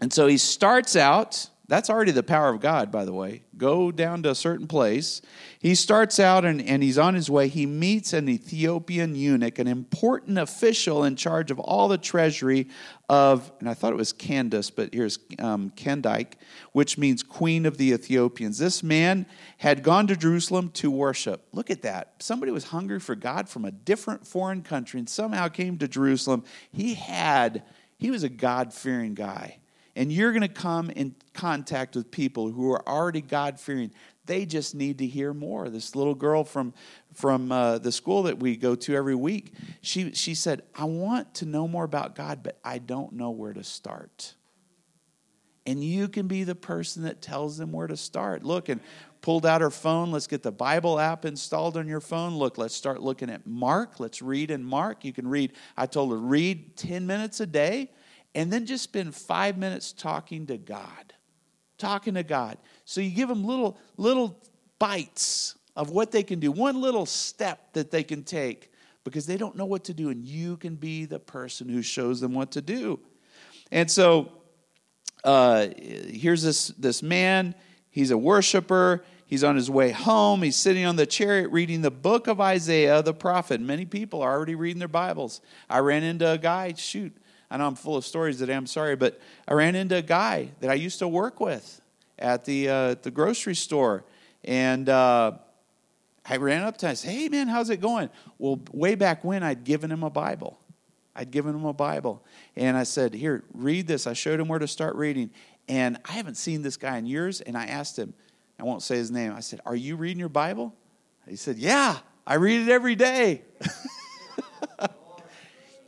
And 0.00 0.12
so 0.12 0.26
he 0.26 0.36
starts 0.36 0.96
out 0.96 1.48
that's 1.72 1.88
already 1.88 2.12
the 2.12 2.22
power 2.22 2.50
of 2.50 2.60
God, 2.60 2.92
by 2.92 3.06
the 3.06 3.14
way. 3.14 3.44
Go 3.56 3.90
down 3.90 4.22
to 4.24 4.30
a 4.30 4.34
certain 4.34 4.66
place. 4.66 5.22
He 5.58 5.74
starts 5.74 6.20
out 6.20 6.44
and, 6.44 6.60
and 6.60 6.82
he's 6.82 6.98
on 6.98 7.14
his 7.14 7.30
way. 7.30 7.48
He 7.48 7.64
meets 7.64 8.12
an 8.12 8.28
Ethiopian 8.28 9.14
eunuch, 9.14 9.58
an 9.58 9.66
important 9.66 10.36
official 10.36 11.02
in 11.02 11.16
charge 11.16 11.50
of 11.50 11.58
all 11.58 11.88
the 11.88 11.96
treasury 11.96 12.68
of, 13.08 13.50
and 13.58 13.70
I 13.70 13.72
thought 13.72 13.94
it 13.94 13.96
was 13.96 14.12
Candace, 14.12 14.68
but 14.68 14.92
here's 14.92 15.18
um, 15.38 15.72
Kandake, 15.74 16.34
which 16.72 16.98
means 16.98 17.22
queen 17.22 17.64
of 17.64 17.78
the 17.78 17.92
Ethiopians. 17.92 18.58
This 18.58 18.82
man 18.82 19.24
had 19.56 19.82
gone 19.82 20.06
to 20.08 20.16
Jerusalem 20.16 20.68
to 20.72 20.90
worship. 20.90 21.46
Look 21.52 21.70
at 21.70 21.80
that. 21.82 22.16
Somebody 22.18 22.52
was 22.52 22.64
hungry 22.64 23.00
for 23.00 23.14
God 23.14 23.48
from 23.48 23.64
a 23.64 23.70
different 23.70 24.26
foreign 24.26 24.60
country 24.60 25.00
and 25.00 25.08
somehow 25.08 25.48
came 25.48 25.78
to 25.78 25.88
Jerusalem. 25.88 26.44
He 26.70 26.92
had, 26.92 27.62
he 27.96 28.10
was 28.10 28.24
a 28.24 28.28
God 28.28 28.74
fearing 28.74 29.14
guy 29.14 29.56
and 29.94 30.12
you're 30.12 30.32
going 30.32 30.42
to 30.42 30.48
come 30.48 30.90
in 30.90 31.14
contact 31.34 31.96
with 31.96 32.10
people 32.10 32.50
who 32.50 32.70
are 32.72 32.88
already 32.88 33.20
God 33.20 33.60
fearing. 33.60 33.92
They 34.24 34.46
just 34.46 34.74
need 34.74 34.98
to 34.98 35.06
hear 35.06 35.34
more. 35.34 35.68
This 35.68 35.96
little 35.96 36.14
girl 36.14 36.44
from 36.44 36.72
from 37.12 37.52
uh, 37.52 37.78
the 37.78 37.92
school 37.92 38.22
that 38.24 38.38
we 38.38 38.56
go 38.56 38.74
to 38.74 38.94
every 38.94 39.14
week, 39.14 39.52
she 39.80 40.12
she 40.12 40.34
said, 40.34 40.62
"I 40.74 40.84
want 40.84 41.34
to 41.34 41.46
know 41.46 41.66
more 41.66 41.84
about 41.84 42.14
God, 42.14 42.42
but 42.42 42.58
I 42.64 42.78
don't 42.78 43.12
know 43.14 43.30
where 43.30 43.52
to 43.52 43.64
start." 43.64 44.34
And 45.64 45.82
you 45.82 46.08
can 46.08 46.26
be 46.26 46.42
the 46.42 46.56
person 46.56 47.04
that 47.04 47.22
tells 47.22 47.56
them 47.56 47.70
where 47.70 47.86
to 47.86 47.96
start. 47.96 48.42
Look, 48.42 48.68
and 48.68 48.80
pulled 49.20 49.46
out 49.46 49.60
her 49.60 49.70
phone. 49.70 50.10
Let's 50.10 50.26
get 50.26 50.42
the 50.42 50.52
Bible 50.52 50.98
app 50.98 51.24
installed 51.24 51.76
on 51.76 51.86
your 51.86 52.00
phone. 52.00 52.34
Look, 52.34 52.58
let's 52.58 52.74
start 52.74 53.00
looking 53.00 53.30
at 53.30 53.46
Mark. 53.46 54.00
Let's 54.00 54.20
read 54.20 54.50
in 54.50 54.62
Mark. 54.62 55.04
You 55.04 55.12
can 55.12 55.28
read. 55.28 55.52
I 55.76 55.86
told 55.86 56.10
her 56.10 56.18
read 56.18 56.76
ten 56.76 57.06
minutes 57.06 57.40
a 57.40 57.46
day 57.46 57.90
and 58.34 58.52
then 58.52 58.66
just 58.66 58.84
spend 58.84 59.14
five 59.14 59.58
minutes 59.58 59.92
talking 59.92 60.46
to 60.46 60.56
God. 60.56 61.14
Talking 61.78 62.14
to 62.14 62.22
God. 62.22 62.58
So 62.84 63.00
you 63.00 63.10
give 63.10 63.28
them 63.28 63.44
little, 63.44 63.78
little 63.96 64.40
bites 64.78 65.56
of 65.76 65.90
what 65.90 66.12
they 66.12 66.22
can 66.22 66.38
do, 66.38 66.52
one 66.52 66.80
little 66.80 67.06
step 67.06 67.72
that 67.72 67.90
they 67.90 68.02
can 68.02 68.22
take 68.24 68.72
because 69.04 69.26
they 69.26 69.36
don't 69.36 69.56
know 69.56 69.64
what 69.64 69.84
to 69.84 69.94
do, 69.94 70.10
and 70.10 70.24
you 70.24 70.56
can 70.56 70.76
be 70.76 71.04
the 71.04 71.18
person 71.18 71.68
who 71.68 71.82
shows 71.82 72.20
them 72.20 72.34
what 72.34 72.52
to 72.52 72.62
do. 72.62 73.00
And 73.72 73.90
so 73.90 74.32
uh, 75.24 75.68
here's 75.76 76.42
this, 76.42 76.68
this 76.68 77.02
man, 77.02 77.54
he's 77.90 78.10
a 78.10 78.18
worshiper. 78.18 79.04
He's 79.26 79.44
on 79.44 79.56
his 79.56 79.70
way 79.70 79.92
home. 79.92 80.42
He's 80.42 80.56
sitting 80.56 80.84
on 80.84 80.96
the 80.96 81.06
chariot 81.06 81.48
reading 81.48 81.80
the 81.80 81.90
book 81.90 82.26
of 82.26 82.38
Isaiah, 82.38 83.02
the 83.02 83.14
prophet. 83.14 83.62
Many 83.62 83.86
people 83.86 84.20
are 84.20 84.30
already 84.30 84.54
reading 84.54 84.78
their 84.78 84.88
Bibles. 84.88 85.40
I 85.70 85.78
ran 85.78 86.02
into 86.02 86.30
a 86.30 86.36
guy, 86.36 86.74
shoot, 86.74 87.16
I 87.52 87.58
know 87.58 87.66
I'm 87.66 87.74
full 87.74 87.98
of 87.98 88.06
stories 88.06 88.38
today. 88.38 88.54
I'm 88.54 88.66
sorry, 88.66 88.96
but 88.96 89.20
I 89.46 89.52
ran 89.52 89.74
into 89.74 89.96
a 89.96 90.02
guy 90.02 90.48
that 90.60 90.70
I 90.70 90.74
used 90.74 90.98
to 91.00 91.06
work 91.06 91.38
with 91.38 91.82
at 92.18 92.46
the 92.46 92.70
uh, 92.70 92.94
the 93.02 93.10
grocery 93.10 93.54
store, 93.54 94.04
and 94.42 94.88
uh, 94.88 95.32
I 96.24 96.38
ran 96.38 96.62
up 96.62 96.78
to 96.78 96.86
him. 96.86 96.92
I 96.92 96.94
said, 96.94 97.10
"Hey, 97.10 97.28
man, 97.28 97.48
how's 97.48 97.68
it 97.68 97.82
going?" 97.82 98.08
Well, 98.38 98.58
way 98.72 98.94
back 98.94 99.22
when, 99.22 99.42
I'd 99.42 99.64
given 99.64 99.92
him 99.92 100.02
a 100.02 100.08
Bible. 100.08 100.58
I'd 101.14 101.30
given 101.30 101.54
him 101.54 101.66
a 101.66 101.74
Bible, 101.74 102.24
and 102.56 102.74
I 102.74 102.84
said, 102.84 103.12
"Here, 103.12 103.44
read 103.52 103.86
this." 103.86 104.06
I 104.06 104.14
showed 104.14 104.40
him 104.40 104.48
where 104.48 104.58
to 104.58 104.66
start 104.66 104.96
reading, 104.96 105.28
and 105.68 105.98
I 106.06 106.12
haven't 106.12 106.38
seen 106.38 106.62
this 106.62 106.78
guy 106.78 106.96
in 106.96 107.04
years. 107.04 107.42
And 107.42 107.58
I 107.58 107.66
asked 107.66 107.98
him, 107.98 108.14
I 108.58 108.62
won't 108.62 108.82
say 108.82 108.96
his 108.96 109.10
name. 109.10 109.34
I 109.36 109.40
said, 109.40 109.60
"Are 109.66 109.76
you 109.76 109.96
reading 109.96 110.20
your 110.20 110.30
Bible?" 110.30 110.74
He 111.28 111.36
said, 111.36 111.58
"Yeah, 111.58 111.98
I 112.26 112.36
read 112.36 112.62
it 112.62 112.70
every 112.70 112.94
day." 112.94 113.42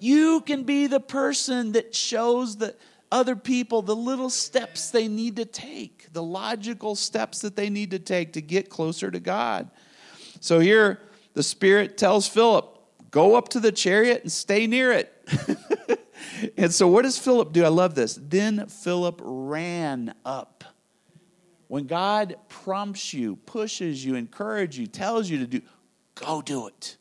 You 0.05 0.43
can 0.43 0.65
be 0.65 0.87
the 0.87 1.01
person 1.01 1.73
that 1.73 1.95
shows 1.95 2.59
the 2.59 2.77
other 3.11 3.35
people 3.35 3.81
the 3.81 3.97
little 3.97 4.29
steps 4.29 4.91
they 4.91 5.09
need 5.09 5.37
to 5.37 5.47
take, 5.47 6.13
the 6.13 6.23
logical 6.23 6.95
steps 6.95 7.41
that 7.41 7.57
they 7.57 7.71
need 7.71 7.91
to 7.93 7.99
take 7.99 8.35
to 8.35 8.43
get 8.43 8.69
closer 8.69 9.11
to 9.11 9.19
God. 9.19 9.71
So 10.41 10.61
here, 10.61 11.01
the 11.33 11.43
Spirit 11.43 11.97
tells 11.97 12.29
Philip, 12.29 12.79
Go 13.13 13.35
up 13.35 13.49
to 13.51 13.61
the 13.61 13.73
chariot 13.73 14.21
and 14.25 14.31
stay 14.31 14.67
near 14.67 14.93
it. 14.93 15.11
and 16.59 16.71
so, 16.75 16.87
what 16.87 17.03
does 17.03 17.17
Philip 17.17 17.55
do? 17.55 17.65
I 17.65 17.69
love 17.69 17.95
this. 17.95 18.19
Then 18.21 18.67
Philip 18.67 19.23
ran 19.25 20.13
up. 20.27 20.65
When 21.69 21.87
God 21.87 22.37
prompts 22.51 23.15
you, 23.15 23.37
pushes 23.37 24.05
you, 24.05 24.17
encourages 24.17 24.81
you, 24.81 24.87
tells 24.87 25.31
you 25.31 25.39
to 25.39 25.47
do, 25.47 25.63
go 26.15 26.43
do 26.43 26.67
it. 26.67 26.99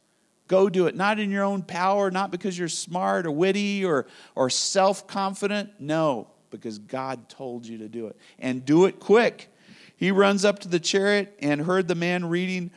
Go 0.54 0.70
do 0.70 0.86
it. 0.86 0.96
Not 0.96 1.20
in 1.20 1.32
your 1.32 1.44
own 1.44 1.64
power, 1.64 2.12
not 2.12 2.30
because 2.30 2.56
you're 2.60 2.68
smart 2.68 3.26
or 3.26 3.32
witty 3.32 3.84
or, 3.84 4.06
or 4.36 4.52
self 4.52 5.08
confident. 5.08 5.72
No, 5.80 6.28
because 6.52 6.78
God 6.78 7.28
told 7.28 7.66
you 7.66 7.80
to 7.80 7.90
do 7.90 8.06
it. 8.06 8.16
And 8.38 8.64
do 8.64 8.86
it 8.86 9.00
quick. 9.00 9.52
He 9.96 10.12
runs 10.12 10.46
up 10.46 10.60
to 10.60 10.68
the 10.68 10.80
chariot 10.80 11.36
and 11.40 11.60
heard 11.60 11.88
the 11.88 11.96
man 11.96 12.26
reading. 12.26 12.70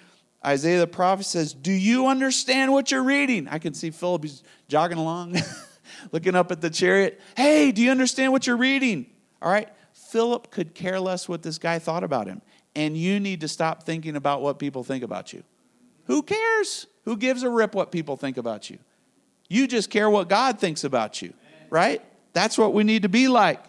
Isaiah 0.43 0.79
the 0.79 0.87
prophet 0.87 1.27
says, 1.27 1.53
Do 1.53 1.71
you 1.71 2.07
understand 2.07 2.73
what 2.73 2.91
you're 2.91 3.05
reading? 3.05 3.47
I 3.47 3.59
can 3.59 3.75
see 3.75 3.91
Philip, 3.91 4.23
he's 4.23 4.43
jogging 4.69 4.97
along, 4.97 5.37
looking 6.13 6.35
up 6.35 6.51
at 6.51 6.63
the 6.63 6.71
chariot. 6.71 7.21
Hey, 7.37 7.73
do 7.73 7.83
you 7.83 7.91
understand 7.91 8.33
what 8.33 8.47
you're 8.47 8.57
reading? 8.57 9.05
All 9.43 9.53
right. 9.53 9.69
Philip 9.93 10.51
could 10.51 10.75
care 10.75 10.99
less 10.99 11.29
what 11.29 11.43
this 11.43 11.59
guy 11.59 11.79
thought 11.79 12.05
about 12.05 12.27
him. 12.27 12.41
And 12.75 12.97
you 12.97 13.21
need 13.21 13.43
to 13.43 13.49
stop 13.49 13.83
thinking 13.83 14.17
about 14.17 14.41
what 14.41 14.59
people 14.59 14.83
think 14.83 15.05
about 15.05 15.35
you. 15.35 15.43
Who 16.07 16.23
cares? 16.23 16.87
Who 17.05 17.17
gives 17.17 17.43
a 17.43 17.51
rip 17.51 17.75
what 17.75 17.93
people 17.93 18.17
think 18.17 18.37
about 18.37 18.71
you? 18.71 18.79
You 19.49 19.67
just 19.67 19.91
care 19.91 20.11
what 20.11 20.29
God 20.29 20.59
thinks 20.59 20.85
about 20.85 21.23
you, 21.23 21.33
right? 21.71 22.03
That's 22.33 22.59
what 22.59 22.75
we 22.75 22.85
need 22.85 23.03
to 23.03 23.09
be 23.09 23.29
like. 23.29 23.63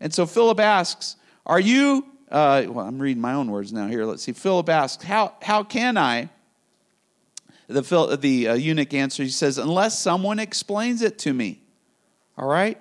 And 0.00 0.12
so 0.12 0.26
Philip 0.26 0.60
asks, 0.60 1.16
Are 1.46 1.60
you, 1.60 2.06
uh, 2.30 2.64
well, 2.68 2.86
I'm 2.86 2.98
reading 2.98 3.20
my 3.20 3.34
own 3.34 3.50
words 3.50 3.72
now 3.72 3.86
here. 3.86 4.04
Let's 4.04 4.22
see. 4.22 4.32
Philip 4.32 4.68
asks, 4.68 5.04
How, 5.04 5.34
how 5.42 5.64
can 5.64 5.96
I? 5.96 6.28
The, 7.68 8.18
the 8.20 8.48
uh, 8.48 8.54
eunuch 8.54 8.92
answers, 8.92 9.26
He 9.28 9.32
says, 9.32 9.58
Unless 9.58 9.98
someone 9.98 10.38
explains 10.38 11.02
it 11.02 11.18
to 11.20 11.32
me. 11.32 11.62
All 12.36 12.46
right? 12.46 12.78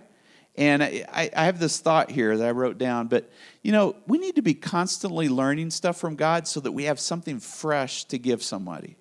And 0.55 0.83
I, 0.83 1.29
I 1.35 1.45
have 1.45 1.59
this 1.59 1.79
thought 1.79 2.11
here 2.11 2.37
that 2.37 2.45
I 2.45 2.51
wrote 2.51 2.77
down, 2.77 3.07
but 3.07 3.31
you 3.61 3.71
know, 3.71 3.95
we 4.05 4.17
need 4.17 4.35
to 4.35 4.41
be 4.41 4.53
constantly 4.53 5.29
learning 5.29 5.71
stuff 5.71 5.97
from 5.97 6.15
God 6.15 6.47
so 6.47 6.59
that 6.59 6.73
we 6.73 6.83
have 6.85 6.99
something 6.99 7.39
fresh 7.39 8.03
to 8.05 8.17
give 8.17 8.43
somebody. 8.43 8.97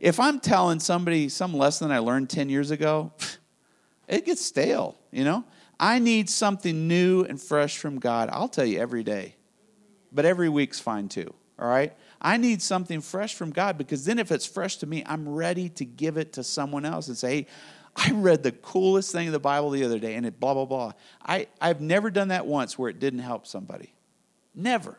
If 0.00 0.20
I'm 0.20 0.40
telling 0.40 0.80
somebody 0.80 1.28
some 1.28 1.54
lesson 1.54 1.90
I 1.90 1.98
learned 1.98 2.30
10 2.30 2.48
years 2.48 2.70
ago, 2.70 3.12
it 4.08 4.24
gets 4.24 4.44
stale, 4.44 4.96
you 5.10 5.24
know? 5.24 5.44
I 5.78 5.98
need 5.98 6.30
something 6.30 6.88
new 6.88 7.22
and 7.24 7.40
fresh 7.40 7.78
from 7.78 7.98
God. 7.98 8.30
I'll 8.32 8.48
tell 8.48 8.64
you 8.64 8.78
every 8.78 9.02
day, 9.02 9.34
but 10.12 10.24
every 10.24 10.48
week's 10.48 10.80
fine 10.80 11.08
too, 11.08 11.32
all 11.58 11.68
right? 11.68 11.94
I 12.20 12.38
need 12.38 12.62
something 12.62 13.02
fresh 13.02 13.34
from 13.34 13.50
God 13.50 13.76
because 13.76 14.04
then 14.04 14.18
if 14.18 14.32
it's 14.32 14.46
fresh 14.46 14.76
to 14.78 14.86
me, 14.86 15.02
I'm 15.06 15.28
ready 15.28 15.68
to 15.70 15.84
give 15.84 16.16
it 16.16 16.32
to 16.34 16.44
someone 16.44 16.84
else 16.84 17.08
and 17.08 17.16
say, 17.16 17.28
hey, 17.28 17.46
I 17.94 18.10
read 18.12 18.42
the 18.42 18.52
coolest 18.52 19.12
thing 19.12 19.26
in 19.26 19.32
the 19.32 19.38
Bible 19.38 19.70
the 19.70 19.84
other 19.84 19.98
day 19.98 20.14
and 20.14 20.26
it 20.26 20.40
blah, 20.40 20.54
blah, 20.54 20.64
blah. 20.64 20.92
I, 21.24 21.46
I've 21.60 21.80
never 21.80 22.10
done 22.10 22.28
that 22.28 22.46
once 22.46 22.78
where 22.78 22.90
it 22.90 22.98
didn't 22.98 23.20
help 23.20 23.46
somebody. 23.46 23.94
Never. 24.54 24.98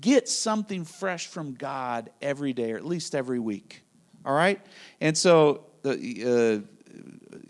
Get 0.00 0.28
something 0.28 0.84
fresh 0.84 1.26
from 1.26 1.54
God 1.54 2.10
every 2.20 2.52
day 2.52 2.72
or 2.72 2.76
at 2.76 2.84
least 2.84 3.14
every 3.14 3.38
week. 3.38 3.83
All 4.24 4.34
right? 4.34 4.60
And 5.00 5.16
so 5.16 5.66
uh, 5.84 5.94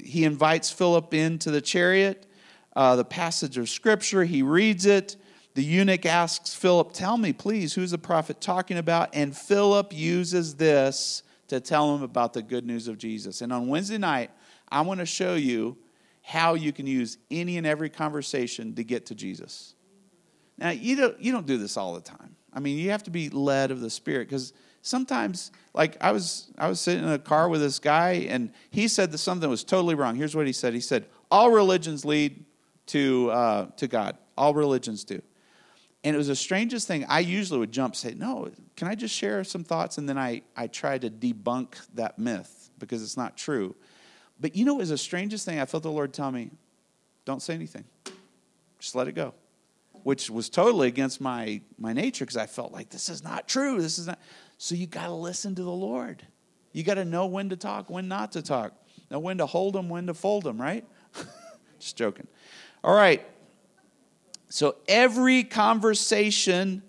he 0.02 0.24
invites 0.24 0.70
Philip 0.70 1.14
into 1.14 1.50
the 1.50 1.60
chariot, 1.60 2.26
uh, 2.74 2.96
the 2.96 3.04
passage 3.04 3.58
of 3.58 3.68
scripture. 3.68 4.24
He 4.24 4.42
reads 4.42 4.86
it. 4.86 5.16
The 5.54 5.62
eunuch 5.62 6.04
asks 6.04 6.54
Philip, 6.54 6.92
Tell 6.92 7.16
me, 7.16 7.32
please, 7.32 7.74
who's 7.74 7.92
the 7.92 7.98
prophet 7.98 8.40
talking 8.40 8.76
about? 8.76 9.10
And 9.14 9.36
Philip 9.36 9.92
uses 9.92 10.56
this 10.56 11.22
to 11.48 11.60
tell 11.60 11.94
him 11.94 12.02
about 12.02 12.32
the 12.32 12.42
good 12.42 12.66
news 12.66 12.88
of 12.88 12.98
Jesus. 12.98 13.40
And 13.40 13.52
on 13.52 13.68
Wednesday 13.68 13.98
night, 13.98 14.30
I 14.68 14.80
want 14.80 15.00
to 15.00 15.06
show 15.06 15.34
you 15.34 15.76
how 16.22 16.54
you 16.54 16.72
can 16.72 16.86
use 16.86 17.18
any 17.30 17.58
and 17.58 17.66
every 17.66 17.90
conversation 17.90 18.74
to 18.74 18.82
get 18.82 19.06
to 19.06 19.14
Jesus. 19.14 19.74
Now, 20.58 20.70
you 20.70 20.96
don't, 20.96 21.20
you 21.20 21.32
don't 21.32 21.46
do 21.46 21.58
this 21.58 21.76
all 21.76 21.94
the 21.94 22.00
time. 22.00 22.34
I 22.52 22.60
mean, 22.60 22.78
you 22.78 22.90
have 22.90 23.02
to 23.04 23.10
be 23.10 23.28
led 23.28 23.70
of 23.70 23.80
the 23.80 23.90
Spirit 23.90 24.28
because 24.28 24.52
sometimes, 24.84 25.50
like 25.72 25.96
I 26.00 26.12
was, 26.12 26.52
I 26.56 26.68
was 26.68 26.80
sitting 26.80 27.02
in 27.02 27.10
a 27.10 27.18
car 27.18 27.48
with 27.48 27.60
this 27.60 27.80
guy, 27.80 28.26
and 28.28 28.52
he 28.70 28.86
said 28.86 29.10
that 29.10 29.18
something 29.18 29.50
was 29.50 29.64
totally 29.64 29.96
wrong. 29.96 30.14
Here's 30.14 30.36
what 30.36 30.46
he 30.46 30.52
said: 30.52 30.74
He 30.74 30.80
said, 30.80 31.06
"All 31.30 31.50
religions 31.50 32.04
lead 32.04 32.44
to 32.86 33.30
uh, 33.32 33.66
to 33.78 33.88
God. 33.88 34.16
All 34.38 34.54
religions 34.54 35.02
do." 35.02 35.20
And 36.04 36.14
it 36.14 36.18
was 36.18 36.28
the 36.28 36.36
strangest 36.36 36.86
thing. 36.86 37.06
I 37.08 37.20
usually 37.20 37.58
would 37.58 37.72
jump, 37.72 37.96
say, 37.96 38.14
"No, 38.14 38.50
can 38.76 38.86
I 38.86 38.94
just 38.94 39.14
share 39.14 39.42
some 39.42 39.64
thoughts?" 39.64 39.98
And 39.98 40.08
then 40.08 40.18
I 40.18 40.42
I 40.56 40.68
try 40.68 40.98
to 40.98 41.10
debunk 41.10 41.74
that 41.94 42.18
myth 42.18 42.70
because 42.78 43.02
it's 43.02 43.16
not 43.16 43.36
true. 43.36 43.74
But 44.38 44.54
you 44.54 44.64
know, 44.64 44.76
it 44.76 44.78
was 44.78 44.90
the 44.90 44.98
strangest 44.98 45.44
thing. 45.44 45.58
I 45.58 45.64
felt 45.64 45.82
the 45.82 45.90
Lord 45.90 46.12
tell 46.12 46.30
me, 46.30 46.50
"Don't 47.24 47.42
say 47.42 47.54
anything. 47.54 47.84
Just 48.78 48.94
let 48.94 49.08
it 49.08 49.14
go." 49.14 49.34
which 50.04 50.28
was 50.30 50.50
totally 50.50 50.86
against 50.86 51.20
my, 51.20 51.60
my 51.78 51.92
nature 51.92 52.24
because 52.24 52.36
I 52.36 52.46
felt 52.46 52.72
like 52.72 52.90
this 52.90 53.08
is 53.08 53.24
not 53.24 53.48
true. 53.48 53.80
This 53.80 53.98
is 53.98 54.06
not. 54.06 54.18
So 54.58 54.74
you 54.74 54.86
got 54.86 55.06
to 55.06 55.14
listen 55.14 55.54
to 55.54 55.62
the 55.62 55.70
Lord. 55.70 56.26
You 56.72 56.82
got 56.82 56.94
to 56.94 57.04
know 57.04 57.26
when 57.26 57.50
to 57.50 57.56
talk, 57.56 57.90
when 57.90 58.08
not 58.08 58.32
to 58.32 58.42
talk, 58.42 58.72
know 59.10 59.18
when 59.18 59.38
to 59.38 59.46
hold 59.46 59.74
them, 59.74 59.88
when 59.88 60.06
to 60.06 60.14
fold 60.14 60.44
them, 60.44 60.60
right? 60.60 60.84
Just 61.78 61.96
joking. 61.96 62.26
All 62.82 62.94
right. 62.94 63.26
So 64.48 64.76
every 64.88 65.44
conversation 65.44 66.82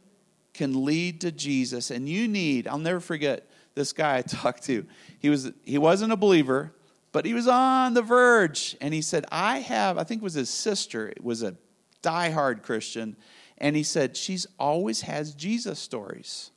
can 0.53 0.86
lead 0.86 1.22
to 1.22 1.32
Jesus, 1.32 1.91
and 1.91 2.07
you 2.07 2.28
need. 2.28 2.68
I'll 2.68 2.78
never 2.78 2.99
forget 2.99 3.49
this 3.74 3.93
guy 3.93 4.18
I 4.18 4.22
talked 4.24 4.63
to. 4.63 4.86
He 5.20 5.30
was 5.30 5.51
he 5.63 5.78
wasn't 5.78 6.13
a 6.13 6.18
believer, 6.18 6.74
but 7.11 7.26
he 7.26 7.34
was 7.34 7.47
on 7.47 7.93
the 7.93 8.01
verge, 8.01 8.78
and 8.80 8.93
he 8.93 9.01
said, 9.01 9.26
"I 9.32 9.59
have." 9.59 9.97
I 9.97 10.03
think 10.03 10.22
it 10.22 10.24
was 10.24 10.36
his 10.36 10.49
sister. 10.49 11.09
It 11.09 11.24
was 11.24 11.43
a 11.43 11.55
diehard 12.05 12.61
Christian. 12.61 13.18
And 13.57 13.76
he 13.76 13.84
said, 13.84 14.16
She's 14.16 14.45
always 14.59 15.01
has 15.01 15.34
Jesus 15.34 15.80
stories. 15.80 16.51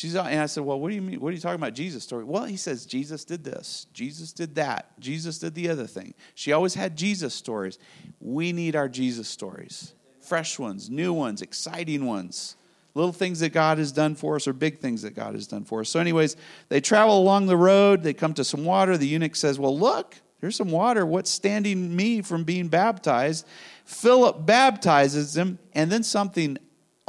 She's, 0.00 0.16
and 0.16 0.40
I 0.40 0.46
said, 0.46 0.64
Well, 0.64 0.80
what 0.80 0.88
do 0.88 0.94
you 0.94 1.02
mean? 1.02 1.20
What 1.20 1.28
are 1.28 1.32
you 1.32 1.42
talking 1.42 1.60
about, 1.60 1.74
Jesus 1.74 2.04
story? 2.04 2.24
Well, 2.24 2.44
he 2.44 2.56
says, 2.56 2.86
Jesus 2.86 3.22
did 3.22 3.44
this, 3.44 3.86
Jesus 3.92 4.32
did 4.32 4.54
that, 4.54 4.98
Jesus 4.98 5.38
did 5.38 5.54
the 5.54 5.68
other 5.68 5.86
thing. 5.86 6.14
She 6.34 6.52
always 6.52 6.72
had 6.72 6.96
Jesus 6.96 7.34
stories. 7.34 7.78
We 8.18 8.52
need 8.52 8.76
our 8.76 8.88
Jesus 8.88 9.28
stories 9.28 9.92
fresh 10.22 10.58
ones, 10.58 10.88
new 10.88 11.12
ones, 11.12 11.42
exciting 11.42 12.06
ones. 12.06 12.56
Little 12.94 13.12
things 13.12 13.40
that 13.40 13.50
God 13.50 13.76
has 13.76 13.92
done 13.92 14.14
for 14.14 14.36
us 14.36 14.48
or 14.48 14.54
big 14.54 14.78
things 14.78 15.02
that 15.02 15.14
God 15.14 15.34
has 15.34 15.46
done 15.46 15.64
for 15.64 15.80
us. 15.80 15.90
So, 15.90 16.00
anyways, 16.00 16.34
they 16.70 16.80
travel 16.80 17.18
along 17.18 17.44
the 17.44 17.56
road. 17.58 18.02
They 18.02 18.14
come 18.14 18.32
to 18.34 18.44
some 18.44 18.64
water. 18.64 18.96
The 18.96 19.06
eunuch 19.06 19.36
says, 19.36 19.58
Well, 19.58 19.78
look, 19.78 20.16
there's 20.40 20.56
some 20.56 20.70
water. 20.70 21.04
What's 21.04 21.30
standing 21.30 21.94
me 21.94 22.22
from 22.22 22.44
being 22.44 22.68
baptized? 22.68 23.46
Philip 23.84 24.46
baptizes 24.46 25.36
him, 25.36 25.58
and 25.74 25.92
then 25.92 26.02
something 26.02 26.56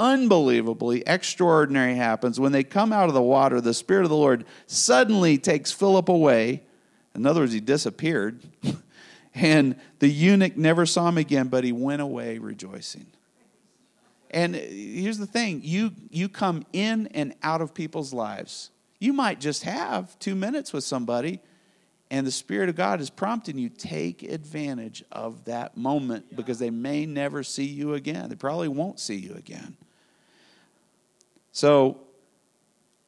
unbelievably 0.01 1.03
extraordinary 1.05 1.95
happens. 1.95 2.39
When 2.39 2.51
they 2.51 2.63
come 2.63 2.91
out 2.91 3.07
of 3.07 3.13
the 3.13 3.21
water, 3.21 3.61
the 3.61 3.73
Spirit 3.73 4.03
of 4.03 4.09
the 4.09 4.15
Lord 4.15 4.45
suddenly 4.65 5.37
takes 5.37 5.71
Philip 5.71 6.09
away. 6.09 6.63
In 7.13 7.27
other 7.27 7.41
words, 7.41 7.53
he 7.53 7.59
disappeared. 7.59 8.41
and 9.35 9.75
the 9.99 10.07
eunuch 10.07 10.57
never 10.57 10.87
saw 10.87 11.07
him 11.07 11.19
again, 11.19 11.49
but 11.49 11.63
he 11.63 11.71
went 11.71 12.01
away 12.01 12.39
rejoicing. 12.39 13.05
And 14.31 14.55
here's 14.55 15.19
the 15.19 15.27
thing 15.27 15.61
you, 15.63 15.91
you 16.09 16.27
come 16.29 16.65
in 16.73 17.07
and 17.07 17.35
out 17.43 17.61
of 17.61 17.73
people's 17.75 18.11
lives. 18.11 18.71
You 18.97 19.13
might 19.13 19.39
just 19.39 19.63
have 19.63 20.17
two 20.17 20.33
minutes 20.35 20.73
with 20.73 20.83
somebody 20.83 21.41
and 22.11 22.27
the 22.27 22.31
Spirit 22.31 22.67
of 22.67 22.75
God 22.75 22.99
is 22.99 23.09
prompting 23.09 23.57
you, 23.57 23.69
take 23.69 24.21
advantage 24.21 25.01
of 25.13 25.45
that 25.45 25.77
moment 25.77 26.35
because 26.35 26.59
they 26.59 26.69
may 26.69 27.05
never 27.05 27.41
see 27.41 27.65
you 27.65 27.93
again. 27.93 28.27
They 28.27 28.35
probably 28.35 28.67
won't 28.67 28.99
see 28.99 29.15
you 29.15 29.33
again. 29.35 29.77
So, 31.51 31.99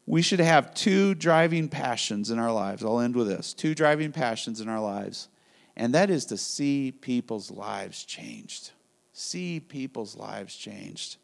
we 0.06 0.22
should 0.22 0.40
have 0.40 0.74
two 0.74 1.16
driving 1.16 1.70
passions 1.70 2.30
in 2.30 2.40
our 2.40 2.52
lives. 2.52 2.84
I'll 2.84 3.00
end 3.00 3.16
with 3.16 3.28
this 3.28 3.54
two 3.54 3.74
driving 3.74 4.12
passions 4.12 4.60
in 4.60 4.68
our 4.68 4.82
lives, 4.82 5.30
and 5.76 5.94
that 5.94 6.10
is 6.10 6.26
to 6.26 6.38
see 6.38 6.92
people's 6.92 7.50
lives 7.50 8.04
changed. 8.04 8.72
See 9.14 9.60
people's 9.60 10.16
lives 10.16 10.56
changed. 10.56 11.18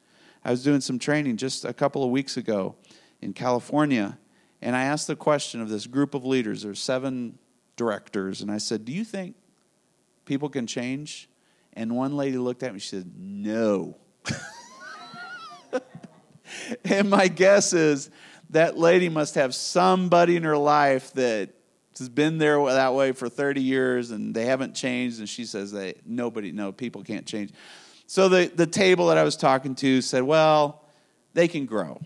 I 0.45 0.51
was 0.51 0.63
doing 0.63 0.79
some 0.79 0.99
training 0.99 1.37
just 1.37 1.65
a 1.65 1.73
couple 1.73 2.03
of 2.03 2.11
weeks 2.11 2.37
ago 2.37 2.75
in 3.21 3.33
California, 3.33 4.17
and 4.61 4.75
I 4.75 4.83
asked 4.83 5.07
the 5.07 5.15
question 5.15 5.61
of 5.61 5.69
this 5.69 5.87
group 5.87 6.13
of 6.13 6.23
leaders. 6.23 6.61
There's 6.61 6.79
seven 6.79 7.37
directors, 7.75 8.41
and 8.41 8.49
I 8.49 8.59
said, 8.59 8.85
Do 8.85 8.93
you 8.93 9.03
think 9.03 9.35
people 10.25 10.49
can 10.49 10.67
change? 10.67 11.29
And 11.73 11.95
one 11.95 12.15
lady 12.15 12.37
looked 12.37 12.63
at 12.63 12.73
me, 12.73 12.79
she 12.79 12.89
said, 12.89 13.11
No. 13.17 13.97
and 16.85 17.09
my 17.09 17.27
guess 17.27 17.73
is 17.73 18.09
that 18.51 18.77
lady 18.77 19.09
must 19.09 19.35
have 19.35 19.53
somebody 19.53 20.35
in 20.35 20.43
her 20.43 20.57
life 20.57 21.13
that 21.13 21.49
has 21.97 22.09
been 22.09 22.37
there 22.37 22.63
that 22.65 22.93
way 22.93 23.11
for 23.11 23.29
30 23.29 23.61
years 23.61 24.11
and 24.11 24.33
they 24.33 24.45
haven't 24.45 24.73
changed. 24.73 25.19
And 25.19 25.29
she 25.29 25.45
says 25.45 25.71
that 25.73 26.05
nobody, 26.05 26.51
no, 26.51 26.71
people 26.71 27.03
can't 27.03 27.25
change. 27.25 27.51
So 28.07 28.27
the, 28.27 28.51
the 28.53 28.65
table 28.65 29.07
that 29.07 29.17
I 29.17 29.23
was 29.23 29.35
talking 29.35 29.75
to 29.75 30.01
said, 30.01 30.23
Well, 30.23 30.83
they 31.33 31.47
can 31.47 31.65
grow. 31.67 32.01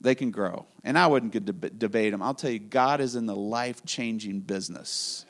They 0.00 0.14
can 0.14 0.30
grow. 0.30 0.66
And 0.82 0.98
I 0.98 1.06
wouldn't 1.06 1.32
deb- 1.32 1.78
debate 1.78 2.12
them. 2.12 2.22
I'll 2.22 2.34
tell 2.34 2.50
you, 2.50 2.58
God 2.58 3.00
is 3.00 3.14
in 3.14 3.26
the 3.26 3.36
life 3.36 3.84
changing 3.84 4.40
business. 4.40 5.24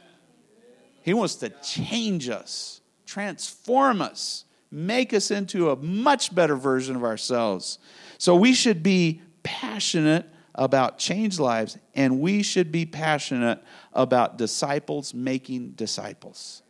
He 1.02 1.12
wants 1.12 1.36
to 1.36 1.50
change 1.62 2.30
us, 2.30 2.80
transform 3.04 4.00
us, 4.00 4.46
make 4.70 5.12
us 5.12 5.30
into 5.30 5.70
a 5.70 5.76
much 5.76 6.34
better 6.34 6.56
version 6.56 6.96
of 6.96 7.04
ourselves. 7.04 7.78
So 8.18 8.36
we 8.36 8.52
should 8.52 8.82
be 8.82 9.22
passionate 9.42 10.26
about 10.54 10.98
changed 10.98 11.40
lives, 11.40 11.78
and 11.94 12.20
we 12.20 12.42
should 12.42 12.70
be 12.70 12.86
passionate 12.86 13.62
about 13.92 14.38
disciples 14.38 15.12
making 15.12 15.70
disciples. 15.72 16.62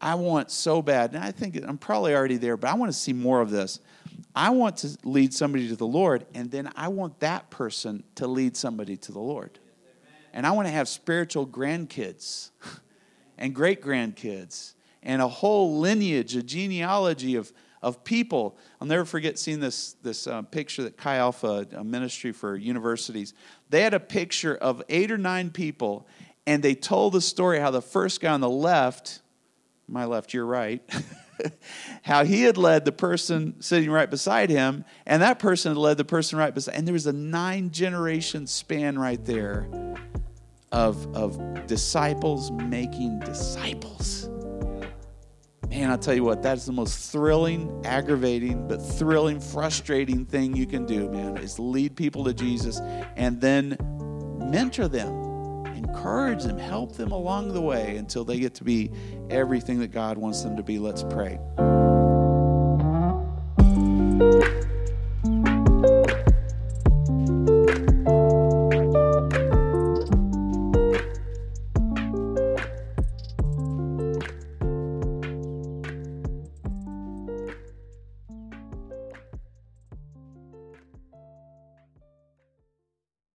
I 0.00 0.14
want 0.14 0.50
so 0.50 0.80
bad, 0.80 1.14
and 1.14 1.24
I 1.24 1.32
think 1.32 1.56
I'm 1.56 1.78
probably 1.78 2.14
already 2.14 2.36
there, 2.36 2.56
but 2.56 2.70
I 2.70 2.74
want 2.74 2.92
to 2.92 2.98
see 2.98 3.12
more 3.12 3.40
of 3.40 3.50
this. 3.50 3.80
I 4.34 4.50
want 4.50 4.76
to 4.78 4.96
lead 5.02 5.34
somebody 5.34 5.68
to 5.68 5.76
the 5.76 5.86
Lord, 5.86 6.24
and 6.34 6.50
then 6.50 6.70
I 6.76 6.88
want 6.88 7.18
that 7.20 7.50
person 7.50 8.04
to 8.14 8.28
lead 8.28 8.56
somebody 8.56 8.96
to 8.96 9.12
the 9.12 9.18
Lord. 9.18 9.58
And 10.32 10.46
I 10.46 10.52
want 10.52 10.68
to 10.68 10.72
have 10.72 10.88
spiritual 10.88 11.46
grandkids 11.46 12.50
and 13.38 13.54
great 13.54 13.82
grandkids 13.82 14.74
and 15.02 15.22
a 15.22 15.28
whole 15.28 15.78
lineage, 15.78 16.36
a 16.36 16.42
genealogy 16.42 17.34
of, 17.34 17.52
of 17.82 18.04
people. 18.04 18.56
I'll 18.80 18.88
never 18.88 19.04
forget 19.04 19.38
seeing 19.38 19.60
this, 19.60 19.94
this 20.02 20.26
uh, 20.26 20.42
picture 20.42 20.82
that 20.84 20.96
Chi 20.96 21.16
Alpha, 21.16 21.66
a 21.72 21.84
ministry 21.84 22.32
for 22.32 22.56
universities, 22.56 23.34
they 23.70 23.82
had 23.82 23.94
a 23.94 24.00
picture 24.00 24.56
of 24.56 24.82
eight 24.88 25.10
or 25.10 25.18
nine 25.18 25.50
people, 25.50 26.06
and 26.46 26.62
they 26.62 26.74
told 26.74 27.12
the 27.12 27.20
story 27.20 27.60
how 27.60 27.70
the 27.70 27.82
first 27.82 28.20
guy 28.20 28.32
on 28.32 28.40
the 28.40 28.48
left, 28.48 29.20
my 29.86 30.04
left, 30.04 30.34
your 30.34 30.46
right, 30.46 30.82
how 32.02 32.24
he 32.24 32.42
had 32.42 32.56
led 32.56 32.84
the 32.84 32.92
person 32.92 33.60
sitting 33.60 33.90
right 33.90 34.10
beside 34.10 34.50
him, 34.50 34.84
and 35.06 35.22
that 35.22 35.38
person 35.38 35.70
had 35.70 35.78
led 35.78 35.96
the 35.96 36.04
person 36.04 36.38
right 36.38 36.54
beside. 36.54 36.74
And 36.74 36.86
there 36.86 36.92
was 36.92 37.06
a 37.06 37.12
nine 37.12 37.70
generation 37.70 38.46
span 38.46 38.98
right 38.98 39.22
there 39.24 39.68
of, 40.72 41.14
of 41.14 41.66
disciples 41.66 42.50
making 42.50 43.20
disciples. 43.20 44.28
Man, 45.70 45.90
I'll 45.90 45.98
tell 45.98 46.14
you 46.14 46.24
what, 46.24 46.42
that's 46.42 46.64
the 46.64 46.72
most 46.72 47.12
thrilling, 47.12 47.82
aggravating, 47.84 48.66
but 48.66 48.78
thrilling, 48.78 49.38
frustrating 49.38 50.24
thing 50.24 50.56
you 50.56 50.66
can 50.66 50.86
do, 50.86 51.10
man, 51.10 51.36
is 51.36 51.58
lead 51.58 51.94
people 51.94 52.24
to 52.24 52.32
Jesus 52.32 52.80
and 53.16 53.38
then 53.38 53.76
mentor 54.50 54.88
them, 54.88 55.66
encourage 55.76 56.44
them, 56.44 56.58
help 56.58 56.96
them 56.96 57.12
along 57.12 57.52
the 57.52 57.60
way 57.60 57.96
until 57.96 58.24
they 58.24 58.38
get 58.38 58.54
to 58.54 58.64
be 58.64 58.90
everything 59.28 59.78
that 59.80 59.88
God 59.88 60.16
wants 60.16 60.42
them 60.42 60.56
to 60.56 60.62
be. 60.62 60.78
Let's 60.78 61.02
pray. 61.02 61.38